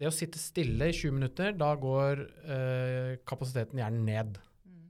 det 0.00 0.08
å 0.08 0.14
sitte 0.14 0.40
stille 0.40 0.88
i 0.88 0.94
20 0.96 1.12
minutter, 1.12 1.52
da 1.52 1.74
går 1.76 2.22
eh, 2.48 3.10
kapasiteten 3.28 3.76
gjerne 3.82 4.00
ned. 4.06 4.38
mm, 4.64 4.86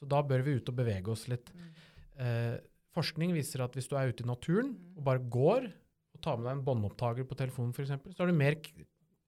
Så 0.00 0.08
da 0.08 0.22
bør 0.24 0.42
vi 0.46 0.54
ut 0.56 0.68
og 0.72 0.76
bevege 0.80 1.12
oss 1.12 1.26
litt. 1.28 1.52
mm, 1.52 1.66
Eh, 2.20 2.56
forskning 2.96 3.34
viser 3.36 3.64
at 3.64 3.76
hvis 3.76 3.88
du 3.90 3.96
er 3.98 4.10
ute 4.10 4.24
i 4.24 4.28
naturen 4.28 4.72
Mm. 4.74 4.96
og 4.96 5.04
bare 5.06 5.24
går, 5.36 5.68
og 6.14 6.22
tar 6.22 6.38
med 6.38 6.48
deg 6.48 6.56
en 6.58 6.64
båndopptaker 6.64 7.28
på 7.28 7.38
telefonen 7.38 7.74
f.eks., 7.74 7.92
så 8.16 8.24
er 8.24 8.30
du 8.32 8.36
mer, 8.36 8.56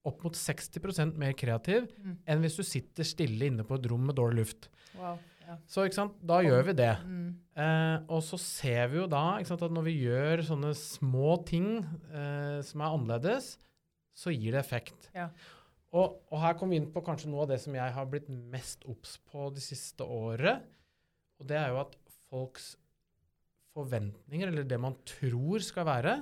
opp 0.05 0.25
mot 0.25 0.35
60% 0.35 1.15
mer 1.17 1.33
kreativ 1.39 1.87
mm. 1.95 2.17
enn 2.27 2.43
hvis 2.43 2.59
du 2.59 2.65
sitter 2.67 3.07
stille 3.07 3.47
inne 3.47 3.63
på 3.63 3.79
et 3.79 3.87
rom 3.91 4.09
med 4.09 4.19
dårlig 4.19 4.43
luft. 4.43 4.69
Wow. 4.99 5.21
Ja. 5.47 5.57
Så 5.67 5.85
da 6.23 6.41
gjør 6.43 6.69
vi 6.71 6.75
det. 6.79 6.93
Mm, 7.07 7.31
Eh, 7.53 7.97
og 8.09 8.23
så 8.25 8.39
ser 8.41 8.87
vi 8.89 8.97
jo 8.97 9.09
da 9.11 9.37
sant, 9.45 9.61
at 9.61 9.73
når 9.75 9.85
vi 9.85 9.99
gjør 10.07 10.41
sånne 10.47 10.71
små 10.79 11.35
ting 11.45 11.83
eh, 12.09 12.63
som 12.65 12.81
er 12.81 12.95
annerledes, 12.95 13.59
så 14.17 14.33
gir 14.33 14.57
det 14.57 14.63
effekt. 14.63 15.11
Ja. 15.13 15.27
Og, 15.93 16.23
og 16.33 16.41
her 16.41 16.57
kommer 16.57 16.73
vi 16.73 16.81
inn 16.81 16.89
på 16.95 17.03
kanskje 17.05 17.29
noe 17.29 17.45
av 17.45 17.51
det 17.53 17.59
som 17.61 17.77
jeg 17.77 17.93
har 17.93 18.09
blitt 18.09 18.31
mest 18.33 18.87
obs 18.89 19.19
på 19.29 19.51
det 19.53 19.65
siste 19.65 20.07
året. 20.09 20.65
Og 21.37 21.49
det 21.51 21.59
er 21.61 21.75
jo 21.75 21.83
at 21.83 21.93
folks 22.31 22.73
forventninger, 23.75 24.49
eller 24.53 24.65
det 24.69 24.79
man 24.81 24.95
tror 25.09 25.63
skal 25.65 25.87
være, 25.89 26.15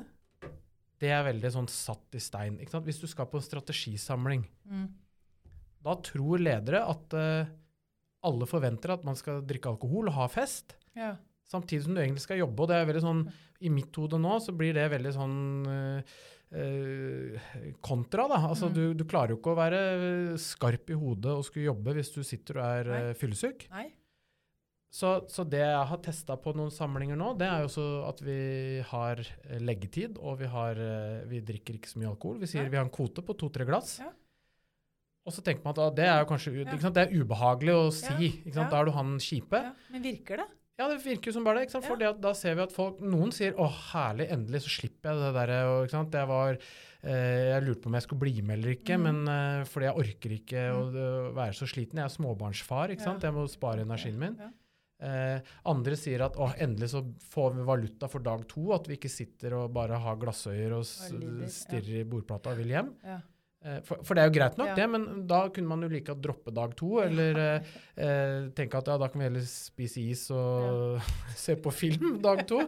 det 1.00 1.08
er 1.10 1.24
veldig 1.24 1.50
sånn 1.54 1.68
satt 1.72 2.14
i 2.14 2.20
stein. 2.20 2.58
Hvis 2.60 3.00
du 3.00 3.06
skal 3.08 3.26
på 3.26 3.38
en 3.40 3.46
strategisamling, 3.46 4.44
Mm. 4.68 4.88
da 5.82 5.94
tror 5.96 6.38
ledere 6.38 6.82
at 6.86 7.14
uh, 7.16 7.46
alle 8.22 8.46
forventer 8.46 8.92
at 8.92 9.04
man 9.04 9.16
skal 9.16 9.40
drikke 9.42 9.70
alkohol 9.72 10.08
og 10.08 10.14
ha 10.14 10.26
fest, 10.28 10.76
Ja. 10.94 11.16
samtidig 11.50 11.84
som 11.84 11.94
du 11.94 12.00
egentlig 12.02 12.20
skal 12.20 12.38
jobbe. 12.38 12.60
Og 12.60 12.68
det 12.68 12.76
er 12.76 12.86
veldig 12.92 13.02
sånn, 13.02 13.32
I 13.62 13.68
mitt 13.68 13.92
hode 13.96 14.16
nå 14.20 14.38
så 14.40 14.52
blir 14.56 14.72
det 14.72 14.90
veldig 14.90 15.12
sånn 15.12 15.66
uh, 15.66 16.02
uh, 16.56 17.72
kontra, 17.82 18.26
da. 18.28 18.38
Altså 18.48 18.68
Mm. 18.70 18.74
du, 18.74 18.94
du 18.94 19.04
klarer 19.04 19.30
jo 19.30 19.36
ikke 19.38 19.52
å 19.52 19.58
være 19.58 20.38
skarp 20.38 20.88
i 20.90 20.94
hodet 20.96 21.32
og 21.32 21.44
skulle 21.44 21.66
jobbe 21.72 21.94
hvis 21.94 22.12
du 22.14 22.22
sitter 22.22 22.56
og 22.60 22.64
er 22.64 23.14
fyllesyk. 23.14 23.68
Nei. 23.70 23.90
Så, 24.90 25.11
så 25.31 25.44
det 25.46 25.61
jeg 25.62 25.87
har 25.87 26.00
testa 26.03 26.35
på 26.35 26.50
noen 26.59 26.72
samlinger 26.74 27.14
nå, 27.18 27.29
det 27.38 27.46
er 27.46 27.61
jo 27.62 27.68
så 27.70 27.85
at 28.09 28.18
vi 28.26 28.38
har 28.90 29.20
eh, 29.22 29.61
leggetid, 29.62 30.18
og 30.18 30.40
vi, 30.40 30.48
har, 30.50 30.81
eh, 30.83 31.20
vi 31.31 31.38
drikker 31.46 31.79
ikke 31.79 31.92
så 31.92 32.00
mye 32.03 32.11
alkohol. 32.11 32.40
Vi 32.42 32.48
sier 32.50 32.64
ja. 32.66 32.72
vi 32.72 32.81
har 32.81 32.88
en 32.88 32.90
kvote 32.94 33.22
på 33.22 33.37
to-tre 33.38 33.68
glass. 33.68 34.00
Ja. 34.03 34.11
Og 35.29 35.37
så 35.37 35.44
tenker 35.46 35.62
man 35.62 35.76
at 35.76 35.83
ah, 35.85 35.92
det 35.94 36.09
er 36.09 36.22
jo 36.24 36.31
kanskje 36.33 36.64
sant? 36.81 36.96
Det 36.96 37.05
er 37.05 37.14
ubehagelig 37.22 37.76
å 37.76 37.85
si. 37.94 38.33
Da 38.50 38.66
er 38.66 38.88
du 38.88 38.94
han 38.96 39.14
kjipe. 39.22 39.61
Men 39.92 40.03
virker 40.03 40.42
det? 40.42 40.48
Ja, 40.81 40.87
det 40.88 41.03
virker 41.05 41.29
jo 41.29 41.35
som 41.37 41.44
bare 41.44 41.62
det. 41.66 41.83
For 41.85 42.00
det 42.00 42.09
at 42.09 42.20
da 42.24 42.33
ser 42.35 42.57
vi 42.57 42.62
at 42.64 42.72
folk, 42.72 43.03
noen 43.05 43.31
sier 43.37 43.53
'Å, 43.53 43.66
herlig, 43.92 44.31
endelig 44.33 44.62
så 44.64 44.72
slipper 44.81 45.12
jeg 45.12 45.35
det 45.37 45.59
og. 45.68 45.92
Jeg 45.92 46.29
var, 46.29 46.57
eh, 47.05 47.53
jeg 47.53 47.62
lurte 47.66 47.83
på 47.85 47.92
om 47.92 47.98
jeg 47.98 48.03
skulle 48.07 48.20
bli 48.24 48.40
med 48.40 48.59
eller 48.59 48.74
ikke, 48.74 48.96
Mm. 48.96 49.03
men 49.03 49.29
eh, 49.29 49.64
fordi 49.68 49.87
jeg 49.87 49.98
orker 50.03 50.31
ikke 50.40 50.62
å 50.72 50.81
Mm. 50.90 50.96
å 50.96 51.35
være 51.35 51.53
så 51.53 51.68
sliten. 51.68 52.00
Jeg 52.00 52.09
er 52.09 52.16
småbarnsfar. 52.16 52.88
Jeg 52.96 53.33
må 53.33 53.46
spare 53.48 53.85
energien 53.85 54.18
min. 54.18 54.37
Eh, 55.00 55.40
andre 55.64 55.96
sier 55.96 56.20
at 56.26 56.34
å, 56.36 56.50
endelig 56.60 56.90
så 56.92 57.00
får 57.32 57.54
vi 57.56 57.62
valuta 57.64 58.08
for 58.12 58.20
dag 58.20 58.42
to, 58.50 58.66
at 58.76 58.86
vi 58.90 58.98
ikke 58.98 59.08
sitter 59.12 59.54
og 59.56 59.72
bare 59.72 59.96
har 59.98 60.16
glassøyer 60.20 60.74
og 60.76 60.82
s- 60.84 61.08
Og 61.10 61.18
lider, 61.22 61.46
ja. 61.46 61.52
stirrer 61.54 62.00
i 62.02 62.04
bordplata 62.04 62.52
og 62.52 62.58
vil 62.60 62.74
hjem. 62.74 62.90
Ja. 63.04 63.18
Eh, 63.64 63.80
for, 63.84 64.02
for 64.04 64.14
det 64.16 64.22
er 64.22 64.28
jo 64.30 64.34
greit 64.38 64.56
nok, 64.60 64.68
Ja. 64.68 64.74
det, 64.76 64.86
men 64.92 65.26
da 65.28 65.40
kunne 65.48 65.68
man 65.68 65.82
jo 65.84 65.88
like 65.92 66.12
å 66.12 66.20
droppe 66.20 66.52
dag 66.52 66.74
to, 66.76 66.98
eller 67.00 67.40
eh, 67.46 67.74
eh, 67.96 68.48
tenke 68.56 68.76
at 68.80 68.86
ja, 68.92 68.96
da 69.00 69.08
kan 69.08 69.20
vi 69.20 69.28
heller 69.30 69.44
spise 69.48 70.00
is 70.04 70.26
og 70.30 71.00
se 71.36 71.56
på 71.56 71.72
film 71.72 72.18
dag 72.24 72.44
to. 72.48 72.60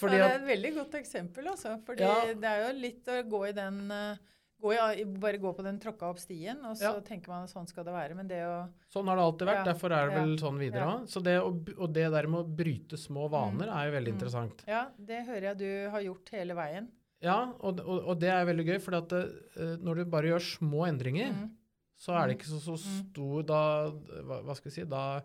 Fordi 0.00 0.16
det 0.18 0.26
er 0.26 0.38
et 0.40 0.48
veldig 0.48 0.72
godt 0.80 0.94
eksempel, 0.98 1.46
altså. 1.52 1.76
For 1.86 1.94
det 1.94 2.08
er 2.42 2.64
jo 2.64 2.72
litt 2.80 3.06
å 3.10 3.20
gå 3.30 3.42
i 3.50 3.52
den 3.54 3.84
eh, 3.94 4.16
gå 4.60 4.72
i, 4.74 5.04
Bare 5.04 5.38
gå 5.38 5.52
på 5.56 5.62
den 5.64 5.78
tråkka 5.80 6.10
opp 6.10 6.18
stien, 6.18 6.58
og 6.64 6.76
så 6.76 6.82
Ja. 6.94 7.00
tenker 7.00 7.28
man 7.28 7.44
at 7.44 7.50
sånn 7.50 7.66
skal 7.68 7.84
det 7.84 7.92
være. 7.92 8.14
Men 8.16 8.28
det 8.28 8.40
å 8.44 8.68
sånn 8.92 9.06
har 9.06 9.16
det 9.16 9.24
alltid 9.24 9.48
vært, 9.48 9.64
Ja, 9.66 9.72
derfor 9.72 9.90
er 9.92 10.08
det 10.10 10.14
vel 10.18 10.30
ja, 10.36 10.36
sånn 10.44 10.58
videre 10.58 10.84
ja. 10.84 10.96
òg. 10.98 11.08
Så 11.08 11.22
det 11.22 11.36
og 11.78 11.92
det 11.92 12.10
der 12.10 12.26
med 12.26 12.40
å 12.44 12.56
bryte 12.56 12.96
små 12.98 13.28
vaner 13.30 13.68
er 13.68 13.90
jo 13.90 13.96
veldig 13.98 14.12
Mm. 14.12 14.18
interessant. 14.18 14.64
Ja, 14.68 14.86
det 14.98 15.26
hører 15.26 15.42
jeg 15.42 15.58
du 15.58 15.90
har 15.90 16.00
gjort 16.02 16.28
hele 16.30 16.54
veien. 16.54 16.88
Ja, 17.22 17.52
og, 17.60 17.80
og, 17.80 18.04
og 18.08 18.18
det 18.18 18.30
er 18.30 18.46
veldig 18.46 18.66
gøy, 18.66 18.80
for 18.80 18.94
eh, 18.94 19.76
når 19.76 19.94
du 19.96 20.04
bare 20.06 20.22
gjør 20.30 20.40
små 20.58 20.86
endringer, 20.88 21.32
Mm. 21.34 21.50
så 21.98 22.14
er 22.16 22.28
det 22.28 22.36
Mm. 22.36 22.40
ikke 22.40 22.48
så, 22.48 22.60
så 22.60 22.76
Mm. 22.78 23.12
stor 23.12 23.42
da, 23.42 23.90
hva, 24.22 24.42
hva 24.44 24.54
skal 24.56 24.70
vi 24.70 24.74
si, 24.74 24.84
da, 24.84 25.20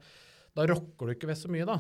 da 0.56 0.66
rokker 0.66 1.08
du 1.08 1.14
ikke 1.16 1.28
ved 1.28 1.38
så 1.38 1.48
mye, 1.50 1.66
da. 1.66 1.80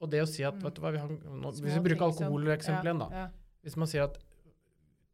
Og 0.00 0.10
det 0.10 0.20
å 0.22 0.28
si 0.28 0.44
at, 0.44 0.54
Mm. 0.54 0.62
vet 0.62 0.74
du 0.74 0.80
hva, 0.82 0.92
vi 0.92 0.98
har, 0.98 1.08
nå, 1.08 1.50
hvis 1.50 1.74
vi 1.82 1.88
bruker 1.88 2.06
alkoholeksempelet 2.12 2.84
igjen 2.84 2.98
da. 2.98 3.08
Ja, 3.10 3.28
Hvis 3.64 3.76
man 3.76 3.88
sier 3.88 4.04
at 4.04 4.18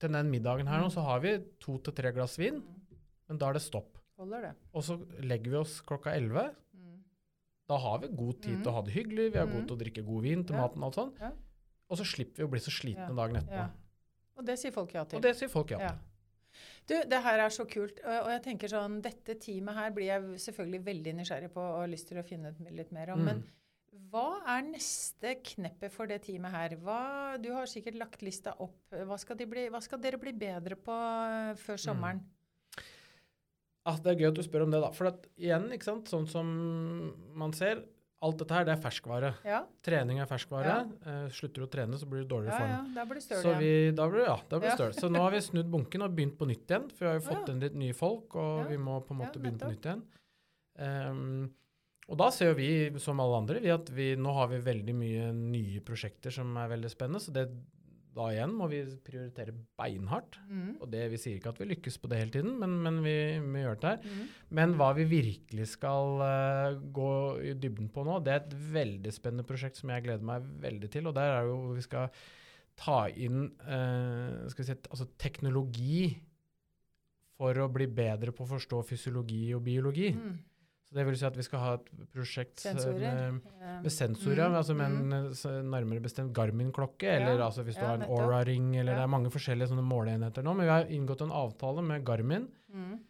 til 0.05 0.13
den 0.15 0.31
middagen 0.33 0.69
her 0.71 0.81
nå, 0.83 0.91
Mm. 0.91 0.95
så 0.97 1.05
har 1.09 1.21
vi 1.25 1.35
to 1.65 1.79
til 1.79 1.93
tre 1.97 2.13
glass 2.13 2.37
vin, 2.39 2.61
men 3.29 3.39
da 3.41 3.49
er 3.51 3.57
det 3.59 3.63
stopp. 3.65 3.97
Holder 4.19 4.43
det. 4.49 4.53
Og 4.75 4.83
så 4.87 4.99
legger 5.25 5.51
vi 5.51 5.57
oss 5.59 5.81
klokka 5.83 6.13
11. 6.15 6.55
Mm. 6.77 7.01
Da 7.69 7.77
har 7.83 7.99
vi 8.05 8.09
god 8.15 8.43
tid 8.43 8.61
til 8.63 8.71
å 8.71 8.75
Mm. 8.75 8.75
ha 8.75 8.83
det 8.83 8.93
hyggelig, 8.95 9.33
vi 9.33 9.39
har 9.39 9.47
god 9.47 9.63
Mm. 9.63 9.67
til 9.69 9.77
å 9.77 9.81
drikke 9.81 10.05
god 10.07 10.23
vin 10.23 10.45
til 10.45 10.55
Ja. 10.57 10.63
maten 10.63 10.83
og 10.83 10.85
alt 10.85 10.95
sånt. 10.95 11.19
Ja. 11.21 11.31
Og 11.91 11.99
så 11.99 12.05
slipper 12.05 12.37
vi 12.37 12.45
å 12.45 12.51
bli 12.51 12.61
så 12.61 12.71
slitne 12.71 13.09
Ja. 13.09 13.15
dagen 13.15 13.37
etterpå. 13.37 13.51
Ja. 13.65 13.69
Og 14.37 14.45
det 14.47 14.59
sier 14.59 14.73
folk 14.73 14.93
ja 14.95 15.05
til. 15.05 15.17
Og 15.17 15.23
det 15.23 15.37
sier 15.37 15.49
folk 15.49 15.71
ja 15.71 15.79
til. 15.79 15.99
Du, 16.87 16.95
det 17.09 17.23
her 17.23 17.39
er 17.41 17.49
så 17.51 17.65
kult. 17.67 17.99
Og 18.05 18.27
og 18.27 18.29
jeg 18.31 18.43
tenker 18.45 18.69
sånn, 18.69 19.01
Dette 19.03 19.35
teamet 19.41 19.75
her 19.75 19.91
blir 19.91 20.07
jeg 20.07 20.23
selvfølgelig 20.39 20.85
veldig 20.85 21.15
nysgjerrig 21.17 21.51
på 21.53 21.59
og 21.61 21.81
har 21.81 21.89
lyst 21.89 22.09
til 22.09 22.19
å 22.19 22.25
finne 22.25 22.49
ut 22.51 22.61
litt 22.71 22.93
mer 22.93 23.11
om. 23.11 23.19
Mm. 23.21 23.25
Men 23.25 23.45
hva 24.11 24.41
er 24.57 24.63
neste 24.63 25.35
kneppet 25.43 25.91
for 25.93 26.07
det 26.07 26.23
teamet 26.27 26.51
her? 26.53 26.77
Hva, 26.83 27.37
du 27.43 27.51
har 27.53 27.67
sikkert 27.67 27.97
lagt 27.99 28.23
lista 28.23 28.55
opp. 28.59 28.77
Hva 28.91 29.19
skal, 29.19 29.37
de 29.37 29.47
bli, 29.47 29.69
hva 29.71 29.81
skal 29.83 29.99
dere 30.01 30.19
bli 30.19 30.33
bedre 30.33 30.77
på 30.77 30.93
før 30.93 31.57
før 31.65 31.75
Mm. 31.79 31.85
sommeren? 31.87 32.21
Ah, 33.87 33.99
det 34.01 34.15
er 34.15 34.21
gøy 34.23 34.29
at 34.31 34.35
du 34.39 34.43
spør 34.43 34.63
om 34.65 34.71
det, 34.73 34.81
da. 34.81 34.91
For 34.97 35.07
at, 35.11 35.27
igjen, 35.37 35.67
ikke 35.77 35.85
sant, 35.85 36.09
sånn 36.09 36.25
som 36.31 36.47
man 37.37 37.53
ser, 37.53 37.83
alt 38.25 38.39
dette 38.41 38.55
her, 38.57 38.65
det 38.65 38.73
er 38.79 38.81
ferskvare. 38.81 39.35
Ja, 39.45 39.59
Trening 39.85 40.21
er 40.23 40.27
ferskvare. 40.31 40.77
Eh, 41.05 41.27
slutter 41.37 41.61
du 41.61 41.67
å 41.67 41.69
trene, 41.75 41.99
så 42.01 42.07
blir 42.09 42.23
du 42.25 42.31
dårligere 42.31 42.57
form. 42.57 42.71
ja 42.71 42.95
da 42.95 43.05
blir 43.05 43.21
det 43.21 43.25
støl 43.27 43.43
Så 43.45 43.59
vi, 43.61 43.91
da 43.93 44.07
blir 44.09 44.25
ja, 44.25 44.39
da 44.49 44.59
blir 44.59 44.71
Ja. 44.71 44.77
støl. 44.79 44.95
Så 44.97 45.11
nå 45.13 45.21
har 45.21 45.31
vi 45.33 45.41
snudd 45.45 45.69
bunken 45.71 46.03
og 46.03 46.17
begynt 46.17 46.39
på 46.39 46.47
nytt 46.49 46.65
igjen. 46.67 46.91
For 46.93 47.05
vi 47.05 47.11
har 47.11 47.21
jo 47.21 47.27
Ja. 47.29 47.35
fått 47.37 47.49
inn 47.51 47.61
litt 47.61 47.75
nye 47.75 47.93
folk, 47.93 48.35
og 48.37 48.63
Ja. 48.63 48.69
vi 48.69 48.77
må 48.79 49.05
på 49.05 49.11
en 49.13 49.21
Ja, 49.21 49.27
måte 49.27 49.39
begynne 49.43 49.59
på 49.61 49.69
nytt 49.69 49.83
igjen. 49.85 50.03
Ehm, 50.79 51.51
og 52.11 52.19
da 52.21 52.29
ser 52.35 52.53
jo 52.53 52.59
vi, 52.59 52.71
som 53.01 53.21
alle 53.23 53.39
andre, 53.41 53.63
vi 53.65 53.73
at 53.73 53.89
vi, 53.95 54.11
nå 54.21 54.35
har 54.37 54.51
vi 54.51 54.65
veldig 54.65 54.97
mye 54.97 55.31
nye 55.37 55.81
prosjekter 55.85 56.35
som 56.35 56.53
er 56.61 56.69
veldig 56.75 56.91
spennende. 56.93 57.23
Så 57.25 57.33
det, 57.33 57.47
da 58.15 58.29
igjen 58.31 58.53
må 58.55 58.69
vi 58.71 58.83
prioritere 59.07 59.55
beinhardt. 59.79 60.39
Mm. 60.47 60.77
Og 60.85 60.91
det, 60.93 61.03
vi 61.15 61.21
sier 61.21 61.39
ikke 61.39 61.55
at 61.55 61.63
vi 61.63 61.71
lykkes 61.73 61.99
på 62.03 62.11
det 62.11 62.21
hele 62.21 62.35
tiden, 62.37 62.55
men, 62.61 62.77
men 62.85 63.01
vi, 63.05 63.17
vi 63.41 63.65
gjør 63.65 63.81
det 63.81 63.95
her. 63.95 64.05
Mm. 64.05 64.29
Men 64.61 64.77
hva 64.79 64.91
vi 64.99 65.09
virkelig 65.11 65.71
skal 65.73 66.23
uh, 66.23 66.79
gå 66.95 67.11
i 67.51 67.57
dybden 67.59 67.91
på 67.95 68.07
nå, 68.07 68.21
det 68.25 68.35
er 68.35 68.45
et 68.45 68.57
veldig 68.77 69.15
spennende 69.15 69.49
prosjekt 69.49 69.81
som 69.81 69.93
jeg 69.95 70.07
gleder 70.07 70.29
meg 70.29 70.47
veldig 70.63 70.93
til. 70.93 71.11
Og 71.11 71.17
der 71.17 71.41
er 71.41 71.51
jo 71.51 71.59
vi 71.75 71.89
skal 71.89 72.13
ta 72.79 73.05
inn 73.09 73.49
uh, 73.65 74.47
skal 74.53 74.63
vi 74.63 74.71
si, 74.71 74.81
altså 74.91 75.09
teknologi 75.19 75.99
for 77.35 77.59
å 77.59 77.71
bli 77.73 77.89
bedre 77.91 78.35
på 78.35 78.45
å 78.45 78.53
forstå 78.55 78.85
fysiologi 78.87 79.49
og 79.57 79.65
biologi. 79.67 80.13
Mm. 80.15 80.35
Så 80.95 81.01
det 81.01 81.05
vil 81.09 81.17
si 81.19 81.25
at 81.27 81.37
vi 81.37 81.43
skal 81.43 81.59
ha 81.59 81.71
et 81.75 81.89
prosjekt 82.15 82.61
eh, 82.63 82.77
Sensorer. 82.77 83.01
med, 83.01 83.41
med 83.83 83.91
sensorer, 83.91 84.45
mm, 84.53 84.55
altså 84.61 84.75
med 84.79 84.93
mm. 84.93 85.01
en 85.13 85.25
eh, 85.33 85.57
nærmere 85.73 86.03
bestemt 86.05 86.31
Garmin-klokke, 86.37 87.09
Ja, 87.09 87.17
eller 87.33 87.43
altså 87.49 87.65
hvis 87.67 87.75
du 87.75 87.83
ja, 87.83 87.89
har 87.89 87.99
en. 87.99 88.05
Aura-ring, 88.07 88.77
eller 88.77 88.93
Ja. 88.95 88.99
det 89.01 89.07
er 89.09 89.11
mange 89.17 89.33
forskjellige 89.35 89.73
sånne 89.73 89.83
måleenheter 89.83 90.47
nå. 90.47 90.55
Men 90.55 90.69
vi 90.69 90.71
har 90.71 90.87
inngått 90.95 91.25
en 91.27 91.33
avtale 91.35 91.83
med 91.83 92.05
Garmin. 92.07 92.47
Mm. 92.71 93.01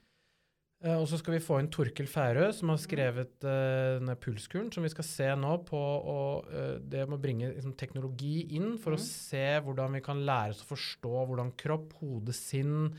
Eh, 0.85 0.97
og 0.97 1.05
så 1.09 1.18
skal 1.20 1.35
vi 1.37 1.42
få 1.44 1.59
inn 1.61 1.68
Torkel 1.73 2.09
Færø, 2.09 2.47
som 2.57 2.73
har 2.73 2.81
skrevet 2.81 3.44
eh, 3.44 3.99
denne 4.01 4.16
pulskuren, 4.16 4.73
som 4.73 4.83
vi 4.85 4.88
skal 4.92 5.05
se 5.05 5.29
nå 5.37 5.59
på 5.68 5.77
å, 5.81 6.16
eh, 6.49 6.79
det 6.81 7.05
med 7.09 7.18
å 7.18 7.23
bringe 7.23 7.53
liksom, 7.55 7.77
teknologi 7.77 8.47
inn 8.57 8.79
for 8.79 8.92
å 8.97 9.01
Mhm. 9.01 9.05
se 9.05 9.44
hvordan 9.61 9.92
vi 9.92 10.01
kan 10.01 10.25
lære 10.25 10.57
oss 10.57 10.64
å 10.64 10.73
forstå 10.73 11.27
hvordan 11.29 11.53
kropp, 11.61 11.92
hode, 12.01 12.33
sinn, 12.33 12.94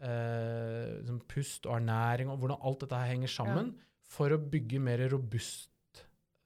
eh, 0.00 0.98
liksom, 1.02 1.20
pust 1.26 1.66
og 1.66 1.80
ernæring, 1.80 2.30
og 2.30 2.38
hvordan 2.38 2.58
alt 2.62 2.80
dette 2.80 2.94
her 3.02 3.10
henger 3.14 3.28
sammen, 3.34 3.74
for 4.08 4.32
å 4.34 4.40
bygge 4.40 4.80
mer 4.82 5.04
robust 5.12 5.68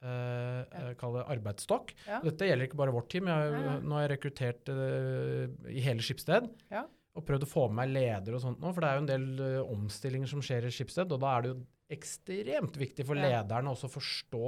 Uh, 0.03 0.65
ja. 0.99 1.21
arbeidsstokk. 1.31 1.93
Ja. 2.09 2.17
Dette 2.25 2.49
gjelder 2.49 2.67
ikke 2.67 2.79
bare 2.81 2.91
vårt 2.91 3.07
team. 3.13 3.29
Jeg, 3.31 3.51
ja. 3.55 3.75
Nå 3.87 3.95
har 3.95 4.03
jeg 4.03 4.11
rekruttert 4.17 4.71
uh, 4.75 5.45
i 5.71 5.79
hele 5.85 6.03
Skipsted 6.03 6.49
Ja. 6.75 6.81
og 7.15 7.23
prøvd 7.29 7.47
å 7.47 7.49
få 7.53 7.69
med 7.71 7.77
meg 7.85 7.93
ledere 7.93 8.35
og 8.35 8.43
sånt 8.43 8.59
nå, 8.59 8.73
for 8.75 8.83
det 8.83 8.89
er 8.89 8.99
jo 8.99 9.03
en 9.05 9.11
del 9.13 9.27
uh, 9.39 9.71
omstillinger 9.71 10.27
som 10.33 10.43
skjer 10.43 10.67
i 10.67 10.73
Skipsted, 10.75 11.15
og 11.15 11.23
da 11.23 11.37
er 11.37 11.45
det 11.47 11.53
jo 11.53 11.61
ekstremt 11.95 12.81
viktig 12.83 13.07
for 13.07 13.21
lederne 13.23 13.71
også 13.77 13.87
å 13.87 13.95
forstå 13.95 14.43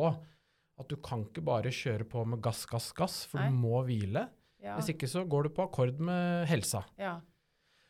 at 0.83 0.90
du 0.90 0.96
kan 1.07 1.22
ikke 1.29 1.46
bare 1.46 1.70
kjøre 1.70 2.09
på 2.11 2.24
med 2.27 2.42
gass, 2.42 2.64
gass, 2.66 2.90
gass, 2.98 3.20
for 3.31 3.38
Nei. 3.38 3.53
du 3.55 3.61
må 3.62 3.79
hvile. 3.87 4.27
Hvis 4.64 4.90
ikke 4.90 5.07
så 5.07 5.22
går 5.22 5.46
du 5.46 5.55
på 5.55 5.68
akkord 5.68 6.03
med 6.03 6.48
helsa. 6.50 6.83
ja. 6.98 7.20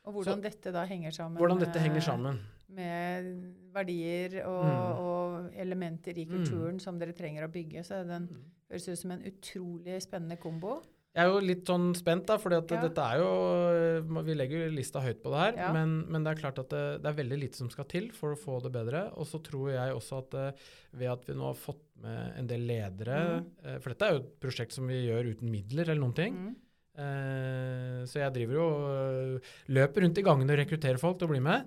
Og 0.04 0.18
hvordan 0.18 0.42
dette 0.44 0.68
da 0.68 0.82
henger 0.84 1.14
sammen 1.16 1.40
Hvordan 1.40 1.62
dette 1.62 1.80
henger 1.80 2.04
sammen. 2.04 2.42
Med 2.68 3.54
verdier 3.74 4.40
og, 4.46 4.64
Mm. 4.64 4.98
og 4.98 5.52
elementer 5.56 6.16
i 6.18 6.24
Mm. 6.26 6.32
kulturen 6.44 6.80
som 6.80 6.98
dere 6.98 7.12
trenger 7.12 7.44
å 7.46 7.52
bygge. 7.52 7.84
Så 7.84 8.06
den 8.06 8.28
høres 8.70 8.88
ut 8.88 8.98
som 8.98 9.10
en 9.12 9.22
utrolig 9.22 10.00
spennende 10.02 10.38
kombo. 10.38 10.82
Jeg 11.14 11.26
er 11.26 11.30
jo 11.30 11.38
litt 11.46 11.64
sånn 11.64 11.94
spent, 11.94 12.26
da, 12.26 12.36
for 12.38 12.50
Ja. 12.50 12.60
dette 12.60 12.98
er 12.98 13.18
jo 13.18 14.02
Vi 14.24 14.34
legger 14.34 14.64
jo 14.68 14.70
lista 14.76 15.00
høyt 15.00 15.22
på 15.22 15.30
det 15.30 15.54
her, 15.56 15.62
Ja. 15.62 15.72
men, 15.72 16.10
men 16.10 16.24
det 16.24 16.36
er 16.36 16.40
klart 16.42 16.58
at 16.58 16.68
det, 16.70 17.02
det 17.02 17.06
er 17.06 17.22
veldig 17.22 17.38
lite 17.40 17.54
som 17.54 17.70
skal 17.70 17.84
til 17.84 18.10
for 18.10 18.34
å 18.34 18.38
få 18.38 18.60
det 18.62 18.72
bedre. 18.72 19.12
Og 19.16 19.24
så 19.24 19.40
tror 19.40 19.70
jeg 19.70 19.94
også 19.94 20.18
at 20.18 20.34
eh, 20.34 20.52
ved 20.92 21.08
at 21.08 21.24
vi 21.24 21.34
nå 21.34 21.42
har 21.44 21.54
fått 21.54 21.80
med 22.02 22.34
en 22.36 22.46
del 22.48 22.66
ledere 22.66 23.40
Mm. 23.42 23.46
eh, 23.64 23.78
For 23.78 23.90
dette 23.90 24.02
er 24.02 24.10
jo 24.12 24.24
et 24.24 24.40
prosjekt 24.40 24.72
som 24.72 24.86
vi 24.88 25.06
gjør 25.06 25.36
uten 25.36 25.48
midler 25.50 25.88
eller 25.88 26.00
noen 26.00 26.14
ting. 26.14 26.34
Mm. 26.34 26.56
Eh, 26.96 28.04
så 28.06 28.14
jeg 28.22 28.32
driver 28.34 28.54
jo 28.54 29.40
løper 29.68 30.02
rundt 30.02 30.18
i 30.18 30.22
gangene 30.22 30.50
og 30.50 30.58
rekrutterer 30.58 30.98
folk 30.98 31.18
til 31.18 31.28
å 31.28 31.30
bli 31.30 31.40
med. 31.40 31.66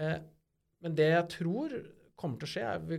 Eh, 0.00 0.20
men 0.82 0.94
det 0.96 1.08
jeg 1.12 1.26
tror 1.36 1.74
kommer 2.20 2.40
til 2.40 2.48
å 2.48 2.52
skje, 2.54 2.64
er 2.74 2.84
vi, 2.88 2.98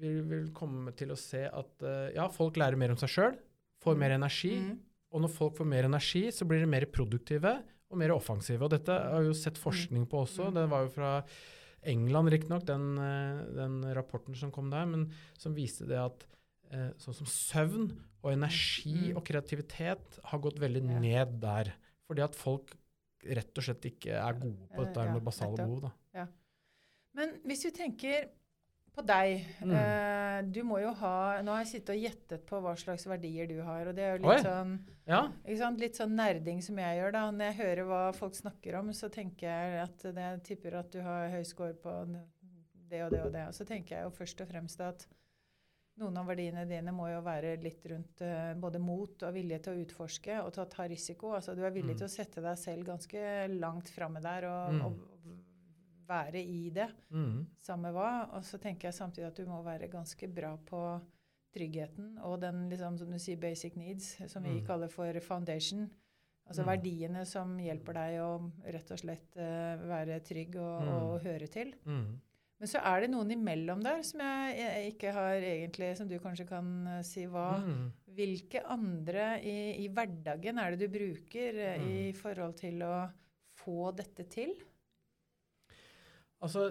vi 0.00 0.10
vil 0.28 0.50
komme 0.56 0.92
til 0.96 1.12
å 1.14 1.18
se 1.20 1.44
at 1.48 1.82
eh, 1.86 2.10
ja, 2.16 2.26
folk 2.32 2.58
lærer 2.60 2.76
mer 2.80 2.92
om 2.94 3.00
seg 3.00 3.12
sjøl, 3.14 3.38
får 3.84 3.96
Mm. 3.96 4.00
mer 4.02 4.14
energi. 4.18 4.54
Mm. 4.60 4.78
Og 5.14 5.22
når 5.22 5.30
folk 5.32 5.56
får 5.56 5.68
mer 5.70 5.84
energi, 5.88 6.24
så 6.34 6.44
blir 6.48 6.60
de 6.64 6.66
mer 6.68 6.84
produktive 6.92 7.52
og 7.90 7.98
mer 8.00 8.10
offensive. 8.12 8.60
Og 8.66 8.70
dette 8.74 8.92
har 8.92 9.22
vi 9.22 9.30
jo 9.30 9.36
sett 9.38 9.56
forskning 9.60 10.06
på 10.10 10.24
også. 10.26 10.48
Mm. 10.50 10.54
Det 10.58 10.64
var 10.72 10.82
jo 10.84 10.88
fra 10.96 11.12
England, 11.86 12.32
riktignok, 12.34 12.64
den, 12.66 12.98
eh, 12.98 13.44
den 13.54 13.76
rapporten 13.94 14.34
som 14.36 14.50
kom 14.50 14.68
der, 14.70 14.84
men 14.90 15.06
som 15.38 15.54
viste 15.54 15.86
det 15.88 15.98
at 16.02 16.26
sånn 16.98 17.14
som 17.14 17.28
søvn 17.30 17.84
og 18.24 18.32
energi 18.32 19.12
Mm. 19.12 19.16
og 19.16 19.24
kreativitet 19.24 20.16
har 20.24 20.38
gått 20.42 20.58
veldig 20.58 20.82
ned 20.82 21.36
der. 21.40 21.70
Fordi 22.08 22.24
at 22.24 22.34
folk 22.34 22.74
rett 23.24 23.58
og 23.58 23.64
slett 23.64 23.80
ikke 23.88 24.12
er 24.18 24.32
gode 24.34 24.68
på 24.74 24.82
Eh, 24.82 24.84
dette 24.86 25.12
med 25.12 25.22
basale 25.24 25.56
behov. 25.56 25.80
da. 26.14 26.26
Men 27.16 27.30
hvis 27.46 27.64
vi 27.64 27.70
tenker 27.72 28.28
på 28.96 29.04
deg 29.06 29.44
Mm. 29.62 29.72
eh, 29.72 30.42
Du 30.52 30.62
må 30.64 30.80
jo 30.82 30.92
ha 30.92 31.40
Nå 31.42 31.50
har 31.52 31.64
jeg 31.64 31.80
sittet 31.82 31.96
og 31.96 32.02
gjettet 32.02 32.46
på 32.46 32.60
hva 32.60 32.74
slags 32.76 33.06
verdier 33.06 33.46
du 33.48 33.62
har, 33.62 33.86
og 33.88 33.94
det 33.94 34.02
er 34.04 34.18
jo 34.18 34.28
litt 34.28 34.44
sånn 34.44 34.78
Ja? 35.06 35.32
Litt 35.46 35.94
sånn 35.96 36.14
nerding 36.16 36.62
som 36.62 36.76
jeg 36.76 36.98
gjør. 37.00 37.12
da. 37.12 37.30
Når 37.30 37.52
jeg 37.52 37.56
hører 37.56 37.84
hva 37.86 38.14
folk 38.14 38.34
snakker 38.34 38.78
om, 38.78 38.88
så 38.92 39.08
tenker 39.10 39.46
jeg 39.46 39.82
at 39.82 39.98
det, 40.14 40.44
tipper 40.44 40.74
at 40.74 40.90
du 40.90 41.00
har 41.02 41.30
høy 41.30 41.42
score 41.44 41.72
på 41.74 42.06
det 42.88 43.02
og 43.02 43.10
det 43.10 43.20
og 43.24 43.32
det. 43.32 43.46
Og 43.48 43.54
så 43.54 43.64
tenker 43.66 43.96
jeg 43.96 44.04
jo 44.04 44.10
først 44.10 44.40
og 44.40 44.48
fremst 44.48 44.80
at 44.80 45.06
noen 45.98 46.16
av 46.20 46.26
verdiene 46.26 46.66
dine 46.68 46.92
må 46.92 47.08
jo 47.10 47.22
være 47.24 47.54
litt 47.62 47.84
rundt 47.86 48.20
eh, 48.20 48.54
både 48.60 48.78
mot 48.78 49.22
og 49.22 49.34
vilje 49.34 49.58
til 49.64 49.72
å 49.72 49.84
utforske 49.86 50.38
og 50.44 50.52
til 50.52 50.62
å 50.64 50.68
ta 50.68 50.86
risiko. 50.86 51.32
Altså 51.34 51.54
du 51.56 51.62
er 51.64 51.70
villig 51.70 51.94
Mm. 51.94 51.98
til 51.98 52.06
å 52.06 52.10
sette 52.16 52.42
deg 52.42 52.58
selv 52.58 52.84
ganske 52.84 53.48
langt 53.58 53.88
framme 53.88 54.20
der 54.20 54.44
og, 54.44 54.72
Mm. 54.74 54.84
og 54.84 54.98
være 56.08 56.38
i 56.44 56.70
det, 56.70 56.88
mm. 57.10 57.46
samme 57.58 57.90
hva. 57.92 58.28
Og 58.36 58.42
så 58.44 58.58
tenker 58.62 58.88
jeg 58.88 58.94
samtidig 58.94 59.26
at 59.26 59.34
du 59.36 59.46
må 59.46 59.62
være 59.64 59.88
ganske 59.90 60.28
bra 60.32 60.56
på 60.56 61.00
tryggheten 61.56 62.18
og 62.22 62.40
den 62.40 62.68
liksom, 62.70 62.98
som 62.98 63.10
du 63.10 63.18
sier, 63.18 63.36
basic 63.40 63.76
needs, 63.76 64.16
som 64.30 64.42
vi 64.42 64.60
Mm. 64.60 64.66
kaller 64.66 64.88
for 64.88 65.12
foundation. 65.20 65.90
Altså 66.48 66.62
Mm. 66.62 66.68
verdiene 66.68 67.26
som 67.26 67.56
hjelper 67.58 67.92
deg 67.94 68.20
å 68.20 68.52
rett 68.64 68.90
og 68.92 68.98
slett 68.98 69.36
uh, 69.36 69.76
være 69.88 70.20
trygg 70.22 70.54
og, 70.56 70.82
Mm. 70.82 70.88
og 70.88 71.20
høre 71.22 71.48
til. 71.50 71.72
Mm. 71.84 72.20
Men 72.56 72.70
så 72.70 72.80
er 72.88 73.04
det 73.04 73.10
noen 73.12 73.34
imellom 73.34 73.82
der 73.84 74.00
som 74.06 74.22
jeg, 74.24 74.92
ikke 74.94 75.10
har 75.12 75.42
egentlig 75.44 75.90
Som 75.98 76.08
du 76.08 76.14
kanskje 76.22 76.46
kan 76.48 76.70
eh, 76.94 77.02
si 77.04 77.26
hva 77.28 77.58
Mm. 77.60 77.90
Hvilke 78.16 78.62
andre 78.72 79.26
i, 79.44 79.84
i 79.84 79.90
hverdagen 79.92 80.56
er 80.56 80.72
det 80.72 80.86
du 80.86 80.94
bruker 80.94 81.58
mm. 81.76 81.82
i 81.84 82.12
forhold 82.16 82.54
til 82.56 82.80
å 82.86 82.94
få 83.60 83.90
dette 83.92 84.24
til? 84.32 84.54
Altså, 86.40 86.70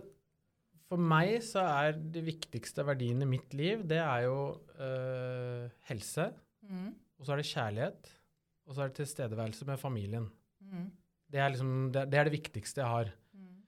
for 0.90 1.02
meg 1.02 1.36
så 1.46 1.62
er 1.70 2.00
de 2.00 2.24
viktigste 2.26 2.86
verdiene 2.88 3.28
i 3.28 3.30
mitt 3.30 3.54
liv, 3.58 3.84
det 3.86 4.00
er 4.02 4.26
jo 4.26 4.40
øh, 4.80 5.70
helse, 5.92 6.32
Mm. 6.66 6.96
og 7.20 7.26
så 7.28 7.36
er 7.36 7.38
det 7.38 7.46
kjærlighet, 7.52 8.08
og 8.66 8.74
så 8.74 8.82
er 8.82 8.88
det 8.90 8.98
tilstedeværelse 8.98 9.66
med 9.70 9.78
familien. 9.78 10.24
Mm. 10.66 10.88
Det 11.30 11.40
er, 11.40 11.50
liksom, 11.54 11.92
det, 11.94 12.08
det 12.10 12.18
er 12.18 12.24
det 12.26 12.34
viktigste 12.34 12.82
jeg 12.82 12.90
har. 12.90 13.12
Mm. 13.38 13.60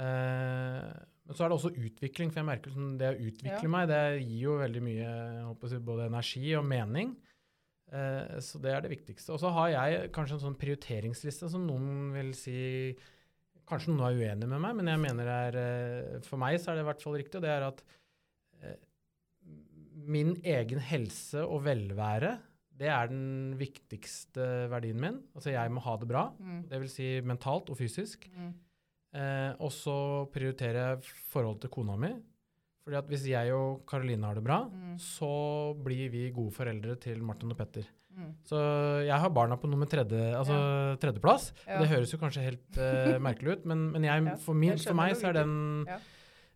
Eh, 0.00 0.94
men 1.28 1.36
så 1.36 1.44
er 1.44 1.50
det 1.50 1.56
også 1.58 1.74
utvikling, 1.76 2.30
for 2.32 2.40
jeg 2.40 2.48
merker 2.48 2.72
at 2.72 2.92
det 3.00 3.08
å 3.12 3.20
utvikle 3.28 3.66
Ja. 3.66 3.68
meg, 3.68 3.88
det 3.90 4.04
gir 4.22 4.44
jo 4.46 4.54
veldig 4.56 4.80
mye 4.80 5.08
jeg 5.60 5.82
både 5.84 6.06
energi 6.08 6.54
og 6.56 6.64
mening. 6.64 7.10
Eh, 7.92 8.40
så 8.40 8.60
det 8.60 8.72
er 8.72 8.80
det 8.84 8.92
viktigste. 8.94 9.34
Og 9.34 9.40
så 9.42 9.52
har 9.52 9.68
jeg 9.74 10.10
kanskje 10.16 10.38
en 10.38 10.44
sånn 10.46 10.58
prioriteringsliste 10.60 11.50
som 11.52 11.66
noen 11.68 12.12
vil 12.16 12.34
si 12.36 12.96
Kanskje 13.68 13.92
noen 13.92 14.06
er 14.08 14.14
uenig 14.16 14.46
med 14.48 14.62
meg, 14.64 14.76
men 14.78 14.86
jeg 14.88 15.00
mener 15.02 15.26
det 15.28 15.32
er 15.52 15.56
eh, 15.60 16.20
For 16.24 16.40
meg 16.40 16.56
så 16.56 16.70
er 16.72 16.78
det 16.78 16.84
i 16.86 16.88
hvert 16.88 17.02
fall 17.04 17.18
riktig, 17.20 17.36
og 17.36 17.42
det 17.44 17.50
er 17.52 17.66
at 17.66 17.82
eh, 18.64 18.78
min 20.08 20.30
egen 20.40 20.80
helse 20.80 21.42
og 21.44 21.66
velvære, 21.66 22.38
det 22.80 22.88
er 22.88 23.10
den 23.10 23.58
viktigste 23.60 24.70
verdien 24.72 24.96
min. 25.02 25.18
Altså 25.36 25.52
jeg 25.52 25.74
må 25.74 25.82
ha 25.84 25.98
det 26.00 26.08
bra. 26.08 26.22
Mm. 26.40 26.62
Det 26.70 26.80
vil 26.80 26.88
si 26.88 27.08
mentalt 27.20 27.68
og 27.68 27.76
fysisk. 27.76 28.24
Mm. 28.32 28.54
Eh, 29.14 29.52
og 29.64 29.70
så 29.72 29.94
prioriterer 30.32 30.80
jeg 30.96 31.12
forholdet 31.32 31.62
til 31.66 31.70
kona 31.70 31.96
mi. 31.96 32.10
Fordi 32.84 32.96
at 32.98 33.08
hvis 33.08 33.24
jeg 33.28 33.52
og 33.52 33.82
Karoline 33.88 34.24
har 34.24 34.34
det 34.38 34.44
bra, 34.44 34.62
Mm. 34.68 34.96
så 34.98 35.74
blir 35.84 36.10
vi 36.10 36.30
gode 36.32 36.52
foreldre 36.56 36.96
til 37.00 37.22
Martin 37.22 37.50
og 37.52 37.56
Petter. 37.58 37.84
Mm. 38.18 38.32
Så 38.44 38.56
jeg 39.06 39.14
har 39.20 39.28
barna 39.30 39.56
på 39.56 39.68
nummer 39.70 39.86
tredje, 39.86 40.34
altså 40.34 40.96
tredjeplass. 40.98 41.52
Ja. 41.66 41.78
Det 41.80 41.88
høres 41.88 42.10
jo 42.12 42.18
kanskje 42.18 42.42
helt 42.42 42.78
eh, 42.78 43.18
merkelig 43.28 43.58
ut, 43.58 43.66
men, 43.66 43.90
men 43.92 44.02
jeg, 44.04 44.24
Ja, 44.24 44.34
for, 44.36 44.54
min, 44.54 44.76
for 44.78 44.94
meg 44.94 45.14
så 45.16 45.28
er 45.28 45.32
den 45.44 45.84
Ja. 45.86 45.98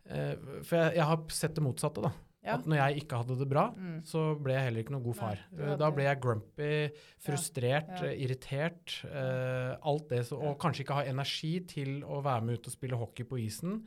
eh, 0.06 0.34
For 0.64 0.76
jeg, 0.76 0.96
jeg 0.96 1.04
har 1.04 1.22
sett 1.28 1.54
det 1.54 1.62
motsatte, 1.64 2.02
da. 2.02 2.10
Ja. 2.42 2.56
At 2.56 2.64
når 2.66 2.76
jeg 2.80 3.02
ikke 3.04 3.16
hadde 3.20 3.36
det 3.38 3.48
bra, 3.48 3.68
Mm. 3.76 4.00
så 4.02 4.22
ble 4.42 4.52
jeg 4.56 4.64
heller 4.66 4.82
ikke 4.82 4.90
noen 4.96 5.04
god 5.04 5.14
far. 5.16 5.38
du 5.54 5.62
Eh, 5.62 5.76
Da 5.78 5.90
ble 5.94 6.02
jeg 6.08 6.20
grumpy, 6.20 6.90
frustrert, 7.22 7.88
Ja. 8.02 8.10
Ja. 8.10 8.16
irritert. 8.26 8.96
Uh, 9.06 9.76
alt 9.86 10.08
det, 10.10 10.24
så, 10.26 10.40
og 10.42 10.58
kanskje 10.58 10.82
ikke 10.84 10.94
ha 10.98 11.04
energi 11.04 11.60
til 11.66 12.02
å 12.02 12.20
være 12.22 12.42
med 12.42 12.58
ut 12.58 12.66
og 12.66 12.72
spille 12.72 12.96
hockey 12.98 13.24
på 13.24 13.38
isen 13.38 13.82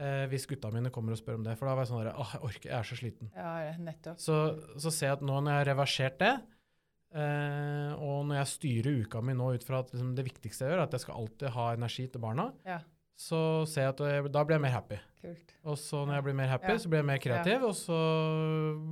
Uh, 0.00 0.24
hvis 0.26 0.46
gutta 0.48 0.70
mine 0.72 0.88
kommer 0.90 1.12
og 1.12 1.18
spør 1.20 1.34
om 1.36 1.42
det. 1.44 1.52
For 1.58 1.66
da 1.68 1.74
var 1.76 1.84
jeg 1.84 1.90
sånn 1.92 2.02
der, 2.02 2.14
oh, 2.18 2.30
jeg 2.32 2.40
orker, 2.42 2.70
jeg 2.70 2.78
er 2.78 2.82
så 2.82 2.96
sliten. 2.96 3.28
ja. 3.36 4.14
Så, 4.16 4.36
så 4.80 4.90
ser 4.90 5.06
jeg 5.06 5.12
at 5.18 5.20
nå 5.22 5.36
når 5.44 5.50
jeg 5.52 5.58
har 5.60 5.68
reversert 5.76 6.18
det, 6.18 6.32
uh, 7.14 7.92
og 8.00 8.24
når 8.26 8.38
jeg 8.40 8.50
styrer 8.54 9.02
uka 9.04 9.20
mi 9.22 9.34
nå 9.36 9.50
ut 9.54 9.64
fra 9.66 9.82
at 9.84 9.92
liksom, 9.92 10.14
det 10.16 10.24
viktigste 10.26 10.64
jeg 10.64 10.72
gjør, 10.72 10.80
er 10.80 10.86
at 10.88 10.96
jeg 10.96 11.04
skal 11.04 11.18
alltid 11.20 11.48
ha 11.54 11.66
energi 11.76 12.06
til 12.10 12.20
barna, 12.24 12.48
Ja, 12.66 12.78
så 13.16 13.66
ser 13.68 13.82
jeg 13.82 13.88
at 13.94 13.98
jeg, 14.00 14.32
da 14.32 14.44
blir 14.44 14.56
jeg 14.58 14.62
mer 14.62 14.70
happy. 14.76 14.98
kult. 15.22 15.52
Og 15.64 15.76
så 15.78 16.04
når 16.06 16.14
jeg 16.18 16.24
blir 16.24 16.34
mer 16.34 16.48
happy, 16.48 16.72
Ja. 16.72 16.78
så 16.78 16.88
blir 16.88 16.98
jeg 16.98 17.06
mer 17.06 17.18
kreativ, 17.18 17.62
og 17.62 17.74
så 17.78 17.98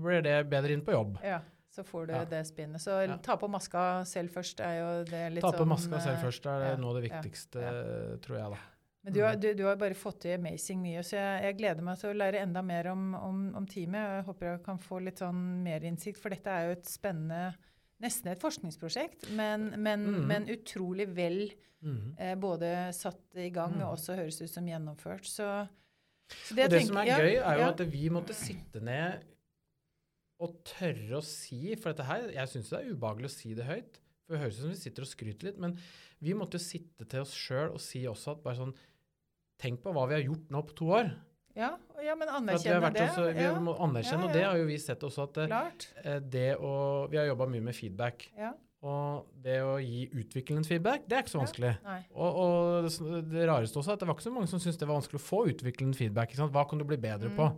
blir 0.04 0.22
det 0.22 0.36
bedre 0.50 0.72
inn 0.76 0.82
på 0.86 0.92
jobb. 0.94 1.18
Ja, 1.24 1.40
så 1.74 1.82
får 1.86 2.06
du 2.06 2.12
Ja. 2.14 2.24
det 2.24 2.46
spinnet. 2.46 2.80
Så 2.80 3.06
Ja. 3.08 3.16
ta 3.16 3.36
på 3.36 3.48
maska 3.50 4.04
selv 4.06 4.30
først 4.30 4.60
er 4.60 4.78
jo 4.80 5.04
det 5.04 5.32
litt 5.34 5.42
sånn 5.42 5.52
Ta 5.52 5.58
på 5.58 5.64
sånn, 5.64 5.68
maska 5.68 6.00
selv 6.00 6.18
eh, 6.18 6.22
først, 6.24 6.46
er 6.46 6.58
det 6.60 6.68
ja, 6.70 6.76
noe 6.76 6.90
av 6.96 7.02
det 7.02 7.10
ja, 7.10 7.20
viktigste, 7.20 8.20
tror 8.22 8.36
jeg, 8.38 8.50
da. 8.50 8.58
Men 9.02 9.12
du 9.14 9.20
har, 9.22 9.32
Mm. 9.34 9.40
du, 9.40 9.54
du 9.54 9.64
har 9.64 9.76
bare 9.76 9.94
fått 9.94 10.20
til 10.20 10.34
amazing 10.38 10.82
mye, 10.82 11.00
så 11.02 11.16
jeg, 11.16 11.42
jeg 11.42 11.56
gleder 11.58 11.82
meg 11.82 11.98
til 11.98 12.10
å 12.10 12.16
lære 12.18 12.40
enda 12.42 12.62
mer 12.62 12.86
om, 12.92 13.14
om, 13.14 13.54
om 13.56 13.66
teamet. 13.66 13.94
Jeg 13.94 14.24
håper 14.26 14.40
jeg 14.52 14.62
kan 14.62 14.78
få 14.78 15.02
litt 15.02 15.16
sånn 15.18 15.62
mer 15.64 15.80
innsikt, 15.80 16.18
for 16.18 16.28
dette 16.28 16.46
er 16.50 16.66
jo 16.66 16.72
et 16.72 16.84
spennende 16.84 17.54
Nesten 18.00 18.30
et 18.32 18.40
forskningsprosjekt, 18.40 19.26
men, 19.36 19.74
men, 19.82 20.06
Mm. 20.06 20.26
men 20.26 20.46
utrolig 20.48 21.06
vel 21.14 21.50
mm. 21.82 22.14
eh, 22.18 22.34
både 22.40 22.70
satt 22.96 23.20
i 23.36 23.50
gang 23.52 23.74
Mm. 23.76 23.82
og 23.84 23.98
også 23.98 24.16
høres 24.16 24.40
ut 24.40 24.48
som 24.50 24.64
gjennomført. 24.66 25.24
Så, 25.28 25.68
så 26.46 26.52
Og 26.54 26.56
det 26.56 26.70
tenker- 26.70 26.86
som 26.86 26.96
er 27.02 27.06
ja, 27.10 27.18
gøy, 27.18 27.34
er 27.36 27.54
jo 27.58 27.66
ja. 27.66 27.68
at 27.74 27.80
vi 27.92 28.08
måtte 28.08 28.34
sitte 28.34 28.80
ned 28.80 29.22
og 30.40 30.54
tørre 30.64 31.18
å 31.18 31.22
si 31.22 31.74
For 31.76 31.92
dette 31.92 32.06
her, 32.08 32.30
jeg 32.32 32.48
syns 32.48 32.70
det 32.70 32.78
er 32.80 32.94
ubehagelig 32.94 33.28
å 33.28 33.34
si 33.34 33.54
det 33.54 33.66
høyt. 33.68 33.98
For 34.24 34.32
det 34.36 34.40
høres 34.44 34.56
ut 34.58 34.62
som 34.62 34.70
vi 34.70 34.76
sitter 34.80 35.02
og 35.04 35.08
skryter 35.10 35.44
litt. 35.50 35.58
Men 35.60 35.74
vi 36.22 36.32
måtte 36.32 36.56
jo 36.56 36.64
sitte 36.64 37.04
til 37.08 37.20
oss 37.20 37.34
sjøl 37.36 37.74
og 37.74 37.80
si 37.80 38.04
også 38.08 38.32
at 38.38 38.42
bare 38.44 38.56
sånn 38.56 38.74
Tenk 39.60 39.82
på 39.82 39.92
hva 39.92 40.06
vi 40.08 40.14
har 40.16 40.22
gjort 40.24 40.48
nå 40.48 40.62
på 40.64 40.72
to 40.74 40.86
år. 40.96 41.10
Ja, 41.60 41.70
ja, 42.06 42.14
men 42.16 42.28
anerkjenne 42.40 42.90
det. 42.94 43.04
også, 43.10 43.26
vi 43.36 43.44
ja, 43.44 43.52
må 43.60 43.74
anerkjenne, 43.84 44.24
Ja, 44.24 44.28
og 44.30 44.34
det 44.36 44.42
har 44.48 44.56
jo 44.60 44.66
vi 44.70 44.78
sett 44.80 45.04
også 45.06 45.26
at 45.28 45.38
eh, 45.44 45.54
eh, 46.04 46.18
det 46.32 46.48
å 46.58 46.74
Vi 47.12 47.20
har 47.20 47.26
jobba 47.30 47.46
mye 47.52 47.64
med 47.68 47.76
feedback. 47.76 48.26
Ja, 48.38 48.52
Og 48.82 49.26
det 49.44 49.58
å 49.60 49.74
gi 49.84 50.06
utviklende 50.16 50.64
feedback, 50.64 51.02
det 51.06 51.18
er 51.18 51.24
ikke 51.26 51.34
så 51.34 51.42
vanskelig. 51.42 51.74
Og, 52.16 52.38
og 52.44 52.86
det, 53.30 53.42
rareste 53.50 53.76
også 53.82 53.92
er 53.92 53.98
at 53.98 54.00
det 54.00 54.08
var 54.08 54.16
ikke 54.16 54.24
så 54.30 54.32
mange 54.32 54.48
som 54.48 54.62
syntes 54.62 54.78
det 54.80 54.88
var 54.88 54.96
vanskelig 55.02 55.20
å 55.20 55.26
få 55.26 55.42
utviklende 55.52 55.98
feedback. 55.98 56.32
Hva 56.40 56.64
kan 56.70 56.80
du 56.80 56.84
bli 56.88 56.96
bedre 56.96 57.28
Mm. 57.28 57.36
på? 57.36 57.50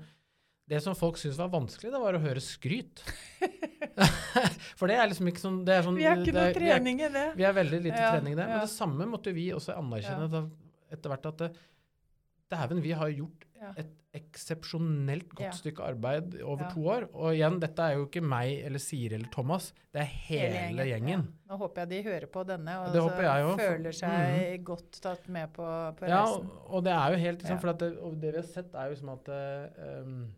Det 0.73 0.79
som 0.83 0.95
folk 0.95 1.17
syntes 1.19 1.39
var 1.39 1.51
vanskelig, 1.53 1.91
det 1.93 2.01
var 2.01 2.15
å 2.17 2.21
høre 2.23 2.41
skryt. 2.43 3.03
For 4.79 4.89
det 4.91 4.97
er 4.99 5.09
liksom 5.11 5.29
ikke 5.31 5.43
sånn 5.43 5.59
det 5.67 5.75
er 5.77 5.85
sånn, 5.87 5.99
Vi 5.99 6.07
har 6.07 6.21
ikke 6.23 6.35
noe 6.37 6.49
er- 6.51 6.57
trening 6.57 7.01
i 7.03 7.09
det. 7.13 7.25
Vi 7.39 7.45
er 7.47 7.53
veldig 7.57 7.81
lite 7.87 7.99
trening 8.03 8.33
i 8.35 8.39
det. 8.39 8.47
Men 8.49 8.61
det 8.65 8.71
samme 8.73 9.07
måtte 9.11 9.35
vi 9.37 9.49
også 9.55 9.77
anerkjenne 9.79 10.43
etter 10.93 11.13
hvert 11.13 11.27
at 11.33 11.39
det- 11.45 11.53
Dæven, 12.53 12.83
vi 12.85 12.91
har 12.93 13.09
gjort 13.09 13.45
Ja. 13.63 13.71
et 13.79 13.91
eksepsjonelt 14.19 15.29
godt 15.31 15.45
Ja. 15.47 15.51
stykke 15.55 15.85
arbeid 15.87 16.35
over 16.43 16.69
to 16.73 16.81
år. 16.91 17.07
Og 17.15 17.33
igjen, 17.37 17.61
dette 17.63 17.79
er 17.81 17.95
jo 17.97 18.07
ikke 18.09 18.21
meg 18.27 18.59
eller 18.67 18.83
Siri 18.83 19.15
eller 19.15 19.31
Thomas, 19.33 19.71
det 19.95 20.03
er 20.03 20.11
hele, 20.27 20.85
gjengen. 20.89 21.23
Ja. 21.31 21.53
Nå 21.55 21.59
håper 21.63 21.83
jeg 21.87 21.89
de 21.93 22.03
hører 22.11 22.27
på 22.35 22.45
denne 22.49 22.75
og 22.81 22.93
Det 22.93 23.01
så 23.01 23.07
håper 23.09 23.23
jeg 23.23 23.47
også, 23.47 23.57
for- 23.57 23.77
føler 23.77 23.93
seg 24.03 24.65
godt 24.65 25.01
tatt 25.01 25.29
med 25.29 25.53
på, 25.55 25.97
på 25.97 26.09
Ja, 26.09 26.25
og, 26.27 26.47
og 26.69 26.85
det 26.85 26.93
er 26.93 27.11
jo 27.15 27.19
helt 27.25 27.43
liksom, 27.43 27.61
for 27.61 27.73
det, 27.73 27.91
det 28.21 28.33
vi 28.35 28.37
har 28.37 28.49
sett, 28.51 28.75
er 28.75 28.89
jo 28.91 28.97
som 28.97 29.09
at 29.15 29.29
eh, 29.29 30.01
um, 30.03 30.33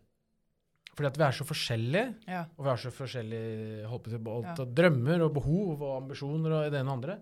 Fordi 0.95 1.07
at 1.07 1.17
vi 1.17 1.23
er 1.27 1.31
så 1.35 1.43
forskjellige, 1.43 2.15
Ja. 2.27 2.45
og 2.57 2.63
vi 2.63 2.69
har 2.69 2.77
så 2.77 2.91
forskjellige 2.95 3.85
holdt 3.91 4.05
på 4.23 4.31
holdt, 4.31 4.59
Ja. 4.59 4.65
drømmer 4.65 5.25
og 5.25 5.33
behov 5.33 5.81
og 5.81 5.97
ambisjoner 6.03 6.51
og 6.53 6.71
det 6.71 6.79
ene 6.79 6.87
og 6.93 6.97
andre. 7.03 7.17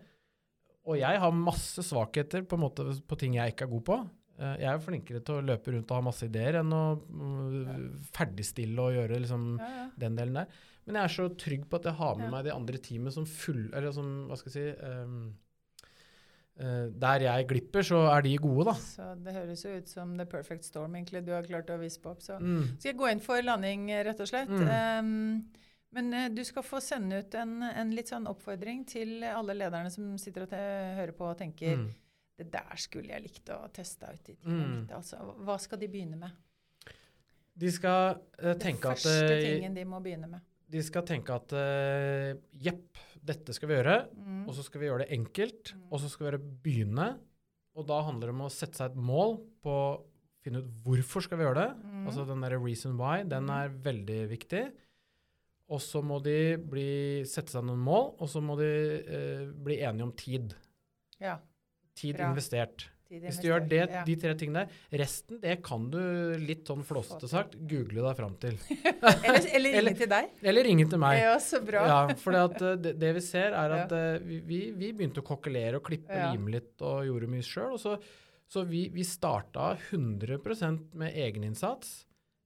Og 0.86 0.98
jeg 1.00 1.18
har 1.18 1.32
masse 1.32 1.80
svakheter 1.82 2.44
på, 2.46 2.58
måte, 2.60 2.84
på 3.08 3.18
ting 3.18 3.34
jeg 3.36 3.54
ikke 3.56 3.64
er 3.66 3.72
god 3.72 3.84
på. 3.88 4.10
Eh, 4.40 4.56
jeg 4.64 4.70
er 4.72 4.80
flinkere 4.82 5.20
til 5.22 5.36
å 5.40 5.46
løpe 5.46 5.74
rundt 5.76 5.92
og 5.94 6.00
ha 6.00 6.06
masse 6.08 6.26
ideer 6.26 6.58
enn 6.64 6.72
å 6.74 6.84
ja. 6.98 7.76
ferdigstille 8.16 8.82
og 8.82 8.96
gjøre 8.98 9.20
liksom, 9.22 9.44
Ja, 9.62 9.68
ja. 9.84 9.88
den 10.06 10.16
delen 10.18 10.40
der. 10.42 10.48
Men 10.88 10.98
jeg 11.00 11.04
er 11.08 11.14
så 11.16 11.28
trygg 11.40 11.68
på 11.70 11.78
at 11.80 11.86
jeg 11.88 11.96
har 12.02 12.18
med 12.20 12.32
meg 12.34 12.44
de 12.48 12.52
andre 12.52 12.78
teamet 12.84 13.14
som 13.16 13.26
full... 13.30 13.70
Eller 13.72 13.94
som, 13.96 14.08
hva 14.28 14.36
skal 14.40 14.52
jeg 14.52 14.74
si 14.74 14.88
um, 14.90 15.14
uh, 16.60 16.90
Der 17.06 17.24
jeg 17.28 17.48
glipper, 17.54 17.86
så 17.88 18.02
er 18.12 18.26
de 18.26 18.34
gode, 18.44 18.66
da. 18.72 18.76
Så 18.82 19.06
det 19.24 19.36
høres 19.38 19.64
jo 19.64 19.78
ut 19.78 19.88
som 19.94 20.18
the 20.20 20.26
perfect 20.28 20.68
storm, 20.68 20.98
egentlig. 21.00 21.24
Du 21.24 21.32
har 21.32 21.48
klart 21.48 21.72
å 21.72 21.80
vispe 21.80 22.12
opp. 22.12 22.20
Så 22.26 22.36
Mm. 22.42 22.66
skal 22.80 22.92
jeg 22.92 23.00
gå 23.00 23.12
inn 23.14 23.24
for 23.24 23.42
landing, 23.42 23.88
rett 24.10 24.20
og 24.20 24.28
slett. 24.28 24.52
Mm. 24.52 24.68
Um, 24.68 25.72
men 25.94 26.14
uh, 26.14 26.28
du 26.34 26.44
skal 26.44 26.66
få 26.68 26.82
sende 26.84 27.22
ut 27.24 27.36
en, 27.40 27.62
en 27.64 27.96
litt 27.96 28.10
sånn 28.12 28.28
oppfordring 28.28 28.84
til 28.90 29.22
alle 29.24 29.56
lederne 29.56 29.92
som 29.94 30.18
sitter 30.18 30.44
og 30.48 30.58
hører 30.58 31.14
på 31.16 31.30
og 31.32 31.38
tenker 31.40 31.78
Mm. 31.78 31.92
Det 32.38 32.48
der 32.54 32.80
skulle 32.82 33.14
jeg 33.14 33.24
likt 33.28 33.50
å 33.54 33.60
teste 33.74 34.10
ut 34.10 34.30
i 34.30 34.36
teamet 34.36 34.90
Mm. 34.90 34.96
Altså, 34.98 35.20
hva 35.46 35.58
skal 35.62 35.80
de 35.80 35.88
begynne 35.94 36.18
med? 36.18 36.32
De 37.54 37.70
skal 37.70 38.16
uh, 38.42 38.54
tenke 38.58 38.90
at 38.90 38.98
første 38.98 39.36
eh, 39.36 39.44
tingen 39.60 39.76
de 39.78 39.84
må 39.86 40.00
begynne 40.02 40.28
med. 40.32 40.42
De 40.74 40.82
skal 40.82 41.04
tenke 41.06 41.36
at 41.36 41.54
uh, 41.54 42.32
jepp, 42.66 42.98
dette 43.22 43.54
skal 43.54 43.70
vi 43.70 43.76
gjøre. 43.78 43.98
Mm. 44.18 44.40
Og 44.48 44.56
så 44.58 44.66
skal 44.66 44.82
vi 44.82 44.88
gjøre 44.90 45.06
det 45.06 45.12
enkelt, 45.20 45.74
Mm. 45.76 45.84
og 45.92 46.02
så 46.02 46.10
skal 46.10 46.26
vi 46.26 46.32
gjøre 46.32 46.48
begynne. 46.66 47.10
Og 47.78 47.86
da 47.90 48.00
handler 48.06 48.30
det 48.32 48.34
om 48.36 48.42
å 48.48 48.50
sette 48.54 48.78
seg 48.82 48.92
et 48.92 48.98
mål 48.98 49.38
på 49.62 49.70
å 49.70 50.02
finne 50.44 50.60
ut 50.64 50.74
hvorfor 50.84 51.22
skal 51.26 51.38
vi 51.40 51.46
gjøre 51.46 51.62
det. 51.62 51.70
Mm. 51.86 52.02
Altså 52.10 52.26
den 52.28 52.42
derre 52.42 52.60
reason 52.64 52.98
why, 52.98 53.22
den 53.24 53.46
Mm. 53.46 53.54
er 53.60 53.78
veldig 53.86 54.20
viktig. 54.34 54.64
Og 55.70 55.80
så 55.80 56.02
må 56.04 56.18
de 56.22 56.58
bli, 56.58 57.24
sette 57.30 57.54
seg 57.54 57.64
noen 57.64 57.80
mål, 57.80 58.16
og 58.20 58.28
så 58.30 58.42
må 58.44 58.58
de 58.58 58.72
uh, 59.06 59.54
bli 59.54 59.78
enige 59.86 60.04
om 60.04 60.12
tid. 60.12 60.56
Ja. 61.22 61.38
Tid 62.00 62.18
Bra. 62.18 62.32
investert. 62.32 62.88
tid 63.08 63.22
Hvis 63.28 63.38
du 63.44 63.46
gjør 63.50 63.68
det. 63.70 63.82
Ja. 63.92 64.04
de 64.08 64.16
tre 64.18 64.32
tingene 64.40 64.64
der, 64.64 64.78
resten 65.04 65.38
det 65.44 65.60
kan 65.62 65.84
du 65.94 66.00
litt 66.42 66.66
sånn 66.66 66.82
flåsete 66.88 67.28
sagt 67.30 67.54
google 67.70 68.02
deg 68.08 68.16
fram 68.18 68.34
til. 68.42 68.56
Eller, 69.04 69.46
eller 69.54 69.76
ringe 69.84 69.98
til 70.00 70.10
deg. 70.10 70.30
Eller 70.42 70.66
ringe 70.66 70.88
til 70.90 71.02
meg. 71.04 71.20
Ja, 71.22 71.36
så 71.44 71.60
bra. 71.62 71.84
Ja, 71.92 72.00
for 72.18 72.34
det, 72.34 72.72
det, 72.82 72.94
det 73.04 73.12
vi 73.20 73.22
ser, 73.22 73.54
er 73.54 73.76
at 73.84 73.92
ja. 73.94 74.18
vi, 74.24 74.40
vi, 74.48 74.60
vi 74.80 74.90
begynte 74.98 75.22
å 75.22 75.28
kokkelere 75.28 75.78
og 75.78 75.86
klippe 75.86 76.10
og 76.16 76.34
lime 76.34 76.56
litt 76.56 76.82
og 76.82 77.04
gjorde 77.06 77.30
mye 77.30 77.46
sjøl. 77.46 77.78
Så, 77.78 77.98
så 78.50 78.64
vi, 78.66 78.88
vi 78.96 79.06
starta 79.06 79.76
100% 79.92 80.96
med 80.98 81.14
egeninnsats. 81.14 81.94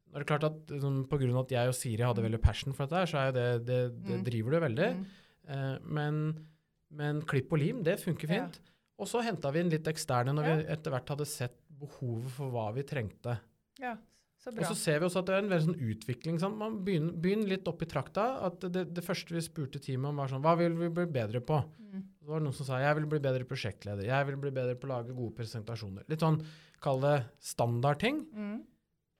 Det 0.07 0.21
er 0.23 0.27
klart 0.27 0.45
at 0.47 0.69
liksom, 0.71 1.01
På 1.11 1.17
grunn 1.19 1.35
av 1.35 1.45
at 1.45 1.51
jeg 1.53 1.71
og 1.71 1.75
Siri 1.75 2.03
hadde 2.03 2.21
Mm. 2.23 2.27
veldig 2.29 2.41
passion 2.43 2.73
for 2.75 2.87
dette, 2.87 3.01
her, 3.05 3.09
så 3.11 3.23
er 3.27 3.31
det, 3.35 3.47
det, 3.67 3.79
det 4.03 4.17
Mm. 4.19 4.23
driver 4.27 4.51
det 4.57 4.61
veldig. 4.67 4.89
Mm. 4.97 5.05
Eh, 5.47 5.77
men, 5.99 6.21
men 6.91 7.21
klipp 7.27 7.51
og 7.53 7.59
lim, 7.63 7.83
det 7.87 7.99
funker 8.03 8.27
Ja. 8.35 8.47
Og 8.97 9.07
så 9.09 9.21
henta 9.25 9.51
vi 9.53 9.61
inn 9.61 9.69
litt 9.69 9.87
eksterne 9.89 10.33
når 10.33 10.47
Ja. 10.47 10.55
vi 10.57 10.63
etter 10.73 10.91
hvert 10.91 11.09
hadde 11.13 11.25
sett 11.29 11.57
behovet 11.79 12.29
for 12.33 12.49
hva 12.49 12.71
vi 12.73 12.81
trengte. 12.83 13.39
Ja, 13.79 13.95
så 14.41 14.51
bra. 14.51 14.63
Og 14.63 14.71
så 14.71 14.75
ser 14.75 14.99
vi 14.99 15.05
også 15.05 15.19
at 15.19 15.25
det 15.27 15.35
er 15.35 15.43
en 15.43 15.49
veldig 15.51 15.67
sånn 15.67 15.83
utvikling. 15.91 16.39
Sant? 16.41 16.57
Man 16.57 16.79
begynner, 16.83 17.13
begynner 17.13 17.47
litt 17.51 17.67
opp 17.69 17.81
i 17.81 17.85
trakta. 17.85 18.25
at 18.47 18.59
det, 18.59 18.87
det 18.93 19.03
første 19.05 19.35
vi 19.35 19.41
spurte 19.45 19.79
teamet 19.79 20.09
om, 20.09 20.15
var 20.17 20.27
sånn 20.29 20.41
Hva 20.41 20.55
vil 20.57 20.73
vi 20.73 20.89
bli 20.89 21.05
bedre 21.05 21.41
på? 21.41 21.59
Mm. 21.79 22.01
Så 22.19 22.25
var 22.25 22.39
det 22.39 22.45
noen 22.47 22.55
som 22.57 22.65
sa 22.65 22.79
jeg 22.81 22.95
vil 22.95 23.05
bli 23.05 23.19
bedre 23.19 23.45
prosjektleder. 23.45 24.05
Jeg 24.09 24.25
vil 24.31 24.37
bli 24.37 24.51
bedre 24.51 24.75
på 24.75 24.87
å 24.89 24.93
lage 24.95 25.13
gode 25.15 25.35
presentasjoner. 25.37 26.03
Litt 26.09 26.19
sånn, 26.25 26.41
kall 26.81 26.99
det 27.01 27.25
standardting. 27.39 28.25
Mm. 28.33 28.57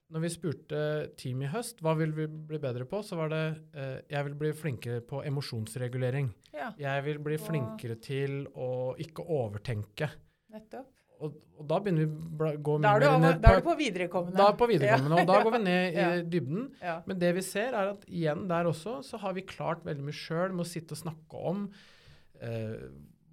Når 0.08 0.22
vi 0.24 0.28
spurte 0.32 0.78
team 1.20 1.42
i 1.44 1.48
høst 1.52 1.82
hva 1.84 1.92
vil 1.98 2.14
vi 2.16 2.24
bli 2.26 2.58
bedre 2.62 2.86
på, 2.88 3.02
så 3.04 3.16
var 3.18 3.28
det 3.28 3.40
eh, 3.76 3.98
jeg 4.08 4.24
vil 4.24 4.36
bli 4.40 4.52
flinkere 4.56 5.02
på 5.04 5.20
emosjonsregulering. 5.28 6.30
Ja, 6.54 6.70
Jeg 6.80 7.04
vil 7.04 7.18
bli 7.26 7.36
flinkere 7.36 7.98
til 8.00 8.46
å 8.56 8.94
ikke 8.98 9.26
overtenke. 9.28 10.08
nettopp. 10.54 10.86
Og, 11.18 11.34
og 11.58 11.66
da 11.66 11.80
begynner 11.82 12.06
vi 12.06 12.46
å 12.46 12.50
gå 12.62 12.76
Da 12.78 12.92
mye 12.92 12.94
er 12.94 13.00
du, 13.02 13.04
mer 13.04 13.10
over, 13.16 13.22
ned 13.26 13.40
da 13.42 13.50
er 13.50 13.56
du 13.60 13.64
på 13.66 13.72
viderekommende. 13.80 14.38
da 14.38 14.44
er 14.52 14.56
på 14.60 14.68
viderekommende, 14.70 15.16
og 15.18 15.26
da 15.26 15.38
går 15.42 15.54
vi 15.56 15.60
ned 15.64 15.88
i 15.88 15.98
Ja. 16.04 16.10
dybden. 16.22 16.68
Ja. 16.80 16.94
Men 17.10 17.18
det 17.18 17.32
vi 17.34 17.42
ser, 17.42 17.74
er 17.74 17.90
at 17.96 18.04
igjen 18.06 18.44
der 18.48 18.68
også, 18.70 19.00
så 19.02 19.18
har 19.18 19.34
vi 19.34 19.42
klart 19.42 19.82
veldig 19.84 20.04
mye 20.06 20.14
sjøl 20.14 20.54
med 20.54 20.62
å 20.62 20.68
sitte 20.70 20.94
og 20.94 21.00
snakke 21.02 21.42
om 21.52 21.64
eh, 22.40 22.86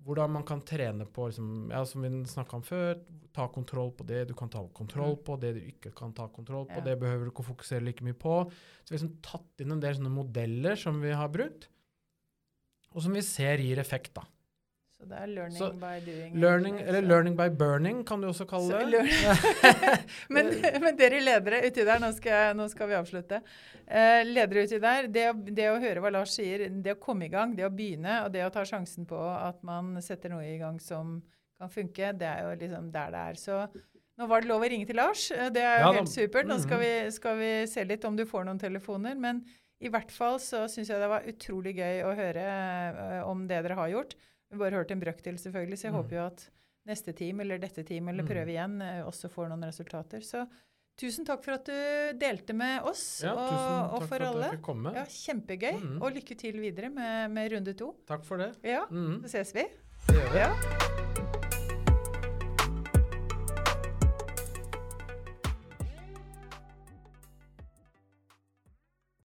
hvordan 0.06 0.30
man 0.36 0.44
kan 0.46 0.62
trene 0.62 1.06
på, 1.10 1.28
liksom, 1.32 1.70
ja, 1.74 1.82
som 1.90 2.04
vi 2.06 2.10
snakka 2.30 2.58
om 2.60 2.64
før, 2.66 3.00
ta 3.34 3.48
kontroll 3.52 3.90
på 3.98 4.06
det 4.08 4.28
du 4.30 4.34
kan 4.38 4.50
ta 4.54 4.62
kontroll 4.78 5.16
på, 5.26 5.36
det 5.42 5.54
du 5.58 5.62
ikke 5.66 5.92
kan 5.98 6.14
ta 6.14 6.28
kontroll 6.30 6.68
på, 6.70 6.76
Mm. 6.78 6.78
Ja. 6.78 6.84
det 6.92 7.00
behøver 7.02 7.26
du 7.26 7.32
ikke 7.32 7.44
å 7.44 7.50
fokusere 7.56 7.84
like 7.84 8.04
mye 8.06 8.14
på. 8.14 8.36
Så 8.86 8.90
vi 8.94 8.98
har 8.98 9.00
liksom 9.08 9.22
tatt 9.26 9.62
inn 9.66 9.72
en 9.74 9.80
del 9.82 9.96
sånne 9.98 10.14
modeller 10.14 10.76
som 10.78 11.02
vi 11.02 11.12
har 11.12 11.28
brukt, 11.30 11.68
og 12.94 13.02
som 13.02 13.12
vi 13.18 13.22
ser 13.22 13.58
gir 13.58 13.78
effekt, 13.82 14.14
da. 14.14 14.24
Så 14.96 15.06
det 15.12 15.18
er 15.20 15.28
learning 15.28 15.58
Så 15.60 15.68
by 15.80 15.98
doing. 16.06 16.36
Learning, 16.40 16.78
eller 16.80 17.02
så- 17.02 17.08
learning 17.08 17.36
by 17.38 17.50
burning, 17.50 18.04
kan 18.08 18.22
du 18.22 18.28
også 18.30 18.46
kalle 18.48 18.80
det. 18.92 19.02
men, 20.34 20.52
men 20.82 20.96
dere 20.98 21.20
ledere 21.22 21.60
uti 21.68 21.84
der, 21.86 22.00
nå 22.00 22.12
skal, 22.16 22.56
nå 22.58 22.68
skal 22.72 22.88
vi 22.92 22.96
avslutte. 22.98 23.42
Eh, 23.86 24.22
ledere 24.26 24.64
uti 24.66 24.80
der, 24.82 25.10
det, 25.12 25.26
det 25.58 25.68
å 25.72 25.80
høre 25.84 26.02
hva 26.04 26.12
Lars 26.16 26.36
sier, 26.38 26.68
det 26.70 26.96
å 26.96 27.00
komme 27.02 27.28
i 27.28 27.32
gang, 27.34 27.56
det 27.58 27.68
å 27.68 27.74
begynne, 27.76 28.22
og 28.26 28.32
det 28.34 28.46
å 28.48 28.52
ta 28.56 28.64
sjansen 28.68 29.06
på 29.10 29.20
at 29.20 29.60
man 29.68 29.98
setter 30.06 30.32
noe 30.34 30.46
i 30.48 30.58
gang 30.62 30.80
som 30.82 31.18
kan 31.60 31.70
funke, 31.72 32.14
det 32.20 32.28
er 32.32 32.48
jo 32.48 32.56
liksom 32.64 32.88
der 32.96 33.12
det 33.16 33.26
er. 33.34 33.40
Så 33.40 33.60
nå 34.16 34.28
var 34.32 34.42
det 34.44 34.50
lov 34.50 34.64
å 34.64 34.70
ringe 34.72 34.88
til 34.88 34.96
Lars. 35.00 35.28
eh, 35.36 35.50
Det 35.52 35.62
er 35.64 35.82
jo 35.84 35.92
Ja 35.92 35.94
helt 36.00 36.12
supert. 36.14 36.48
Nå 36.48 36.58
skal 36.64 36.80
Mhm. 36.80 36.86
vi, 36.88 37.12
skal 37.12 37.38
vi 37.44 37.52
se 37.68 37.84
litt 37.84 38.06
om 38.08 38.16
du 38.16 38.24
får 38.26 38.46
noen 38.48 38.60
telefoner. 38.60 39.16
Men 39.20 39.44
i 39.84 39.90
hvert 39.92 40.12
fall 40.12 40.40
så 40.40 40.66
syns 40.72 40.88
jeg 40.88 41.00
det 41.04 41.10
var 41.12 41.28
utrolig 41.28 41.76
gøy 41.76 42.02
å 42.08 42.16
høre 42.16 42.48
eh, 42.48 43.22
om 43.28 43.44
det 43.48 43.62
dere 43.62 43.76
har 43.76 43.90
gjort. 43.92 44.16
Vi 44.52 44.58
bare 44.62 44.72
hørte 44.78 44.92
en 44.94 45.00
brøkdel, 45.02 45.38
selvfølgelig, 45.42 45.78
så 45.78 45.88
jeg 45.90 45.94
Mm. 45.94 45.98
håper 46.04 46.16
jo 46.16 46.26
at 46.26 46.50
neste 46.88 47.14
team 47.18 47.40
eller 47.42 47.58
dette 47.58 47.84
team 47.84 48.08
eller 48.10 48.24
Mm. 48.24 48.28
prøve 48.30 48.48
igjen 48.54 48.82
eh, 48.82 49.04
også 49.06 49.30
får 49.30 49.50
noen 49.50 49.64
resultater. 49.66 50.20
Så 50.22 50.48
tusen 50.98 51.26
takk 51.26 51.44
for 51.44 51.52
at 51.54 51.66
du 51.66 52.18
delte 52.20 52.54
med 52.54 52.82
oss 52.84 53.22
Ja, 53.24 53.34
og, 53.34 53.94
og 53.96 54.02
for, 54.02 54.08
for 54.08 54.16
at 54.16 54.36
alle. 54.36 54.94
Ja, 54.96 55.06
Kjempegøy. 55.06 55.82
Mm. 55.82 56.02
Og 56.02 56.12
lykke 56.14 56.38
til 56.38 56.54
videre 56.62 56.90
med, 56.90 57.32
med 57.32 57.52
runde 57.52 57.74
to. 57.76 57.96
Takk 58.08 58.24
for 58.24 58.38
det. 58.38 58.56
Ja, 58.64 58.86
Mm, 58.90 59.24
så 59.24 59.30
ses 59.30 59.54
vi. 59.54 59.64
det 60.08 60.16
gjør 60.16 60.32
vi. 60.32 60.38
Ja. 60.40 61.32